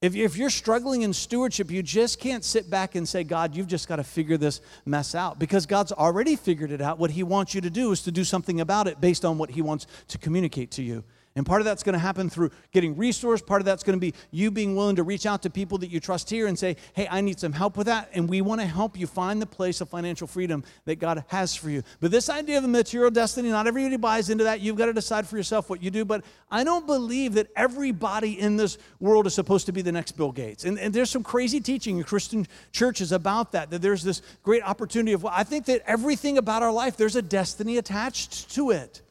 If 0.00 0.36
you're 0.36 0.50
struggling 0.50 1.02
in 1.02 1.12
stewardship, 1.12 1.70
you 1.70 1.82
just 1.82 2.20
can't 2.20 2.44
sit 2.44 2.68
back 2.70 2.94
and 2.94 3.08
say, 3.08 3.24
God, 3.24 3.56
you've 3.56 3.66
just 3.66 3.88
got 3.88 3.96
to 3.96 4.04
figure 4.04 4.36
this 4.36 4.60
mess 4.86 5.14
out 5.14 5.38
because 5.38 5.66
God's 5.66 5.90
already 5.92 6.36
figured 6.36 6.70
it 6.72 6.80
out. 6.80 6.98
What 6.98 7.12
He 7.12 7.22
wants 7.22 7.54
you 7.54 7.60
to 7.60 7.70
do 7.70 7.92
is 7.92 8.02
to 8.02 8.12
do 8.12 8.24
something 8.24 8.60
about 8.60 8.88
it 8.88 9.00
based 9.00 9.24
on 9.24 9.38
what 9.38 9.50
He 9.50 9.62
wants 9.62 9.86
to 10.08 10.18
communicate 10.18 10.72
to 10.72 10.82
you. 10.82 11.04
And 11.38 11.46
part 11.46 11.60
of 11.60 11.64
that's 11.64 11.84
going 11.84 11.92
to 11.92 12.00
happen 12.00 12.28
through 12.28 12.50
getting 12.72 12.96
resource. 12.96 13.40
Part 13.40 13.60
of 13.60 13.64
that's 13.64 13.84
going 13.84 13.96
to 13.96 14.00
be 14.00 14.12
you 14.32 14.50
being 14.50 14.74
willing 14.74 14.96
to 14.96 15.04
reach 15.04 15.24
out 15.24 15.40
to 15.42 15.50
people 15.50 15.78
that 15.78 15.88
you 15.88 16.00
trust 16.00 16.28
here 16.28 16.48
and 16.48 16.58
say, 16.58 16.74
hey, 16.94 17.06
I 17.08 17.20
need 17.20 17.38
some 17.38 17.52
help 17.52 17.76
with 17.76 17.86
that. 17.86 18.10
And 18.12 18.28
we 18.28 18.40
want 18.40 18.60
to 18.60 18.66
help 18.66 18.98
you 18.98 19.06
find 19.06 19.40
the 19.40 19.46
place 19.46 19.80
of 19.80 19.88
financial 19.88 20.26
freedom 20.26 20.64
that 20.84 20.96
God 20.96 21.24
has 21.28 21.54
for 21.54 21.70
you. 21.70 21.84
But 22.00 22.10
this 22.10 22.28
idea 22.28 22.58
of 22.58 22.64
a 22.64 22.68
material 22.68 23.12
destiny, 23.12 23.50
not 23.50 23.68
everybody 23.68 23.96
buys 23.96 24.30
into 24.30 24.42
that. 24.44 24.60
You've 24.60 24.76
got 24.76 24.86
to 24.86 24.92
decide 24.92 25.28
for 25.28 25.36
yourself 25.36 25.70
what 25.70 25.80
you 25.80 25.92
do. 25.92 26.04
But 26.04 26.24
I 26.50 26.64
don't 26.64 26.88
believe 26.88 27.34
that 27.34 27.46
everybody 27.54 28.40
in 28.40 28.56
this 28.56 28.76
world 28.98 29.28
is 29.28 29.34
supposed 29.34 29.66
to 29.66 29.72
be 29.72 29.80
the 29.80 29.92
next 29.92 30.16
Bill 30.16 30.32
Gates. 30.32 30.64
And, 30.64 30.76
and 30.76 30.92
there's 30.92 31.10
some 31.10 31.22
crazy 31.22 31.60
teaching 31.60 31.98
in 31.98 32.02
Christian 32.02 32.48
churches 32.72 33.12
about 33.12 33.52
that, 33.52 33.70
that 33.70 33.80
there's 33.80 34.02
this 34.02 34.22
great 34.42 34.64
opportunity 34.64 35.12
of, 35.12 35.24
I 35.24 35.44
think 35.44 35.66
that 35.66 35.82
everything 35.86 36.36
about 36.36 36.64
our 36.64 36.72
life, 36.72 36.96
there's 36.96 37.14
a 37.14 37.22
destiny 37.22 37.78
attached 37.78 38.52
to 38.56 38.72
it. 38.72 39.02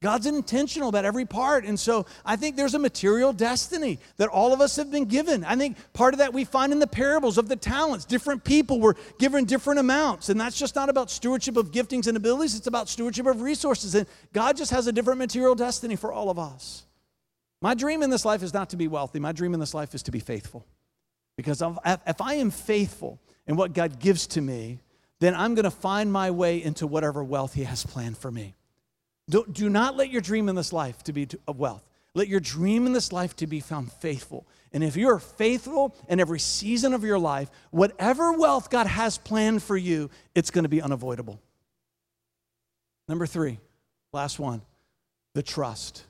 God's 0.00 0.26
intentional 0.26 0.88
about 0.88 1.04
every 1.04 1.24
part. 1.24 1.64
And 1.64 1.78
so 1.78 2.06
I 2.24 2.36
think 2.36 2.54
there's 2.54 2.74
a 2.74 2.78
material 2.78 3.32
destiny 3.32 3.98
that 4.16 4.28
all 4.28 4.52
of 4.52 4.60
us 4.60 4.76
have 4.76 4.92
been 4.92 5.06
given. 5.06 5.44
I 5.44 5.56
think 5.56 5.76
part 5.92 6.14
of 6.14 6.18
that 6.18 6.32
we 6.32 6.44
find 6.44 6.72
in 6.72 6.78
the 6.78 6.86
parables 6.86 7.36
of 7.36 7.48
the 7.48 7.56
talents. 7.56 8.04
Different 8.04 8.44
people 8.44 8.80
were 8.80 8.94
given 9.18 9.44
different 9.44 9.80
amounts. 9.80 10.28
And 10.28 10.40
that's 10.40 10.56
just 10.56 10.76
not 10.76 10.88
about 10.88 11.10
stewardship 11.10 11.56
of 11.56 11.72
giftings 11.72 12.06
and 12.06 12.16
abilities, 12.16 12.54
it's 12.54 12.68
about 12.68 12.88
stewardship 12.88 13.26
of 13.26 13.40
resources. 13.40 13.96
And 13.96 14.06
God 14.32 14.56
just 14.56 14.70
has 14.70 14.86
a 14.86 14.92
different 14.92 15.18
material 15.18 15.56
destiny 15.56 15.96
for 15.96 16.12
all 16.12 16.30
of 16.30 16.38
us. 16.38 16.84
My 17.60 17.74
dream 17.74 18.04
in 18.04 18.10
this 18.10 18.24
life 18.24 18.44
is 18.44 18.54
not 18.54 18.70
to 18.70 18.76
be 18.76 18.86
wealthy, 18.86 19.18
my 19.18 19.32
dream 19.32 19.52
in 19.52 19.58
this 19.58 19.74
life 19.74 19.96
is 19.96 20.04
to 20.04 20.12
be 20.12 20.20
faithful. 20.20 20.64
Because 21.36 21.60
if 21.60 22.20
I 22.20 22.34
am 22.34 22.50
faithful 22.50 23.20
in 23.48 23.56
what 23.56 23.72
God 23.72 23.98
gives 23.98 24.28
to 24.28 24.40
me, 24.40 24.78
then 25.18 25.34
I'm 25.34 25.56
going 25.56 25.64
to 25.64 25.72
find 25.72 26.12
my 26.12 26.30
way 26.30 26.62
into 26.62 26.86
whatever 26.86 27.24
wealth 27.24 27.54
He 27.54 27.64
has 27.64 27.84
planned 27.84 28.16
for 28.16 28.30
me. 28.30 28.54
Do, 29.28 29.44
do 29.50 29.68
not 29.68 29.96
let 29.96 30.10
your 30.10 30.20
dream 30.20 30.48
in 30.48 30.54
this 30.54 30.72
life 30.72 31.02
to 31.04 31.12
be 31.12 31.28
of 31.46 31.58
wealth. 31.58 31.84
Let 32.14 32.28
your 32.28 32.40
dream 32.40 32.86
in 32.86 32.92
this 32.92 33.12
life 33.12 33.36
to 33.36 33.46
be 33.46 33.60
found 33.60 33.92
faithful. 33.92 34.46
And 34.72 34.82
if 34.82 34.96
you're 34.96 35.18
faithful 35.18 35.94
in 36.08 36.20
every 36.20 36.38
season 36.38 36.94
of 36.94 37.04
your 37.04 37.18
life, 37.18 37.50
whatever 37.70 38.32
wealth 38.32 38.70
God 38.70 38.86
has 38.86 39.18
planned 39.18 39.62
for 39.62 39.76
you, 39.76 40.10
it's 40.34 40.50
going 40.50 40.64
to 40.64 40.68
be 40.68 40.82
unavoidable. 40.82 41.40
Number 43.08 43.26
three, 43.26 43.58
last 44.12 44.38
one, 44.38 44.62
the 45.34 45.42
trust. 45.42 46.04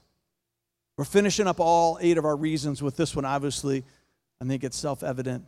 We're 0.97 1.05
finishing 1.05 1.47
up 1.47 1.61
all 1.61 1.99
eight 2.01 2.19
of 2.19 2.25
our 2.25 2.37
reasons 2.37 2.83
with 2.83 2.97
this 2.97 3.15
one, 3.15 3.25
obviously. 3.25 3.85
I 4.41 4.45
think 4.47 4.65
it's 4.65 4.77
self 4.77 5.03
evident. 5.03 5.45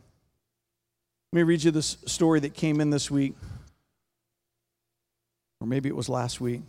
Let 1.33 1.37
me 1.37 1.43
read 1.43 1.63
you 1.63 1.71
this 1.71 1.97
story 2.05 2.41
that 2.41 2.53
came 2.53 2.81
in 2.81 2.89
this 2.89 3.09
week, 3.09 3.35
or 5.59 5.67
maybe 5.67 5.89
it 5.89 5.95
was 5.95 6.09
last 6.09 6.39
week. 6.39 6.61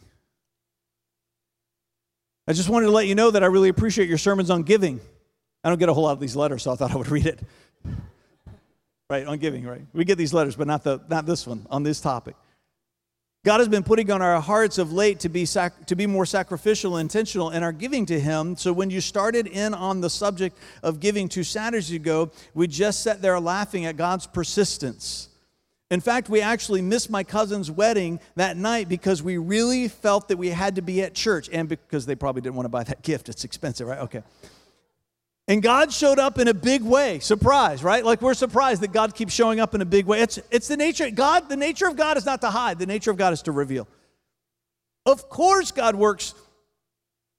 I 2.47 2.53
just 2.53 2.69
wanted 2.69 2.87
to 2.87 2.93
let 2.93 3.07
you 3.07 3.15
know 3.15 3.31
that 3.31 3.43
I 3.43 3.47
really 3.47 3.69
appreciate 3.69 4.09
your 4.09 4.19
sermons 4.19 4.51
on 4.51 4.63
giving. 4.63 5.01
I 5.63 5.69
don't 5.69 5.79
get 5.79 5.89
a 5.89 5.95
whole 5.95 6.05
lot 6.05 6.13
of 6.13 6.21
these 6.21 6.35
letters, 6.35 6.63
so 6.65 6.73
I 6.73 6.75
thought 6.75 6.91
I 6.91 6.97
would 6.97 7.11
read 7.11 7.27
it. 7.27 7.41
right, 9.09 9.27
on 9.27 9.39
giving, 9.39 9.65
right? 9.65 9.83
We 9.93 10.05
get 10.05 10.19
these 10.19 10.35
letters, 10.35 10.57
but 10.57 10.67
not, 10.67 10.83
the, 10.83 11.01
not 11.09 11.25
this 11.25 11.47
one, 11.47 11.67
on 11.71 11.83
this 11.83 12.01
topic. 12.01 12.35
God 13.45 13.59
has 13.59 13.69
been 13.69 13.83
putting 13.83 14.11
on 14.11 14.23
our 14.23 14.41
hearts 14.41 14.79
of 14.79 14.93
late 14.93 15.21
to 15.21 15.29
be, 15.29 15.45
sac- 15.45 15.87
to 15.87 15.97
be 15.97 16.07
more 16.07 16.25
sacrificial 16.25 16.97
and 16.97 17.07
intentional 17.07 17.51
in 17.51 17.65
our 17.65 17.73
giving 17.73 18.07
to 18.07 18.19
Him. 18.19 18.57
So, 18.57 18.73
when 18.73 18.89
you 18.89 19.01
started 19.01 19.49
in 19.49 19.75
on 19.75 20.01
the 20.01 20.11
subject 20.11 20.57
of 20.85 21.01
giving 21.01 21.29
two 21.29 21.43
Saturdays 21.43 21.91
ago, 21.91 22.31
we 22.55 22.69
just 22.69 23.03
sat 23.03 23.21
there 23.21 23.39
laughing 23.41 23.85
at 23.85 23.97
God's 23.97 24.29
persistence. 24.29 25.29
In 25.93 26.01
fact, 26.01 26.31
we 26.31 26.41
actually 26.41 26.81
missed 26.81 27.11
my 27.11 27.23
cousin's 27.23 27.71
wedding 27.71 28.19
that 28.37 28.57
night 28.57 28.89
because 28.89 29.23
we 29.23 29.37
really 29.37 29.89
felt 29.89 30.29
that 30.29 30.39
we 30.39 30.49
had 30.49 30.77
to 30.77 30.83
be 30.83 31.03
at 31.03 31.13
church 31.13 31.51
and 31.53 31.69
because 31.69 32.07
they 32.07 32.15
probably 32.15 32.41
didn't 32.41 32.55
want 32.55 32.65
to 32.65 32.71
buy 32.71 32.83
that 32.83 33.03
gift. 33.03 33.29
It's 33.29 33.45
expensive, 33.45 33.87
right? 33.87 33.99
Okay. 33.99 34.23
And 35.49 35.63
God 35.63 35.93
showed 35.93 36.19
up 36.19 36.39
in 36.39 36.49
a 36.49 36.55
big 36.55 36.83
way. 36.83 37.19
Surprise, 37.19 37.85
right? 37.85 38.03
Like 38.03 38.23
we're 38.23 38.33
surprised 38.33 38.81
that 38.81 38.95
God 38.95 39.15
keeps 39.15 39.35
showing 39.35 39.61
up 39.61 39.75
in 39.75 39.83
a 39.83 39.85
big 39.85 40.07
way. 40.07 40.23
It's, 40.23 40.39
it's 40.51 40.67
the 40.67 40.79
nature, 40.79 41.11
God, 41.11 41.51
the 41.51 41.57
nature 41.57 41.87
of 41.87 41.95
God 41.95 42.17
is 42.17 42.25
not 42.25 42.41
to 42.41 42.49
hide, 42.49 42.79
the 42.79 42.87
nature 42.87 43.11
of 43.11 43.19
God 43.19 43.35
is 43.35 43.43
to 43.43 43.53
reveal. 43.53 43.87
Of 45.05 45.29
course, 45.29 45.73
God 45.73 45.95
works 45.95 46.33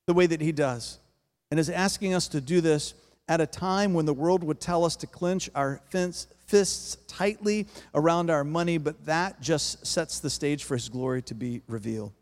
the 0.05 0.13
way 0.13 0.27
that 0.27 0.41
He 0.41 0.51
does 0.51 0.99
and 1.49 1.59
is 1.59 1.71
asking 1.71 2.13
us 2.13 2.27
to 2.27 2.39
do 2.39 2.61
this 2.61 2.93
at 3.27 3.41
a 3.41 3.47
time 3.47 3.95
when 3.95 4.05
the 4.05 4.13
world 4.13 4.43
would 4.43 4.59
tell 4.59 4.85
us 4.85 4.95
to 4.97 5.07
clench 5.07 5.49
our 5.55 5.81
fence, 5.89 6.27
fists 6.53 6.97
tightly 7.07 7.65
around 7.95 8.29
our 8.29 8.43
money, 8.43 8.77
but 8.77 9.07
that 9.07 9.41
just 9.41 9.83
sets 9.87 10.19
the 10.19 10.29
stage 10.29 10.65
for 10.65 10.75
His 10.75 10.87
glory 10.87 11.23
to 11.23 11.33
be 11.33 11.63
revealed. 11.67 12.13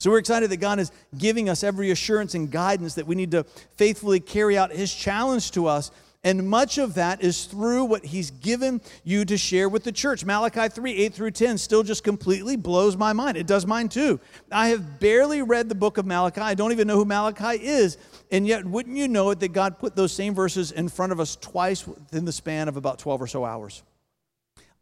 So 0.00 0.10
we're 0.10 0.20
excited 0.20 0.48
that 0.50 0.56
God 0.56 0.78
is 0.78 0.90
giving 1.18 1.50
us 1.50 1.62
every 1.62 1.90
assurance 1.90 2.34
and 2.34 2.50
guidance 2.50 2.94
that 2.94 3.06
we 3.06 3.14
need 3.14 3.32
to 3.32 3.44
faithfully 3.76 4.20
carry 4.20 4.56
out 4.56 4.72
His 4.72 4.94
challenge 4.94 5.50
to 5.50 5.66
us. 5.66 5.90
And 6.24 6.48
much 6.48 6.78
of 6.78 6.94
that 6.94 7.22
is 7.22 7.44
through 7.44 7.84
what 7.84 8.06
He's 8.06 8.30
given 8.30 8.80
you 9.04 9.26
to 9.26 9.36
share 9.36 9.68
with 9.68 9.84
the 9.84 9.92
church. 9.92 10.24
Malachi 10.24 10.68
3 10.68 10.96
8 10.96 11.14
through 11.14 11.30
10 11.32 11.58
still 11.58 11.82
just 11.82 12.02
completely 12.02 12.56
blows 12.56 12.96
my 12.96 13.12
mind. 13.12 13.36
It 13.36 13.46
does 13.46 13.66
mine 13.66 13.90
too. 13.90 14.18
I 14.50 14.68
have 14.68 14.98
barely 14.98 15.42
read 15.42 15.68
the 15.68 15.74
book 15.74 15.98
of 15.98 16.06
Malachi. 16.06 16.40
I 16.40 16.54
don't 16.54 16.72
even 16.72 16.88
know 16.88 16.96
who 16.96 17.04
Malachi 17.04 17.62
is. 17.62 17.98
And 18.30 18.46
yet, 18.46 18.64
wouldn't 18.64 18.96
you 18.96 19.06
know 19.06 19.30
it 19.30 19.40
that 19.40 19.52
God 19.52 19.78
put 19.78 19.94
those 19.94 20.12
same 20.12 20.34
verses 20.34 20.72
in 20.72 20.88
front 20.88 21.12
of 21.12 21.20
us 21.20 21.36
twice 21.36 21.86
within 21.86 22.24
the 22.24 22.32
span 22.32 22.68
of 22.68 22.78
about 22.78 22.98
12 22.98 23.20
or 23.20 23.26
so 23.26 23.44
hours? 23.44 23.82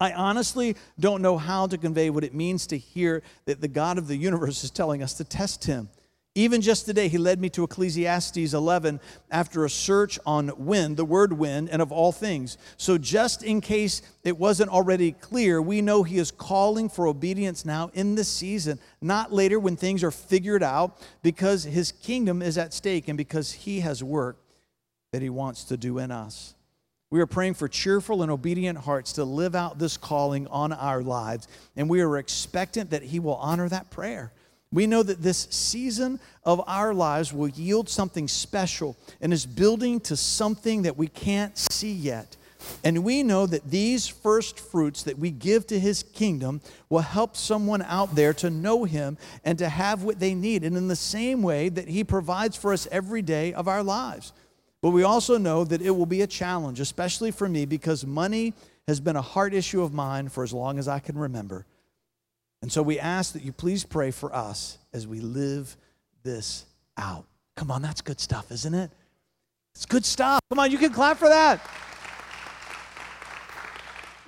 I 0.01 0.13
honestly 0.13 0.77
don't 0.99 1.23
know 1.23 1.39
how 1.39 1.67
to 1.67 1.77
convey 1.77 2.11
what 2.11 2.25
it 2.25 2.35
means 2.35 2.67
to 2.69 2.79
hear 2.79 3.23
that 3.47 3.61
the 3.61 3.69
God 3.69 3.99
of 3.99 4.07
the 4.09 4.17
universe 4.17 4.65
is 4.65 4.71
telling 4.71 5.03
us 5.03 5.15
to 5.15 5.25
test 5.25 5.65
Him. 5.65 5.89
Even 6.35 6.62
just 6.62 6.87
today, 6.87 7.09
he 7.09 7.18
led 7.18 7.40
me 7.40 7.51
to 7.51 7.62
Ecclesiastes 7.62 8.55
11 8.55 9.01
after 9.31 9.66
a 9.66 9.71
search 9.71 10.18
on 10.25 10.51
wind, 10.57 10.97
the 10.97 11.05
word 11.05 11.35
wind, 11.35 11.68
and 11.68 11.83
of 11.83 11.92
all 11.92 12.11
things. 12.11 12.57
So, 12.79 12.97
just 12.97 13.42
in 13.42 13.61
case 13.61 14.01
it 14.25 14.38
wasn't 14.38 14.71
already 14.71 15.12
clear, 15.12 15.61
we 15.61 15.83
know 15.83 16.03
he 16.03 16.16
is 16.16 16.31
calling 16.31 16.88
for 16.88 17.07
obedience 17.07 17.66
now 17.66 17.90
in 17.92 18.14
this 18.14 18.29
season, 18.29 18.79
not 19.03 19.31
later 19.31 19.61
when 19.61 19.77
things 19.77 20.03
are 20.03 20.11
figured 20.11 20.62
out, 20.62 20.99
because 21.23 21.64
his 21.64 21.92
kingdom 21.92 22.40
is 22.40 22.57
at 22.57 22.73
stake 22.73 23.09
and 23.09 23.18
because 23.18 23.53
he 23.53 23.81
has 23.81 24.03
work 24.03 24.38
that 25.12 25.21
he 25.21 25.29
wants 25.29 25.64
to 25.64 25.77
do 25.77 25.99
in 25.99 26.11
us. 26.11 26.55
We 27.11 27.21
are 27.21 27.27
praying 27.27 27.55
for 27.55 27.68
cheerful 27.68 28.23
and 28.23 28.31
obedient 28.31 28.79
hearts 28.79 29.12
to 29.14 29.25
live 29.25 29.55
out 29.55 29.79
this 29.79 29.99
calling 29.99 30.47
on 30.47 30.73
our 30.73 31.03
lives, 31.03 31.47
and 31.77 31.90
we 31.90 32.01
are 32.01 32.16
expectant 32.16 32.88
that 32.88 33.03
he 33.03 33.21
will 33.21 33.37
honor 33.37 33.68
that 33.68 33.90
prayer. 33.90 34.33
We 34.73 34.87
know 34.87 35.03
that 35.03 35.23
this 35.23 35.49
season 35.51 36.19
of 36.45 36.63
our 36.67 36.95
lives 36.95 37.33
will 37.33 37.49
yield 37.49 37.89
something 37.89 38.27
special 38.27 38.97
and 39.21 39.33
is 39.33 39.45
building 39.45 40.01
to 40.01 40.17
something 40.17 40.83
that 40.83 40.97
we 40.97 41.09
can't 41.09 41.57
see 41.57 41.93
yet. 41.93 42.37
And 42.85 43.05
we 43.05 43.23
know 43.23 43.47
that 43.47 43.71
these 43.71 44.07
first 44.07 44.59
fruits 44.59 45.03
that 45.03 45.19
we 45.19 45.31
give 45.31 45.67
to 45.67 45.79
his 45.79 46.03
kingdom 46.03 46.61
will 46.89 47.01
help 47.01 47.37
someone 47.37 47.83
out 47.83 48.15
there 48.15 48.33
to 48.35 48.51
know 48.51 48.85
him 48.85 49.19
and 49.45 49.59
to 49.59 49.69
have 49.69 50.05
what 50.05 50.21
they 50.21 50.35
need. 50.35 50.65
And 50.65 50.77
in 50.77 50.89
the 50.89 50.97
same 50.97 51.43
way 51.43 51.69
that 51.69 51.89
he 51.89 52.05
provides 52.05 52.57
for 52.57 52.73
us 52.73 52.89
every 52.91 53.23
day 53.23 53.53
of 53.53 53.69
our 53.69 53.83
lives. 53.83 54.33
But 54.81 54.91
we 54.91 55.03
also 55.03 55.39
know 55.39 55.65
that 55.65 55.83
it 55.83 55.91
will 55.91 56.07
be 56.07 56.23
a 56.23 56.27
challenge, 56.27 56.81
especially 56.81 57.31
for 57.31 57.49
me, 57.49 57.67
because 57.67 58.05
money 58.07 58.55
has 58.89 59.01
been 59.01 59.17
a 59.17 59.23
heart 59.23 59.55
issue 59.55 59.83
of 59.83 59.93
mine 59.93 60.29
for 60.29 60.43
as 60.43 60.53
long 60.53 60.79
as 60.79 60.89
I 60.89 60.99
can 60.99 61.17
remember. 61.17 61.67
And 62.62 62.70
so 62.70 62.81
we 62.83 62.98
ask 62.98 63.33
that 63.33 63.42
you 63.42 63.53
please 63.53 63.85
pray 63.85 64.12
for 64.12 64.35
us 64.35 64.79
as 64.92 65.07
we 65.07 65.20
live 65.20 65.77
this 66.22 66.64
out. 66.96 67.27
Come 67.57 67.70
on, 67.70 67.83
that's 67.83 68.01
good 68.01 68.20
stuff, 68.20 68.51
isn't 68.51 68.72
it? 68.72 68.90
It's 69.75 69.85
good 69.85 70.05
stuff. 70.05 70.40
Come 70.48 70.61
on, 70.61 70.70
you 70.70 70.79
can 70.79 70.92
clap 70.92 71.18
for 71.18 71.29
that. 71.29 71.61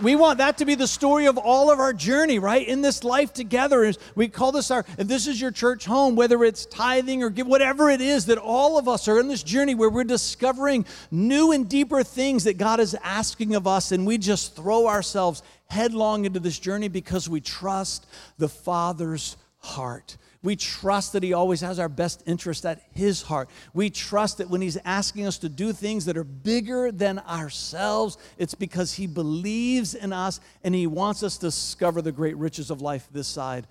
We 0.01 0.17
want 0.17 0.39
that 0.39 0.59
to 0.59 0.65
be 0.65 0.75
the 0.75 0.89
story 0.89 1.27
of 1.27 1.39
all 1.39 1.71
of 1.71 1.79
our 1.79 1.93
journey, 1.93 2.41
right? 2.41 2.67
In 2.67 2.83
this 2.83 3.05
life 3.05 3.33
together. 3.33 3.93
We 4.17 4.29
call 4.29 4.51
this 4.51 4.71
our, 4.73 4.85
if 4.99 5.07
this 5.07 5.29
is 5.29 5.41
your 5.41 5.53
church 5.53 5.85
home, 5.85 6.17
whether 6.17 6.43
it's 6.43 6.67
tithing 6.67 7.23
or 7.23 7.31
give, 7.31 7.47
whatever 7.47 7.89
it 7.91 8.01
is, 8.01 8.27
that 8.27 8.39
all 8.39 8.77
of 8.77 8.89
us 8.89 9.07
are 9.07 9.21
in 9.21 9.29
this 9.29 9.45
journey 9.45 9.77
where 9.77 9.91
we're 9.91 10.03
discovering 10.03 10.85
new 11.13 11.53
and 11.53 11.69
deeper 11.69 12.03
things 12.03 12.45
that 12.45 12.59
God 12.59 12.81
is 12.81 12.97
asking 13.05 13.55
of 13.55 13.69
us, 13.69 13.93
and 13.93 14.05
we 14.05 14.19
just 14.19 14.57
throw 14.57 14.89
ourselves 14.89 15.43
headlong 15.67 16.25
into 16.25 16.41
this 16.41 16.59
journey 16.59 16.89
because 16.89 17.29
we 17.29 17.41
trust 17.41 18.07
the 18.37 18.49
Father's 18.49 19.37
heart. 19.59 20.17
We 20.45 20.57
trust 20.57 21.15
that 21.15 21.23
He 21.23 21.33
always 21.33 21.63
has 21.63 21.79
our 21.79 21.89
best 21.89 22.23
interest 22.27 22.67
at 22.67 22.83
His 22.93 23.23
heart. 23.23 23.49
We 23.73 23.89
trust 23.89 24.39
that 24.39 24.51
when 24.51 24.61
He's 24.61 24.77
asking 24.85 25.27
us 25.27 25.39
to 25.39 25.49
do 25.49 25.73
things 25.73 26.05
that 26.05 26.19
are 26.19 26.23
bigger 26.23 26.93
than 26.93 27.19
ourselves, 27.21 28.19
it's 28.37 28.55
because 28.55 28.93
He 28.93 29.07
believes 29.07 29.95
in 29.95 30.13
us 30.13 30.41
and 30.63 30.75
He 30.75 30.87
wants 30.87 31.23
us 31.23 31.39
to 31.39 31.47
discover 31.47 32.03
the 32.03 32.13
great 32.13 32.37
riches 32.37 32.71
of 32.71 32.83
life 32.83 33.09
this 33.11 33.27
side 33.27 33.67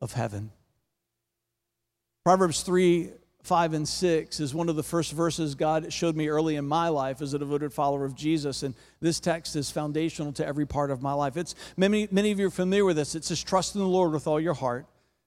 of 0.00 0.14
heaven. 0.14 0.50
Proverbs 2.24 2.62
3 2.62 3.10
5 3.44 3.74
and 3.74 3.88
6 3.88 4.40
is 4.40 4.52
one 4.52 4.68
of 4.68 4.74
the 4.74 4.82
first 4.82 5.12
verses 5.12 5.54
God 5.54 5.92
showed 5.92 6.16
me 6.16 6.26
early 6.26 6.56
in 6.56 6.66
my 6.66 6.88
life 6.88 7.22
as 7.22 7.32
a 7.32 7.38
devoted 7.38 7.72
follower 7.72 8.04
of 8.04 8.16
Jesus. 8.16 8.64
And 8.64 8.74
this 8.98 9.20
text 9.20 9.54
is 9.54 9.70
foundational 9.70 10.32
to 10.32 10.44
every 10.44 10.66
part 10.66 10.90
of 10.90 11.00
my 11.00 11.12
life. 11.12 11.36
It's 11.36 11.54
many, 11.76 12.08
many 12.10 12.32
of 12.32 12.40
you 12.40 12.48
are 12.48 12.50
familiar 12.50 12.84
with 12.84 12.96
this. 12.96 13.14
It 13.14 13.22
says, 13.22 13.44
Trust 13.44 13.76
in 13.76 13.80
the 13.80 13.86
Lord 13.86 14.10
with 14.10 14.26
all 14.26 14.40
your 14.40 14.54
heart 14.54 14.86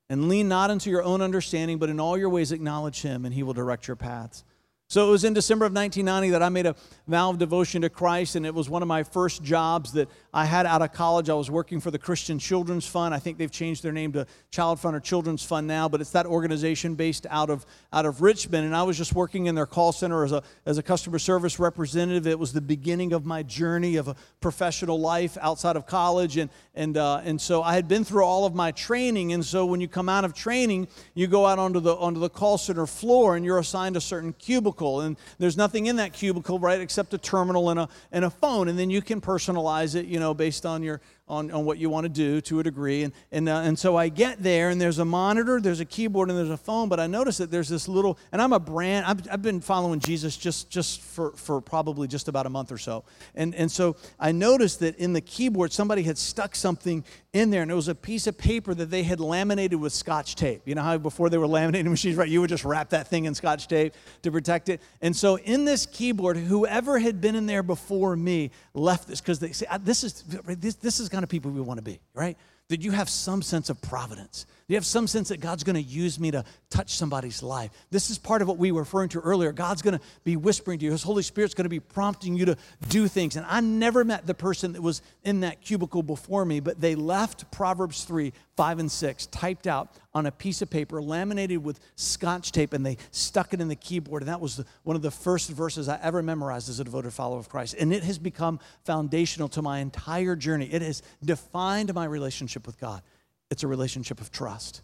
and 0.10 0.28
lean 0.28 0.48
not 0.48 0.72
into 0.72 0.90
your 0.90 1.04
own 1.04 1.22
understanding, 1.22 1.78
but 1.78 1.90
in 1.90 2.00
all 2.00 2.18
your 2.18 2.30
ways 2.30 2.52
acknowledge 2.52 3.02
him, 3.02 3.26
and 3.26 3.34
he 3.34 3.44
will 3.44 3.54
direct 3.54 3.88
your 3.88 3.96
paths. 3.96 4.44
So 4.88 5.08
it 5.08 5.12
was 5.12 5.24
in 5.24 5.36
December 5.36 5.66
of 5.66 5.74
1990 5.74 6.32
that 6.32 6.42
I 6.42 6.50
made 6.50 6.66
a 6.66 6.76
vow 7.08 7.30
of 7.30 7.38
devotion 7.38 7.84
to 7.84 7.90
Christ, 7.90 8.36
and 8.36 8.44
it 8.44 8.56
was 8.56 8.72
one 8.72 8.82
of 8.82 8.88
my 8.88 9.04
first 9.04 9.44
jobs 9.44 9.94
that 9.94 10.10
I 10.34 10.46
had 10.46 10.66
out 10.66 10.82
of 10.82 10.92
college. 10.92 11.30
I 11.30 11.34
was 11.34 11.50
working 11.50 11.80
for 11.80 11.92
the 11.92 12.00
Christian 12.00 12.40
Children's 12.40 12.86
Fund. 12.88 13.14
I 13.14 13.20
think 13.20 13.38
they've 13.38 13.52
changed 13.52 13.84
their 13.84 13.92
name 13.92 14.12
to 14.14 14.26
Child 14.52 14.80
Fund 14.80 14.96
or 14.96 15.00
Children's 15.00 15.44
Fund 15.44 15.68
now, 15.68 15.88
but 15.88 16.02
it's 16.02 16.12
that 16.12 16.26
organization 16.26 16.96
based 16.96 17.26
out 17.30 17.50
of 17.50 17.66
out 17.94 18.06
of 18.06 18.22
Richmond. 18.22 18.66
And 18.66 18.76
I 18.76 18.84
was 18.84 18.98
just 18.98 19.14
working 19.14 19.46
in 19.46 19.56
their 19.56 19.66
call 19.66 19.92
center 19.92 20.24
as 20.24 20.32
a 20.32 20.44
as 20.66 20.78
a 20.78 20.84
customer 20.84 21.20
service 21.20 21.60
representative. 21.60 22.28
It 22.28 22.40
was 22.40 22.54
the 22.54 22.62
beginning 22.62 23.14
of 23.14 23.26
my 23.26 23.44
journey 23.44 23.96
of 23.96 24.08
a 24.08 24.16
professional 24.42 25.00
life 25.00 25.38
outside 25.42 25.76
of 25.76 25.86
college, 25.86 26.38
and 26.38 26.50
and 26.76 26.98
uh, 26.98 27.22
and 27.24 27.40
so 27.40 27.64
I 27.64 27.74
had 27.74 27.88
been 27.88 28.04
through 28.04 28.24
all 28.24 28.46
of 28.46 28.56
my 28.56 28.72
training. 28.72 29.34
And 29.34 29.46
so 29.46 29.66
when 29.66 29.82
you 29.82 29.88
come 29.88 30.10
out 30.10 30.26
of 30.26 30.34
training, 30.34 30.88
you 31.14 31.28
go 31.28 31.46
out 31.46 31.60
onto 31.60 31.80
the 31.80 31.96
onto 31.96 32.20
the 32.20 32.30
call 32.30 32.58
center 32.58 32.86
floor, 32.86 33.36
and 33.36 33.46
you're 33.46 33.60
assigned 33.60 33.96
a 33.96 34.02
certain 34.02 34.34
cubicle 34.34 35.02
and 35.02 35.18
there's 35.38 35.58
nothing 35.58 35.88
in 35.88 35.98
that 35.98 36.14
cubicle, 36.14 36.60
right, 36.60 36.80
except 36.80 37.14
a 37.14 37.18
terminal 37.18 37.70
and 37.70 37.80
a, 37.80 37.90
and 38.12 38.26
a 38.26 38.30
phone. 38.30 38.68
And 38.68 38.78
then 38.78 38.90
you 38.90 39.02
can 39.02 39.22
personalize 39.22 39.96
it, 39.96 40.06
you 40.06 40.19
know, 40.20 40.34
based 40.34 40.66
on 40.66 40.84
your 40.84 41.02
on, 41.30 41.52
on 41.52 41.64
what 41.64 41.78
you 41.78 41.90
want 41.90 42.06
to 42.06 42.10
do 42.10 42.42
to 42.42 42.60
a 42.60 42.64
degree. 42.64 43.04
And, 43.04 43.14
and, 43.32 43.48
uh, 43.48 43.58
and 43.58 43.78
so 43.78 43.96
I 43.96 44.10
get 44.10 44.42
there, 44.42 44.70
and 44.70 44.82
there's 44.82 45.00
a 45.00 45.06
monitor, 45.06 45.62
there's 45.62 45.80
a 45.80 45.86
keyboard, 45.86 46.30
and 46.30 46.38
there's 46.38 46.50
a 46.50 46.58
phone. 46.58 46.90
But 46.90 47.00
I 47.00 47.08
notice 47.08 47.38
that 47.38 47.52
there's 47.52 47.70
this 47.70 47.88
little, 47.88 48.18
and 48.32 48.42
I'm 48.42 48.54
a 48.54 48.60
brand, 48.60 49.06
I've, 49.06 49.32
I've 49.32 49.42
been 49.42 49.62
following 49.62 50.00
Jesus 50.00 50.36
just, 50.36 50.70
just 50.70 51.02
for, 51.02 51.32
for 51.32 51.62
probably 51.62 52.08
just 52.08 52.28
about 52.28 52.46
a 52.46 52.50
month 52.50 52.72
or 52.72 52.78
so. 52.78 53.04
And, 53.36 53.54
and 53.56 53.72
so 53.72 53.96
I 54.20 54.32
noticed 54.32 54.80
that 54.80 54.98
in 54.98 55.14
the 55.14 55.22
keyboard, 55.22 55.72
somebody 55.72 56.04
had 56.04 56.18
stuck 56.18 56.56
something 56.56 57.04
in 57.32 57.52
there, 57.52 57.62
and 57.62 57.70
it 57.70 57.76
was 57.76 57.88
a 57.88 57.96
piece 57.96 58.26
of 58.26 58.38
paper 58.38 58.74
that 58.74 58.88
they 58.88 59.04
had 59.04 59.20
laminated 59.20 59.80
with 59.80 59.94
scotch 59.94 60.36
tape. 60.36 60.64
You 60.66 60.74
know 60.74 60.82
how 60.82 60.98
before 60.98 61.30
they 61.30 61.38
were 61.38 61.48
laminating 61.48 61.86
machines, 61.90 62.16
right? 62.16 62.28
You 62.28 62.42
would 62.42 62.50
just 62.50 62.66
wrap 62.66 62.90
that 62.90 63.08
thing 63.08 63.26
in 63.26 63.36
scotch 63.36 63.68
tape 63.68 63.94
to 64.24 64.32
protect 64.32 64.70
it. 64.70 64.82
And 65.02 65.16
so 65.16 65.38
in 65.38 65.66
this 65.66 65.86
keyboard, 65.86 66.38
whoever 66.38 66.98
had 66.98 67.22
been 67.22 67.36
in 67.36 67.46
there 67.46 67.62
before 67.62 68.16
me 68.16 68.50
left 68.74 69.08
this 69.08 69.22
because 69.22 69.40
they 69.40 69.52
say, 69.52 69.68
this 69.82 70.04
is, 70.04 70.24
this, 70.48 70.76
this 70.76 71.00
is 71.00 71.10
kind 71.20 71.26
of 71.26 71.30
people 71.30 71.52
we 71.52 71.60
want 71.60 71.78
to 71.78 71.84
be, 71.84 72.00
right? 72.14 72.38
That 72.70 72.82
you 72.82 72.92
have 72.92 73.10
some 73.10 73.42
sense 73.42 73.70
of 73.70 73.82
providence. 73.82 74.46
You 74.70 74.76
have 74.76 74.86
some 74.86 75.08
sense 75.08 75.30
that 75.30 75.40
God's 75.40 75.64
going 75.64 75.76
to 75.76 75.82
use 75.82 76.20
me 76.20 76.30
to 76.30 76.46
touch 76.70 76.96
somebody's 76.96 77.42
life. 77.42 77.72
This 77.90 78.12
is 78.12 78.20
part 78.20 78.44
of 78.44 78.48
what 78.48 78.60
we 78.60 78.72
were 78.72 78.82
referring 78.82 79.10
to 79.10 79.20
earlier. 79.20 79.52
God's 79.52 79.82
going 79.82 79.98
to 79.98 80.06
be 80.24 80.38
whispering 80.38 80.78
to 80.78 80.86
you. 80.86 80.92
His 80.92 81.02
Holy 81.02 81.24
Spirit's 81.24 81.56
going 81.56 81.66
to 81.66 81.70
be 81.70 81.80
prompting 81.80 82.36
you 82.36 82.46
to 82.46 82.58
do 82.88 83.08
things. 83.08 83.36
And 83.36 83.48
I 83.50 83.62
never 83.62 84.04
met 84.04 84.28
the 84.28 84.36
person 84.36 84.74
that 84.74 84.84
was 84.84 85.02
in 85.24 85.40
that 85.40 85.62
cubicle 85.62 86.04
before 86.04 86.46
me, 86.46 86.60
but 86.60 86.80
they 86.80 86.94
left 86.94 87.52
Proverbs 87.52 88.04
3, 88.04 88.32
5, 88.56 88.80
and 88.80 88.92
6 88.92 89.26
typed 89.26 89.66
out 89.66 89.92
on 90.14 90.28
a 90.28 90.32
piece 90.32 90.62
of 90.62 90.70
paper, 90.70 91.02
laminated 91.02 91.64
with 91.64 91.80
scotch 91.96 92.52
tape, 92.52 92.72
and 92.72 92.86
they 92.86 92.98
stuck 93.10 93.56
it 93.56 93.62
in 93.62 93.70
the 93.70 93.76
keyboard. 93.76 94.22
And 94.22 94.30
that 94.30 94.40
was 94.40 94.58
the, 94.58 94.66
one 94.84 94.96
of 94.96 95.02
the 95.02 95.10
first 95.10 95.50
verses 95.50 95.90
I 95.90 96.00
ever 96.04 96.22
memorized 96.22 96.70
as 96.70 96.80
a 96.80 96.84
devoted 96.84 97.12
follower 97.12 97.40
of 97.40 97.50
Christ. 97.50 97.74
And 97.80 97.92
it 97.92 98.04
has 98.04 98.20
become 98.20 98.60
foundational 98.86 99.50
to 99.50 99.64
my 99.64 99.80
entire 99.80 100.36
journey. 100.36 100.70
It 100.72 100.84
has 100.84 101.02
defined 101.26 101.92
my 101.96 102.06
relationship 102.06 102.68
with 102.68 102.80
God 102.80 103.02
it's 103.50 103.64
a 103.64 103.68
relationship 103.68 104.22
of 104.22 104.32
trust. 104.32 104.82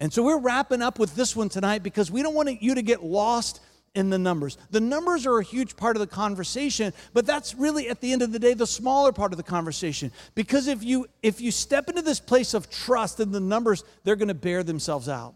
And 0.00 0.12
so 0.12 0.22
we're 0.22 0.38
wrapping 0.38 0.82
up 0.82 0.98
with 0.98 1.14
this 1.14 1.34
one 1.34 1.48
tonight 1.48 1.82
because 1.82 2.10
we 2.10 2.22
don't 2.22 2.34
want 2.34 2.62
you 2.62 2.74
to 2.74 2.82
get 2.82 3.02
lost 3.02 3.60
in 3.94 4.10
the 4.10 4.18
numbers. 4.18 4.58
The 4.70 4.80
numbers 4.80 5.26
are 5.26 5.38
a 5.38 5.42
huge 5.42 5.74
part 5.76 5.96
of 5.96 6.00
the 6.00 6.06
conversation, 6.06 6.92
but 7.14 7.24
that's 7.24 7.54
really 7.54 7.88
at 7.88 8.02
the 8.02 8.12
end 8.12 8.20
of 8.20 8.30
the 8.30 8.38
day 8.38 8.52
the 8.52 8.66
smaller 8.66 9.10
part 9.10 9.32
of 9.32 9.38
the 9.38 9.42
conversation. 9.42 10.12
Because 10.34 10.66
if 10.66 10.84
you 10.84 11.06
if 11.22 11.40
you 11.40 11.50
step 11.50 11.88
into 11.88 12.02
this 12.02 12.20
place 12.20 12.52
of 12.52 12.68
trust, 12.68 13.18
then 13.18 13.32
the 13.32 13.40
numbers 13.40 13.84
they're 14.04 14.16
going 14.16 14.28
to 14.28 14.34
bear 14.34 14.62
themselves 14.62 15.08
out. 15.08 15.34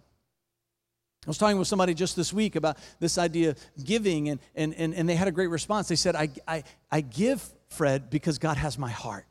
I 1.27 1.31
was 1.31 1.39
talking 1.39 1.59
with 1.59 1.69
somebody 1.69 1.93
just 1.93 2.17
this 2.17 2.33
week 2.33 2.57
about 2.57 2.79
this 2.99 3.19
idea 3.19 3.51
of 3.51 3.59
giving, 3.85 4.31
and, 4.31 4.41
and, 4.55 4.75
and, 4.75 4.95
and 4.95 5.07
they 5.07 5.15
had 5.15 5.29
a 5.29 5.33
great 5.33 5.49
response. 5.49 5.87
They 5.87 5.97
said, 5.97 6.17
I, 6.17 6.31
I, 6.49 6.65
I 6.91 7.03
give, 7.03 7.47
Fred, 7.69 8.09
because 8.09 8.39
God 8.39 8.57
has 8.57 8.79
my 8.79 8.89
heart, 8.89 9.27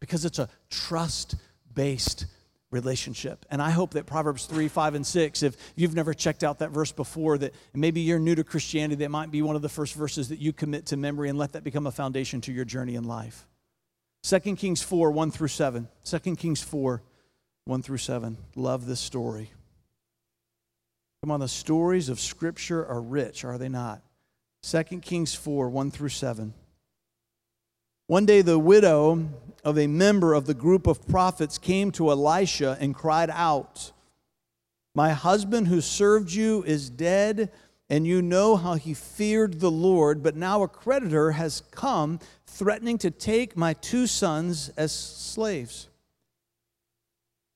because 0.00 0.24
it's 0.24 0.38
a 0.38 0.48
trust 0.70 1.34
based 1.74 2.24
relationship. 2.70 3.44
And 3.50 3.60
I 3.60 3.70
hope 3.70 3.94
that 3.94 4.06
Proverbs 4.06 4.46
3, 4.46 4.68
5, 4.68 4.94
and 4.94 5.06
6, 5.06 5.42
if 5.42 5.56
you've 5.74 5.94
never 5.94 6.14
checked 6.14 6.44
out 6.44 6.60
that 6.60 6.70
verse 6.70 6.92
before, 6.92 7.38
that 7.38 7.54
maybe 7.74 8.00
you're 8.00 8.18
new 8.18 8.34
to 8.34 8.44
Christianity, 8.44 8.96
that 8.96 9.10
might 9.10 9.30
be 9.30 9.42
one 9.42 9.56
of 9.56 9.62
the 9.62 9.68
first 9.68 9.94
verses 9.94 10.28
that 10.28 10.38
you 10.38 10.52
commit 10.52 10.86
to 10.86 10.96
memory 10.96 11.28
and 11.28 11.38
let 11.38 11.52
that 11.52 11.64
become 11.64 11.86
a 11.86 11.92
foundation 11.92 12.40
to 12.42 12.52
your 12.52 12.64
journey 12.64 12.94
in 12.94 13.04
life. 13.04 13.46
2 14.22 14.38
Kings 14.56 14.82
4, 14.82 15.10
1 15.10 15.30
through 15.30 15.48
7. 15.48 15.88
2 16.04 16.18
Kings 16.36 16.62
4, 16.62 17.02
1 17.64 17.82
through 17.82 17.98
7. 17.98 18.36
Love 18.54 18.86
this 18.86 19.00
story. 19.00 19.50
Come 21.22 21.30
on, 21.30 21.40
the 21.40 21.48
stories 21.48 22.08
of 22.08 22.20
Scripture 22.20 22.86
are 22.86 23.00
rich, 23.00 23.44
are 23.44 23.58
they 23.58 23.68
not? 23.68 24.02
2 24.62 24.82
Kings 25.00 25.34
4, 25.34 25.68
1 25.68 25.90
through 25.90 26.08
7. 26.10 26.54
One 28.10 28.26
day, 28.26 28.42
the 28.42 28.58
widow 28.58 29.28
of 29.62 29.78
a 29.78 29.86
member 29.86 30.34
of 30.34 30.46
the 30.46 30.52
group 30.52 30.88
of 30.88 31.06
prophets 31.06 31.58
came 31.58 31.92
to 31.92 32.10
Elisha 32.10 32.76
and 32.80 32.92
cried 32.92 33.30
out, 33.30 33.92
My 34.96 35.12
husband 35.12 35.68
who 35.68 35.80
served 35.80 36.32
you 36.32 36.64
is 36.64 36.90
dead, 36.90 37.52
and 37.88 38.04
you 38.04 38.20
know 38.20 38.56
how 38.56 38.74
he 38.74 38.94
feared 38.94 39.60
the 39.60 39.70
Lord, 39.70 40.24
but 40.24 40.34
now 40.34 40.64
a 40.64 40.66
creditor 40.66 41.30
has 41.30 41.60
come 41.70 42.18
threatening 42.48 42.98
to 42.98 43.12
take 43.12 43.56
my 43.56 43.74
two 43.74 44.08
sons 44.08 44.70
as 44.70 44.90
slaves. 44.90 45.88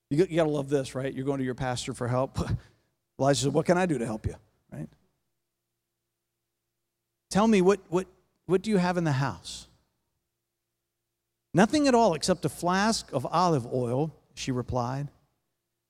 You, 0.08 0.24
got 0.24 0.44
to 0.44 0.50
love 0.50 0.68
this, 0.68 0.94
right? 0.94 1.12
You're 1.12 1.26
going 1.26 1.38
to 1.38 1.44
your 1.44 1.56
pastor 1.56 1.94
for 1.94 2.06
help. 2.06 2.38
Elijah 3.18 3.40
said, 3.40 3.52
What 3.52 3.66
can 3.66 3.76
I 3.76 3.86
do 3.86 3.98
to 3.98 4.06
help 4.06 4.24
you? 4.24 4.36
Right? 4.72 4.88
Tell 7.28 7.48
me, 7.48 7.60
what, 7.60 7.80
what, 7.88 8.06
what 8.46 8.62
do 8.62 8.70
you 8.70 8.76
have 8.76 8.96
in 8.96 9.02
the 9.02 9.10
house? 9.10 9.66
Nothing 11.54 11.86
at 11.86 11.94
all 11.94 12.14
except 12.14 12.44
a 12.44 12.48
flask 12.48 13.10
of 13.12 13.24
olive 13.30 13.72
oil, 13.72 14.12
she 14.34 14.50
replied. 14.50 15.08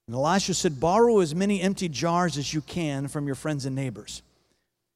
And 0.07 0.15
Elisha 0.15 0.53
said, 0.53 0.79
Borrow 0.79 1.21
as 1.21 1.35
many 1.35 1.62
empty 1.62 1.89
jars 1.89 2.37
as 2.37 2.53
you 2.53 2.61
can 2.61 3.09
from 3.09 3.27
your 3.27 3.35
friends 3.35 3.65
and 3.65 3.75
neighbors. 3.75 4.23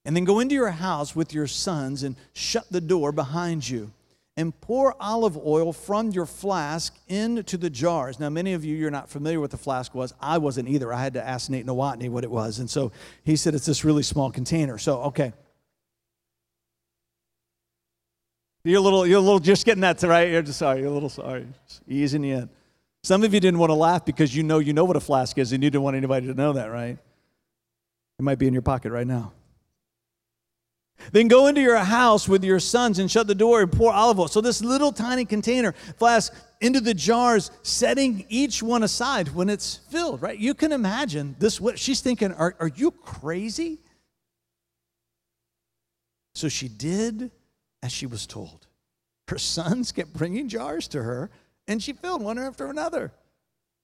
And 0.05 0.15
then 0.15 0.25
go 0.25 0.41
into 0.41 0.55
your 0.55 0.71
house 0.71 1.17
with 1.17 1.33
your 1.33 1.47
sons 1.47 2.03
and 2.03 2.17
shut 2.35 2.67
the 2.71 2.83
door 2.83 3.13
behind 3.13 3.69
you. 3.69 3.91
And 4.37 4.59
pour 4.61 4.95
olive 5.01 5.37
oil 5.37 5.73
from 5.73 6.11
your 6.11 6.27
flask 6.27 6.95
into 7.09 7.57
the 7.57 7.71
jars. 7.71 8.21
Now, 8.21 8.29
many 8.29 8.53
of 8.53 8.65
you, 8.65 8.77
you're 8.77 8.91
not 8.91 9.09
familiar 9.09 9.41
with 9.41 9.51
the 9.51 9.57
flask 9.57 9.95
was. 9.95 10.15
I 10.21 10.39
wasn't 10.39 10.69
either. 10.69 10.93
I 10.93 11.03
had 11.03 11.15
to 11.15 11.27
ask 11.27 11.51
Nate 11.51 11.67
Nowotny 11.67 12.09
what 12.09 12.23
it 12.23 12.31
was. 12.31 12.61
And 12.61 12.71
so 12.71 12.93
he 13.25 13.35
said 13.35 13.55
it's 13.55 13.67
this 13.67 13.85
really 13.85 14.05
small 14.05 14.31
container. 14.31 14.79
So, 14.79 15.01
okay. 15.05 15.33
You're 18.69 18.81
a 18.81 18.83
little, 18.83 19.07
you're 19.07 19.17
a 19.17 19.23
little 19.23 19.39
just 19.39 19.65
getting 19.65 19.81
that 19.81 19.97
to 19.99 20.09
right. 20.09 20.31
You're 20.31 20.43
just 20.43 20.59
sorry. 20.59 20.81
You're 20.81 20.91
a 20.91 20.93
little 20.93 21.09
sorry. 21.09 21.47
Just 21.67 21.81
easing 21.89 22.23
in. 22.23 22.51
Some 23.03 23.25
of 23.25 23.33
you 23.33 23.41
didn't 23.41 23.59
want 23.59 23.71
to 23.71 23.75
laugh 23.75 24.05
because 24.05 24.37
you 24.37 24.43
know 24.43 24.59
you 24.59 24.75
know 24.75 24.85
what 24.85 24.97
a 24.97 25.01
flask 25.01 25.39
is 25.39 25.53
and 25.53 25.63
you 25.65 25.71
didn't 25.71 25.85
want 25.85 25.97
anybody 25.97 26.27
to 26.27 26.35
know 26.35 26.53
that, 26.53 26.67
right? 26.67 26.99
It 28.19 28.23
might 28.23 28.39
be 28.39 28.47
in 28.47 28.53
your 28.53 28.61
pocket 28.61 28.93
right 28.93 29.07
now. 29.07 29.33
Then 31.13 31.29
go 31.29 31.47
into 31.47 31.63
your 31.63 31.79
house 31.79 32.29
with 32.29 32.45
your 32.45 32.61
sons 32.61 32.99
and 32.99 33.11
shut 33.11 33.27
the 33.27 33.35
door 33.35 33.63
and 33.63 33.73
pour 33.73 33.91
olive 33.91 34.21
oil. 34.21 34.29
So, 34.29 34.43
this 34.43 34.61
little 34.63 34.93
tiny 34.93 35.25
container 35.25 35.73
flask 35.97 36.35
into 36.61 36.81
the 36.81 36.93
jars, 36.93 37.51
setting 37.63 38.27
each 38.29 38.63
one 38.63 38.83
aside 38.83 39.29
when 39.29 39.49
it's 39.49 39.77
filled, 39.77 40.21
right? 40.21 40.39
You 40.39 40.53
can 40.53 40.73
imagine 40.73 41.37
this. 41.39 41.59
What 41.59 41.79
she's 41.79 42.03
thinking, 42.03 42.33
are, 42.33 42.55
are 42.61 42.69
you 42.69 42.91
crazy? 42.91 43.79
So 46.35 46.49
she 46.49 46.69
did 46.69 47.31
as 47.83 47.93
she 47.93 48.07
was 48.07 48.27
told. 48.27 48.67
Her 49.29 49.39
sons 49.39 49.93
kept 49.93 50.13
bringing 50.13 50.49
jars 50.49 50.89
to 50.89 51.03
her, 51.03 51.31
and 51.67 51.83
she 51.83 51.93
filled 51.93 52.23
one 52.23 52.39
after 52.39 52.67
another. 52.67 53.13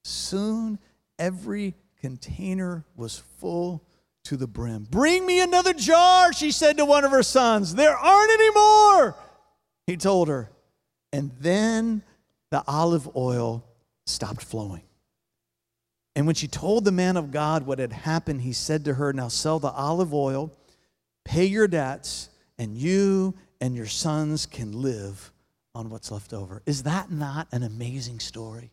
Soon, 0.05 0.78
every 1.18 1.74
container 2.01 2.84
was 2.97 3.22
full 3.38 3.82
to 4.24 4.36
the 4.36 4.47
brim. 4.47 4.86
Bring 4.90 5.26
me 5.26 5.40
another 5.40 5.74
jar, 5.74 6.32
she 6.32 6.51
said 6.51 6.78
to 6.78 6.84
one 6.84 7.05
of 7.05 7.11
her 7.11 7.22
sons. 7.22 7.74
There 7.74 7.97
aren't 7.97 8.32
any 8.32 8.51
more, 8.51 9.16
he 9.86 9.97
told 9.97 10.28
her. 10.28 10.51
And 11.12 11.30
then 11.40 12.03
the 12.51 12.64
olive 12.66 13.16
oil 13.16 13.64
stopped 14.07 14.42
flowing. 14.42 14.82
And 16.16 16.26
when 16.26 16.34
she 16.34 16.49
told 16.49 16.84
the 16.84 16.92
man 16.92 17.16
of 17.16 17.30
God 17.30 17.66
what 17.66 17.78
had 17.78 17.92
happened, 17.92 18.42
he 18.42 18.53
said 18.53 18.84
to 18.84 18.95
her, 18.95 19.12
Now 19.12 19.28
sell 19.28 19.59
the 19.59 19.70
olive 19.70 20.14
oil, 20.14 20.53
pay 21.24 21.45
your 21.45 21.66
debts, 21.66 22.30
and 22.59 22.76
you 22.76 23.34
and 23.61 23.74
your 23.74 23.86
sons 23.86 24.46
can 24.46 24.82
live 24.82 25.32
on 25.74 25.90
what's 25.90 26.11
left 26.11 26.32
over. 26.32 26.62
Is 26.66 26.84
that 26.84 27.11
not 27.11 27.48
an 27.52 27.62
amazing 27.62 28.20
story? 28.20 28.70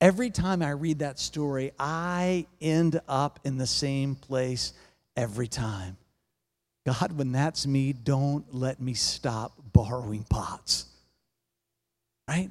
Every 0.00 0.30
time 0.30 0.62
I 0.62 0.70
read 0.70 1.00
that 1.00 1.18
story, 1.18 1.72
I 1.78 2.46
end 2.60 3.00
up 3.08 3.40
in 3.44 3.58
the 3.58 3.66
same 3.66 4.14
place 4.14 4.72
every 5.16 5.48
time. 5.48 5.96
God, 6.86 7.18
when 7.18 7.32
that's 7.32 7.66
me, 7.66 7.92
don't 7.92 8.54
let 8.54 8.80
me 8.80 8.94
stop 8.94 9.52
borrowing 9.72 10.24
pots. 10.24 10.86
Right? 12.28 12.50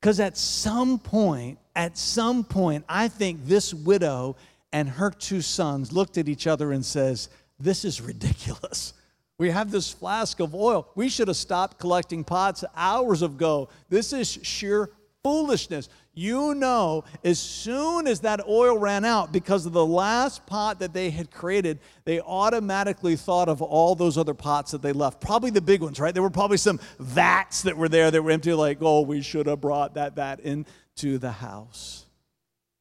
Because 0.00 0.20
at 0.20 0.36
some 0.36 0.98
point, 0.98 1.58
at 1.74 1.96
some 1.96 2.44
point, 2.44 2.84
I 2.88 3.08
think 3.08 3.46
this 3.46 3.72
widow 3.72 4.36
and 4.72 4.88
her 4.88 5.10
two 5.10 5.40
sons 5.40 5.92
looked 5.92 6.18
at 6.18 6.28
each 6.28 6.46
other 6.46 6.72
and 6.72 6.84
says, 6.84 7.28
This 7.58 7.84
is 7.84 8.00
ridiculous. 8.00 8.92
We 9.38 9.50
have 9.50 9.70
this 9.70 9.90
flask 9.90 10.40
of 10.40 10.54
oil. 10.54 10.88
We 10.96 11.08
should 11.08 11.28
have 11.28 11.36
stopped 11.36 11.78
collecting 11.78 12.24
pots 12.24 12.64
hours 12.76 13.22
ago. 13.22 13.68
This 13.88 14.12
is 14.12 14.38
sheer 14.42 14.90
foolishness. 15.22 15.88
You 16.12 16.56
know, 16.56 17.04
as 17.22 17.38
soon 17.38 18.08
as 18.08 18.18
that 18.20 18.40
oil 18.48 18.76
ran 18.76 19.04
out, 19.04 19.30
because 19.30 19.64
of 19.64 19.72
the 19.72 19.86
last 19.86 20.44
pot 20.46 20.80
that 20.80 20.92
they 20.92 21.10
had 21.10 21.30
created, 21.30 21.78
they 22.04 22.20
automatically 22.20 23.14
thought 23.14 23.48
of 23.48 23.62
all 23.62 23.94
those 23.94 24.18
other 24.18 24.34
pots 24.34 24.72
that 24.72 24.82
they 24.82 24.92
left. 24.92 25.20
Probably 25.20 25.50
the 25.50 25.60
big 25.60 25.82
ones, 25.82 26.00
right? 26.00 26.12
There 26.12 26.22
were 26.24 26.30
probably 26.30 26.56
some 26.56 26.80
vats 26.98 27.62
that 27.62 27.76
were 27.76 27.88
there 27.88 28.10
that 28.10 28.20
were 28.20 28.32
empty, 28.32 28.52
like, 28.52 28.78
oh, 28.80 29.02
we 29.02 29.22
should 29.22 29.46
have 29.46 29.60
brought 29.60 29.94
that 29.94 30.16
vat 30.16 30.40
into 30.40 31.18
the 31.18 31.30
house. 31.30 32.07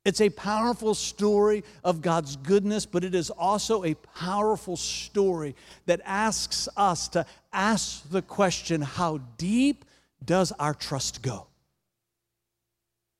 It's 0.07 0.21
a 0.21 0.29
powerful 0.29 0.93
story 0.93 1.65
of 1.83 2.01
God's 2.01 2.37
goodness, 2.37 2.85
but 2.85 3.03
it 3.03 3.13
is 3.13 3.29
also 3.29 3.83
a 3.83 3.93
powerful 3.93 4.77
story 4.77 5.53
that 5.85 5.99
asks 6.05 6.69
us 6.77 7.09
to 7.09 7.25
ask 7.51 8.09
the 8.09 8.21
question 8.21 8.81
how 8.81 9.17
deep 9.37 9.83
does 10.23 10.53
our 10.53 10.73
trust 10.73 11.21
go? 11.21 11.47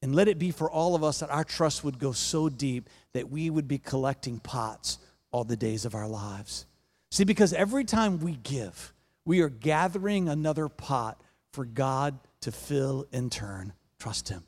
And 0.01 0.15
let 0.15 0.29
it 0.29 0.39
be 0.39 0.51
for 0.51 0.71
all 0.71 0.95
of 0.95 1.03
us 1.03 1.19
that 1.19 1.29
our 1.29 1.43
trust 1.43 1.83
would 1.83 1.99
go 1.99 2.13
so 2.13 2.47
deep 2.47 2.89
that 3.11 3.29
we 3.29 3.49
would 3.49 3.67
be 3.67 3.79
collecting 3.79 4.39
pots 4.39 4.97
all 5.31 5.43
the 5.43 5.57
days 5.57 5.83
of 5.83 5.93
our 5.93 6.07
lives. 6.07 6.67
See, 7.11 7.25
because 7.25 7.51
every 7.51 7.83
time 7.83 8.21
we 8.21 8.38
give, 8.38 8.93
we 9.25 9.41
are 9.41 9.49
gathering 9.49 10.29
another 10.29 10.69
pot 10.69 11.21
for 11.51 11.65
God 11.65 12.17
to 12.39 12.53
fill 12.53 13.07
in 13.11 13.29
turn. 13.29 13.73
Trust 13.99 14.29
Him. 14.29 14.46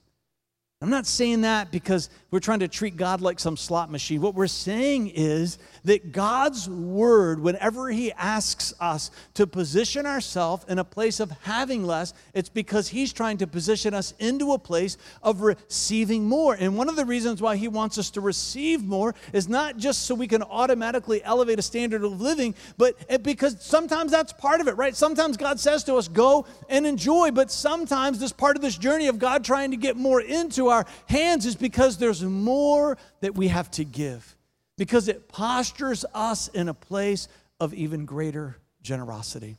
I'm 0.81 0.89
not 0.89 1.05
saying 1.05 1.41
that 1.41 1.73
because 1.73 2.09
we're 2.31 2.39
trying 2.39 2.61
to 2.61 2.69
treat 2.69 2.95
God 2.95 3.19
like 3.19 3.37
some 3.37 3.57
slot 3.57 3.91
machine. 3.91 4.21
What 4.21 4.33
we're 4.33 4.47
saying 4.47 5.07
is 5.09 5.57
that 5.83 6.13
God's 6.13 6.69
word, 6.69 7.41
whenever 7.41 7.89
He 7.89 8.13
asks 8.13 8.73
us 8.79 9.11
to 9.33 9.45
position 9.45 10.05
ourselves 10.05 10.63
in 10.69 10.79
a 10.79 10.85
place 10.85 11.19
of 11.19 11.31
having 11.41 11.83
less, 11.83 12.13
it's 12.33 12.47
because 12.47 12.87
He's 12.87 13.11
trying 13.11 13.39
to 13.39 13.47
position 13.47 13.93
us 13.93 14.13
into 14.19 14.53
a 14.53 14.57
place 14.57 14.97
of 15.21 15.41
receiving 15.41 16.23
more. 16.23 16.53
And 16.53 16.77
one 16.77 16.87
of 16.87 16.95
the 16.95 17.03
reasons 17.03 17.41
why 17.41 17.57
He 17.57 17.67
wants 17.67 17.97
us 17.97 18.11
to 18.11 18.21
receive 18.21 18.81
more 18.81 19.15
is 19.33 19.49
not 19.49 19.75
just 19.75 20.03
so 20.03 20.15
we 20.15 20.27
can 20.27 20.43
automatically 20.43 21.21
elevate 21.25 21.59
a 21.59 21.63
standard 21.63 22.05
of 22.05 22.21
living, 22.21 22.55
but 22.77 22.95
because 23.21 23.57
sometimes 23.59 24.13
that's 24.13 24.31
part 24.31 24.61
of 24.61 24.69
it, 24.69 24.77
right? 24.77 24.95
Sometimes 24.95 25.35
God 25.35 25.59
says 25.59 25.83
to 25.85 25.95
us, 25.95 26.07
go 26.07 26.45
and 26.69 26.87
enjoy, 26.87 27.31
but 27.31 27.51
sometimes 27.51 28.17
this 28.17 28.31
part 28.31 28.55
of 28.55 28.61
this 28.61 28.77
journey 28.77 29.07
of 29.07 29.19
God 29.19 29.43
trying 29.43 29.71
to 29.71 29.77
get 29.77 29.97
more 29.97 30.21
into 30.21 30.68
our 30.69 30.85
hands 31.07 31.45
is 31.45 31.55
because 31.55 31.97
there's 31.97 32.23
more 32.23 32.97
that 33.21 33.35
we 33.35 33.47
have 33.49 33.69
to 33.71 33.83
give, 33.83 34.35
because 34.77 35.07
it 35.07 35.27
postures 35.27 36.05
us 36.13 36.47
in 36.49 36.69
a 36.69 36.73
place 36.73 37.27
of 37.59 37.73
even 37.73 38.05
greater 38.05 38.57
generosity. 38.81 39.57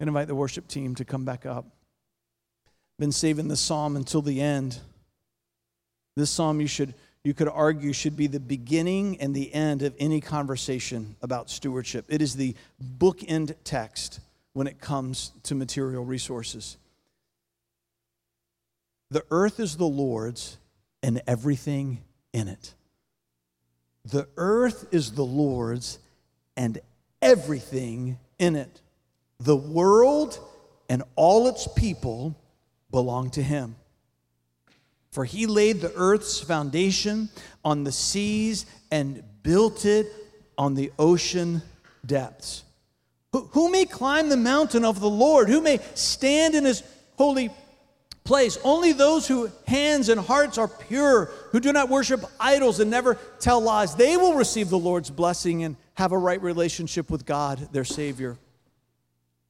And 0.00 0.06
invite 0.08 0.28
the 0.28 0.34
worship 0.34 0.68
team 0.68 0.94
to 0.96 1.04
come 1.04 1.24
back 1.24 1.44
up. 1.44 1.66
Been 2.98 3.10
saving 3.10 3.48
this 3.48 3.60
psalm 3.60 3.96
until 3.96 4.22
the 4.22 4.40
end. 4.40 4.78
This 6.16 6.30
psalm 6.30 6.60
you 6.60 6.68
should 6.68 6.94
you 7.24 7.34
could 7.34 7.48
argue 7.48 7.92
should 7.92 8.16
be 8.16 8.26
the 8.26 8.40
beginning 8.40 9.20
and 9.20 9.34
the 9.34 9.52
end 9.52 9.82
of 9.82 9.94
any 9.98 10.20
conversation 10.20 11.16
about 11.20 11.50
stewardship. 11.50 12.06
It 12.08 12.22
is 12.22 12.36
the 12.36 12.54
bookend 12.98 13.54
text 13.64 14.20
when 14.52 14.66
it 14.66 14.80
comes 14.80 15.32
to 15.42 15.54
material 15.54 16.04
resources. 16.04 16.78
The 19.10 19.24
earth 19.30 19.58
is 19.60 19.76
the 19.76 19.86
Lord's 19.86 20.58
and 21.02 21.22
everything 21.26 22.02
in 22.32 22.48
it. 22.48 22.74
The 24.04 24.28
earth 24.36 24.86
is 24.92 25.12
the 25.12 25.24
Lord's 25.24 25.98
and 26.56 26.78
everything 27.22 28.18
in 28.38 28.56
it. 28.56 28.80
The 29.40 29.56
world 29.56 30.38
and 30.88 31.02
all 31.16 31.48
its 31.48 31.68
people 31.76 32.36
belong 32.90 33.30
to 33.30 33.42
him. 33.42 33.76
For 35.10 35.24
he 35.24 35.46
laid 35.46 35.80
the 35.80 35.92
earth's 35.94 36.40
foundation 36.40 37.30
on 37.64 37.84
the 37.84 37.92
seas 37.92 38.66
and 38.90 39.22
built 39.42 39.84
it 39.84 40.06
on 40.56 40.74
the 40.74 40.92
ocean 40.98 41.62
depths. 42.04 42.64
Who, 43.32 43.48
who 43.52 43.70
may 43.70 43.84
climb 43.84 44.28
the 44.28 44.36
mountain 44.36 44.84
of 44.84 45.00
the 45.00 45.08
Lord? 45.10 45.48
Who 45.48 45.60
may 45.60 45.80
stand 45.94 46.54
in 46.54 46.64
his 46.64 46.82
holy 47.16 47.50
place. 48.28 48.58
Only 48.62 48.92
those 48.92 49.26
whose 49.26 49.50
hands 49.66 50.10
and 50.10 50.20
hearts 50.20 50.58
are 50.58 50.68
pure, 50.68 51.30
who 51.50 51.60
do 51.60 51.72
not 51.72 51.88
worship 51.88 52.20
idols 52.38 52.78
and 52.78 52.90
never 52.90 53.16
tell 53.40 53.58
lies, 53.58 53.94
they 53.94 54.18
will 54.18 54.34
receive 54.34 54.68
the 54.68 54.78
Lord's 54.78 55.08
blessing 55.08 55.64
and 55.64 55.76
have 55.94 56.12
a 56.12 56.18
right 56.18 56.40
relationship 56.40 57.10
with 57.10 57.24
God, 57.24 57.68
their 57.72 57.86
Savior. 57.86 58.36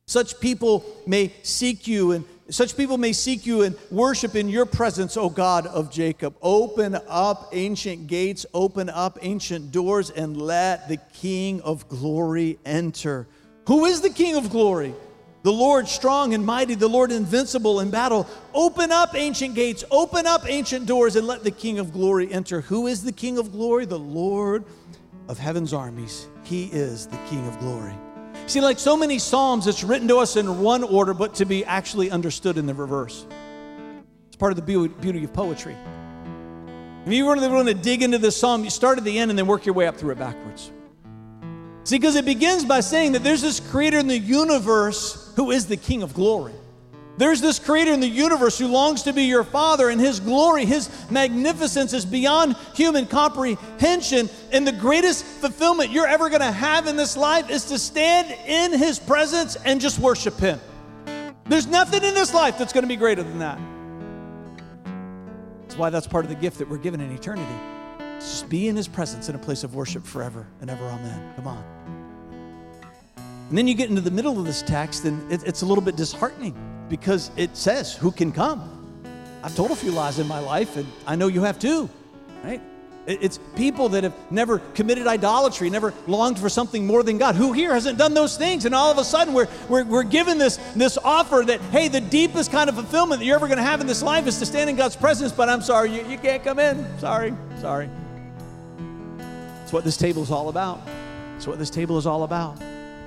Such 0.06 0.38
people 0.40 0.84
may 1.06 1.32
seek 1.42 1.88
you 1.88 2.12
and 2.12 2.24
such 2.50 2.78
people 2.78 2.96
may 2.96 3.12
seek 3.12 3.44
you 3.44 3.60
and 3.60 3.76
worship 3.90 4.34
in 4.34 4.48
your 4.48 4.64
presence, 4.64 5.18
O 5.18 5.28
God 5.28 5.66
of 5.66 5.90
Jacob. 5.90 6.34
Open 6.40 6.96
up 7.06 7.50
ancient 7.52 8.06
gates, 8.06 8.46
open 8.54 8.88
up 8.88 9.18
ancient 9.20 9.70
doors, 9.70 10.08
and 10.08 10.40
let 10.40 10.88
the 10.88 10.96
King 11.12 11.60
of 11.60 11.86
glory 11.90 12.58
enter. 12.64 13.26
Who 13.66 13.84
is 13.84 14.00
the 14.00 14.08
King 14.08 14.36
of 14.36 14.48
glory? 14.48 14.94
The 15.48 15.54
Lord 15.54 15.88
strong 15.88 16.34
and 16.34 16.44
mighty, 16.44 16.74
the 16.74 16.88
Lord 16.88 17.10
invincible 17.10 17.80
in 17.80 17.88
battle. 17.88 18.26
Open 18.52 18.92
up 18.92 19.14
ancient 19.14 19.54
gates, 19.54 19.82
open 19.90 20.26
up 20.26 20.46
ancient 20.46 20.84
doors, 20.84 21.16
and 21.16 21.26
let 21.26 21.42
the 21.42 21.50
King 21.50 21.78
of 21.78 21.90
glory 21.90 22.30
enter. 22.30 22.60
Who 22.60 22.86
is 22.86 23.02
the 23.02 23.12
King 23.12 23.38
of 23.38 23.50
glory? 23.50 23.86
The 23.86 23.98
Lord 23.98 24.66
of 25.26 25.38
heaven's 25.38 25.72
armies. 25.72 26.28
He 26.44 26.66
is 26.66 27.06
the 27.06 27.16
King 27.30 27.48
of 27.48 27.58
glory. 27.60 27.94
See, 28.46 28.60
like 28.60 28.78
so 28.78 28.94
many 28.94 29.18
Psalms, 29.18 29.66
it's 29.66 29.82
written 29.82 30.06
to 30.08 30.18
us 30.18 30.36
in 30.36 30.60
one 30.60 30.84
order, 30.84 31.14
but 31.14 31.32
to 31.36 31.46
be 31.46 31.64
actually 31.64 32.10
understood 32.10 32.58
in 32.58 32.66
the 32.66 32.74
reverse. 32.74 33.24
It's 34.26 34.36
part 34.36 34.52
of 34.52 34.56
the 34.56 34.88
beauty 35.00 35.24
of 35.24 35.32
poetry. 35.32 35.78
If 37.06 37.10
you 37.14 37.26
really 37.26 37.48
want 37.48 37.68
to 37.68 37.74
dig 37.74 38.02
into 38.02 38.18
this 38.18 38.36
psalm, 38.36 38.64
you 38.64 38.70
start 38.70 38.98
at 38.98 39.04
the 39.04 39.18
end 39.18 39.30
and 39.30 39.38
then 39.38 39.46
work 39.46 39.64
your 39.64 39.74
way 39.74 39.86
up 39.86 39.96
through 39.96 40.10
it 40.10 40.18
backwards. 40.18 40.72
See, 41.84 41.96
because 41.96 42.16
it 42.16 42.26
begins 42.26 42.66
by 42.66 42.80
saying 42.80 43.12
that 43.12 43.24
there's 43.24 43.40
this 43.40 43.60
creator 43.60 43.98
in 43.98 44.08
the 44.08 44.18
universe 44.18 45.24
who 45.38 45.52
is 45.52 45.66
the 45.66 45.76
King 45.76 46.02
of 46.02 46.14
glory. 46.14 46.52
There's 47.16 47.40
this 47.40 47.60
creator 47.60 47.92
in 47.92 48.00
the 48.00 48.08
universe 48.08 48.58
who 48.58 48.66
longs 48.66 49.04
to 49.04 49.12
be 49.12 49.22
your 49.22 49.44
father, 49.44 49.88
and 49.88 50.00
his 50.00 50.18
glory, 50.18 50.64
his 50.64 50.90
magnificence 51.10 51.92
is 51.92 52.04
beyond 52.04 52.56
human 52.74 53.06
comprehension. 53.06 54.28
And 54.50 54.66
the 54.66 54.72
greatest 54.72 55.24
fulfillment 55.24 55.90
you're 55.90 56.08
ever 56.08 56.28
going 56.28 56.40
to 56.40 56.50
have 56.50 56.88
in 56.88 56.96
this 56.96 57.16
life 57.16 57.50
is 57.50 57.66
to 57.66 57.78
stand 57.78 58.36
in 58.48 58.76
his 58.76 58.98
presence 58.98 59.54
and 59.64 59.80
just 59.80 60.00
worship 60.00 60.36
him. 60.38 60.60
There's 61.46 61.68
nothing 61.68 62.02
in 62.02 62.14
this 62.14 62.34
life 62.34 62.58
that's 62.58 62.72
going 62.72 62.82
to 62.82 62.88
be 62.88 62.96
greater 62.96 63.22
than 63.22 63.38
that. 63.38 63.60
That's 65.62 65.78
why 65.78 65.90
that's 65.90 66.08
part 66.08 66.24
of 66.24 66.30
the 66.30 66.36
gift 66.36 66.58
that 66.58 66.68
we're 66.68 66.78
given 66.78 67.00
in 67.00 67.12
eternity. 67.12 67.54
Just 68.18 68.48
be 68.48 68.66
in 68.66 68.74
his 68.74 68.88
presence 68.88 69.28
in 69.28 69.36
a 69.36 69.38
place 69.38 69.62
of 69.62 69.76
worship 69.76 70.04
forever 70.04 70.48
and 70.60 70.68
ever. 70.68 70.84
Amen. 70.84 71.32
Come 71.36 71.46
on. 71.46 71.97
And 73.48 73.56
then 73.56 73.66
you 73.66 73.74
get 73.74 73.88
into 73.88 74.02
the 74.02 74.10
middle 74.10 74.38
of 74.38 74.44
this 74.44 74.62
text, 74.62 75.04
and 75.04 75.32
it, 75.32 75.42
it's 75.46 75.62
a 75.62 75.66
little 75.66 75.82
bit 75.82 75.96
disheartening 75.96 76.54
because 76.88 77.30
it 77.36 77.56
says, 77.56 77.94
Who 77.94 78.10
can 78.10 78.32
come? 78.32 78.74
I've 79.42 79.54
told 79.56 79.70
a 79.70 79.76
few 79.76 79.90
lies 79.90 80.18
in 80.18 80.26
my 80.26 80.38
life, 80.38 80.76
and 80.76 80.86
I 81.06 81.16
know 81.16 81.28
you 81.28 81.42
have 81.42 81.58
too, 81.58 81.88
right? 82.44 82.60
It's 83.06 83.38
people 83.56 83.88
that 83.90 84.04
have 84.04 84.12
never 84.30 84.58
committed 84.74 85.06
idolatry, 85.06 85.70
never 85.70 85.94
longed 86.06 86.38
for 86.38 86.50
something 86.50 86.86
more 86.86 87.02
than 87.02 87.16
God. 87.16 87.36
Who 87.36 87.54
here 87.54 87.72
hasn't 87.72 87.96
done 87.96 88.12
those 88.12 88.36
things? 88.36 88.66
And 88.66 88.74
all 88.74 88.90
of 88.90 88.98
a 88.98 89.04
sudden, 89.04 89.32
we're, 89.32 89.48
we're, 89.66 89.84
we're 89.84 90.02
given 90.02 90.36
this, 90.36 90.58
this 90.76 90.98
offer 90.98 91.42
that, 91.46 91.58
hey, 91.72 91.88
the 91.88 92.02
deepest 92.02 92.52
kind 92.52 92.68
of 92.68 92.74
fulfillment 92.74 93.20
that 93.20 93.24
you're 93.24 93.36
ever 93.36 93.46
going 93.46 93.56
to 93.56 93.64
have 93.64 93.80
in 93.80 93.86
this 93.86 94.02
life 94.02 94.26
is 94.26 94.38
to 94.40 94.46
stand 94.46 94.68
in 94.68 94.76
God's 94.76 94.94
presence, 94.94 95.32
but 95.32 95.48
I'm 95.48 95.62
sorry, 95.62 95.90
you, 95.96 96.06
you 96.06 96.18
can't 96.18 96.44
come 96.44 96.58
in. 96.58 96.86
Sorry, 96.98 97.32
sorry. 97.62 97.88
It's 99.62 99.72
what 99.72 99.84
this 99.84 99.96
table 99.96 100.22
is 100.22 100.30
all 100.30 100.50
about. 100.50 100.82
It's 101.36 101.46
what 101.46 101.58
this 101.58 101.70
table 101.70 101.96
is 101.96 102.04
all 102.04 102.24
about. 102.24 102.58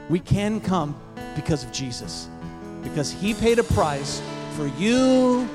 We 0.09 0.19
can 0.19 0.59
come 0.59 0.95
because 1.35 1.63
of 1.63 1.71
Jesus, 1.71 2.27
because 2.83 3.11
He 3.11 3.33
paid 3.33 3.59
a 3.59 3.63
price 3.63 4.21
for 4.55 4.67
you 4.67 5.47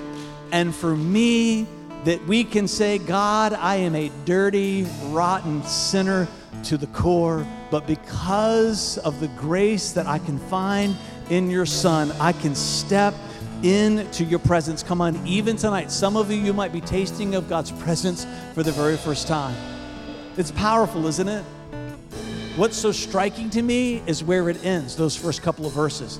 and 0.52 0.74
for 0.74 0.96
me 0.96 1.66
that 2.04 2.24
we 2.26 2.44
can 2.44 2.68
say, 2.68 2.98
God, 2.98 3.52
I 3.52 3.76
am 3.76 3.94
a 3.94 4.10
dirty, 4.24 4.86
rotten 5.06 5.62
sinner 5.64 6.28
to 6.64 6.76
the 6.76 6.86
core, 6.88 7.46
but 7.70 7.86
because 7.86 8.98
of 8.98 9.20
the 9.20 9.28
grace 9.28 9.92
that 9.92 10.06
I 10.06 10.18
can 10.18 10.38
find 10.38 10.96
in 11.30 11.50
your 11.50 11.66
Son, 11.66 12.12
I 12.20 12.32
can 12.32 12.54
step 12.54 13.14
into 13.62 14.24
your 14.24 14.38
presence. 14.38 14.82
Come 14.82 15.00
on, 15.00 15.26
even 15.26 15.56
tonight, 15.56 15.90
some 15.90 16.16
of 16.16 16.30
you, 16.30 16.36
you 16.36 16.52
might 16.52 16.72
be 16.72 16.80
tasting 16.80 17.34
of 17.34 17.48
God's 17.48 17.72
presence 17.72 18.26
for 18.54 18.62
the 18.62 18.72
very 18.72 18.96
first 18.96 19.26
time. 19.26 19.56
It's 20.36 20.52
powerful, 20.52 21.06
isn't 21.06 21.28
it? 21.28 21.44
What's 22.56 22.78
so 22.78 22.90
striking 22.90 23.50
to 23.50 23.60
me 23.60 24.02
is 24.06 24.24
where 24.24 24.48
it 24.48 24.64
ends, 24.64 24.96
those 24.96 25.14
first 25.14 25.42
couple 25.42 25.66
of 25.66 25.74
verses. 25.74 26.18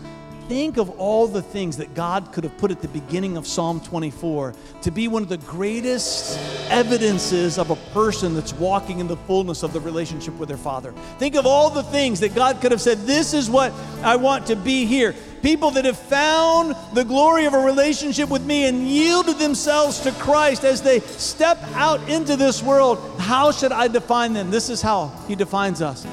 think 0.49 0.76
of 0.76 0.91
all 1.01 1.26
the 1.26 1.41
things 1.41 1.78
that 1.78 1.95
God 1.95 2.30
could 2.30 2.45
have 2.45 2.59
put 2.59 2.70
at 2.70 2.82
the 2.82 2.89
beginning 2.89 3.39
of 3.39 3.47
Psalm 3.47 3.80
24 3.80 4.53
to 4.82 4.91
be 4.91 5.09
one 5.09 5.22
of 5.22 5.30
the 5.30 5.39
greatest 5.39 6.39
evidences 6.68 7.57
of 7.57 7.70
a 7.70 7.76
person 7.95 8.34
that's 8.34 8.53
walking 8.53 8.99
in 8.99 9.09
the 9.09 9.16
fullness 9.16 9.62
of 9.62 9.72
the 9.72 9.80
relationship 9.80 10.37
with 10.37 10.51
their 10.51 10.59
Father. 10.59 10.93
Think 11.18 11.37
of 11.37 11.47
all 11.47 11.70
the 11.70 11.82
things 11.84 12.20
that 12.20 12.34
God 12.34 12.61
could 12.61 12.70
have 12.70 12.82
said, 12.82 12.99
This 13.07 13.32
is 13.32 13.49
what 13.49 13.72
I 14.03 14.16
want 14.16 14.47
to 14.49 14.57
be 14.57 14.84
here. 14.84 15.14
People 15.41 15.70
that 15.70 15.87
have 15.87 15.99
found 15.99 16.76
the 16.93 17.05
glory 17.05 17.47
of 17.47 17.55
a 17.55 17.59
relationship 17.59 18.28
with 18.28 18.45
me 18.45 18.66
and 18.66 18.87
yielded 18.87 19.39
themselves 19.39 20.01
to 20.01 20.12
Christ 20.12 20.64
as 20.64 20.82
they 20.82 21.01
step 21.01 21.57
out 21.72 22.07
into 22.11 22.37
this 22.37 22.62
world. 22.62 22.99
How 23.20 23.53
should 23.53 23.72
I 23.72 23.89
define 23.89 24.34
them? 24.34 24.51
This 24.51 24.68
is 24.68 24.82
how 24.82 25.09
He 25.26 25.34
defines 25.34 25.80
us 25.80 26.07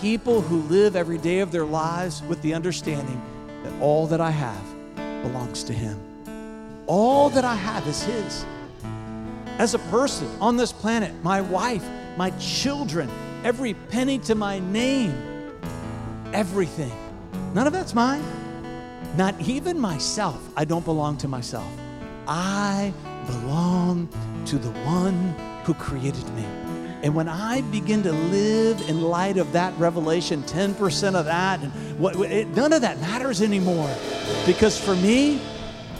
people 0.00 0.40
who 0.40 0.62
live 0.62 0.96
every 0.96 1.18
day 1.18 1.40
of 1.40 1.52
their 1.52 1.64
lives 1.64 2.22
with 2.22 2.40
the 2.42 2.54
understanding 2.54 3.20
that 3.62 3.72
all 3.80 4.06
that 4.06 4.20
I 4.20 4.30
have 4.30 5.22
belongs 5.22 5.62
to 5.64 5.72
Him. 5.74 6.00
All 6.86 7.28
that 7.30 7.44
I 7.44 7.54
have 7.54 7.86
is 7.86 8.02
His. 8.02 8.44
As 9.58 9.74
a 9.74 9.78
person 9.78 10.26
on 10.40 10.56
this 10.56 10.72
planet, 10.72 11.12
my 11.22 11.42
wife, 11.42 11.84
my 12.16 12.30
children, 12.38 13.10
every 13.44 13.74
penny 13.74 14.18
to 14.20 14.34
my 14.34 14.58
name, 14.58 15.14
everything. 16.32 16.92
None 17.54 17.66
of 17.66 17.72
that's 17.72 17.94
mine. 17.94 18.24
Not 19.16 19.38
even 19.40 19.78
myself. 19.78 20.40
I 20.56 20.64
don't 20.64 20.84
belong 20.84 21.18
to 21.18 21.28
myself. 21.28 21.70
I 22.26 22.94
belong 23.26 24.08
to 24.46 24.56
the 24.56 24.70
one 24.80 25.34
who 25.64 25.74
created 25.74 26.26
me. 26.30 26.69
And 27.02 27.14
when 27.14 27.28
I 27.28 27.62
begin 27.62 28.02
to 28.02 28.12
live 28.12 28.88
in 28.88 29.00
light 29.00 29.38
of 29.38 29.52
that 29.52 29.76
revelation, 29.78 30.42
10% 30.42 31.14
of 31.14 31.24
that, 31.24 31.60
and 31.60 31.72
what, 31.98 32.16
it, 32.16 32.48
none 32.48 32.72
of 32.72 32.82
that 32.82 33.00
matters 33.00 33.40
anymore. 33.40 33.90
Because 34.44 34.78
for 34.78 34.94
me, 34.96 35.40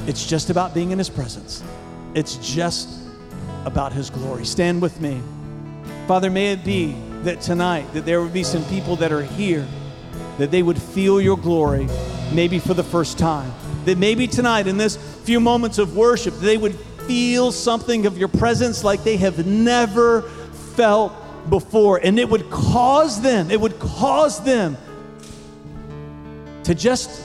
it's 0.06 0.26
just 0.26 0.50
about 0.50 0.74
being 0.74 0.90
in 0.90 0.98
His 0.98 1.08
presence, 1.08 1.62
it's 2.14 2.36
just 2.36 2.88
about 3.64 3.92
His 3.92 4.10
glory. 4.10 4.44
Stand 4.44 4.82
with 4.82 5.00
me. 5.00 5.22
Father, 6.06 6.30
may 6.30 6.52
it 6.52 6.64
be 6.64 6.96
that 7.22 7.40
tonight 7.40 7.86
that 7.92 8.04
there 8.04 8.20
would 8.22 8.32
be 8.32 8.42
some 8.42 8.64
people 8.66 8.96
that 8.96 9.12
are 9.12 9.22
here 9.22 9.66
that 10.38 10.50
they 10.50 10.62
would 10.62 10.80
feel 10.80 11.20
your 11.20 11.36
glory 11.36 11.86
maybe 12.32 12.58
for 12.58 12.72
the 12.72 12.82
first 12.82 13.18
time 13.18 13.52
that 13.84 13.98
maybe 13.98 14.26
tonight 14.26 14.66
in 14.66 14.78
this 14.78 14.96
few 15.24 15.38
moments 15.38 15.76
of 15.76 15.96
worship 15.96 16.32
they 16.38 16.56
would 16.56 16.74
feel 17.06 17.52
something 17.52 18.06
of 18.06 18.16
your 18.16 18.28
presence 18.28 18.82
like 18.82 19.04
they 19.04 19.18
have 19.18 19.46
never 19.46 20.22
felt 20.76 21.12
before. 21.48 21.98
And 21.98 22.18
it 22.18 22.28
would 22.28 22.50
cause 22.50 23.20
them, 23.20 23.50
it 23.50 23.60
would 23.60 23.78
cause 23.78 24.42
them 24.44 24.76
to 26.64 26.74
just 26.74 27.22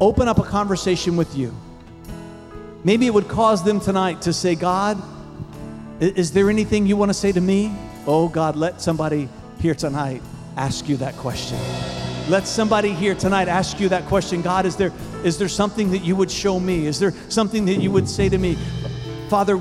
open 0.00 0.28
up 0.28 0.38
a 0.38 0.42
conversation 0.42 1.16
with 1.16 1.36
you. 1.36 1.54
Maybe 2.84 3.06
it 3.06 3.14
would 3.14 3.28
cause 3.28 3.64
them 3.64 3.80
tonight 3.80 4.22
to 4.22 4.32
say, 4.32 4.54
God, 4.54 5.02
is 6.00 6.32
there 6.32 6.48
anything 6.48 6.86
you 6.86 6.96
want 6.96 7.08
to 7.10 7.14
say 7.14 7.32
to 7.32 7.40
me? 7.40 7.74
Oh, 8.06 8.28
God, 8.28 8.56
let 8.56 8.80
somebody 8.80 9.28
here 9.60 9.74
tonight 9.74 10.22
ask 10.56 10.88
you 10.88 10.96
that 10.98 11.16
question. 11.16 11.58
Let 12.28 12.46
somebody 12.46 12.92
here 12.92 13.14
tonight 13.14 13.48
ask 13.48 13.80
you 13.80 13.88
that 13.88 14.04
question. 14.06 14.42
God, 14.42 14.66
is 14.66 14.76
there, 14.76 14.92
is 15.24 15.38
there 15.38 15.48
something 15.48 15.90
that 15.90 16.00
you 16.00 16.14
would 16.14 16.30
show 16.30 16.60
me? 16.60 16.86
Is 16.86 16.98
there 17.00 17.12
something 17.28 17.64
that 17.66 17.76
you 17.76 17.90
would 17.90 18.08
say 18.08 18.28
to 18.28 18.38
me? 18.38 18.56
Father, 19.28 19.56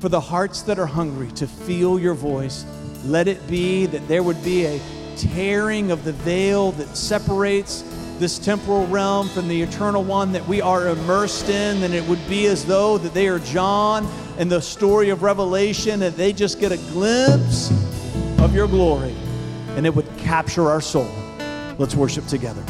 for 0.00 0.08
the 0.08 0.20
hearts 0.20 0.62
that 0.62 0.78
are 0.78 0.86
hungry 0.86 1.30
to 1.32 1.46
feel 1.46 1.98
your 1.98 2.14
voice. 2.14 2.64
Let 3.04 3.28
it 3.28 3.46
be 3.48 3.86
that 3.86 4.06
there 4.08 4.22
would 4.22 4.42
be 4.44 4.66
a 4.66 4.80
tearing 5.16 5.90
of 5.90 6.04
the 6.04 6.12
veil 6.12 6.72
that 6.72 6.96
separates 6.96 7.82
this 8.18 8.38
temporal 8.38 8.86
realm 8.86 9.28
from 9.28 9.48
the 9.48 9.60
eternal 9.62 10.02
one 10.02 10.32
that 10.32 10.46
we 10.46 10.60
are 10.60 10.88
immersed 10.88 11.48
in, 11.48 11.82
and 11.82 11.94
it 11.94 12.06
would 12.08 12.26
be 12.28 12.46
as 12.46 12.64
though 12.64 12.98
that 12.98 13.14
they 13.14 13.28
are 13.28 13.38
John 13.40 14.06
and 14.38 14.50
the 14.50 14.60
story 14.60 15.10
of 15.10 15.22
Revelation, 15.22 16.02
and 16.02 16.14
they 16.16 16.32
just 16.32 16.60
get 16.60 16.72
a 16.72 16.76
glimpse 16.76 17.70
of 18.40 18.54
your 18.54 18.68
glory, 18.68 19.14
and 19.76 19.86
it 19.86 19.94
would 19.94 20.08
capture 20.18 20.68
our 20.68 20.80
soul. 20.80 21.10
Let's 21.78 21.94
worship 21.94 22.26
together. 22.26 22.64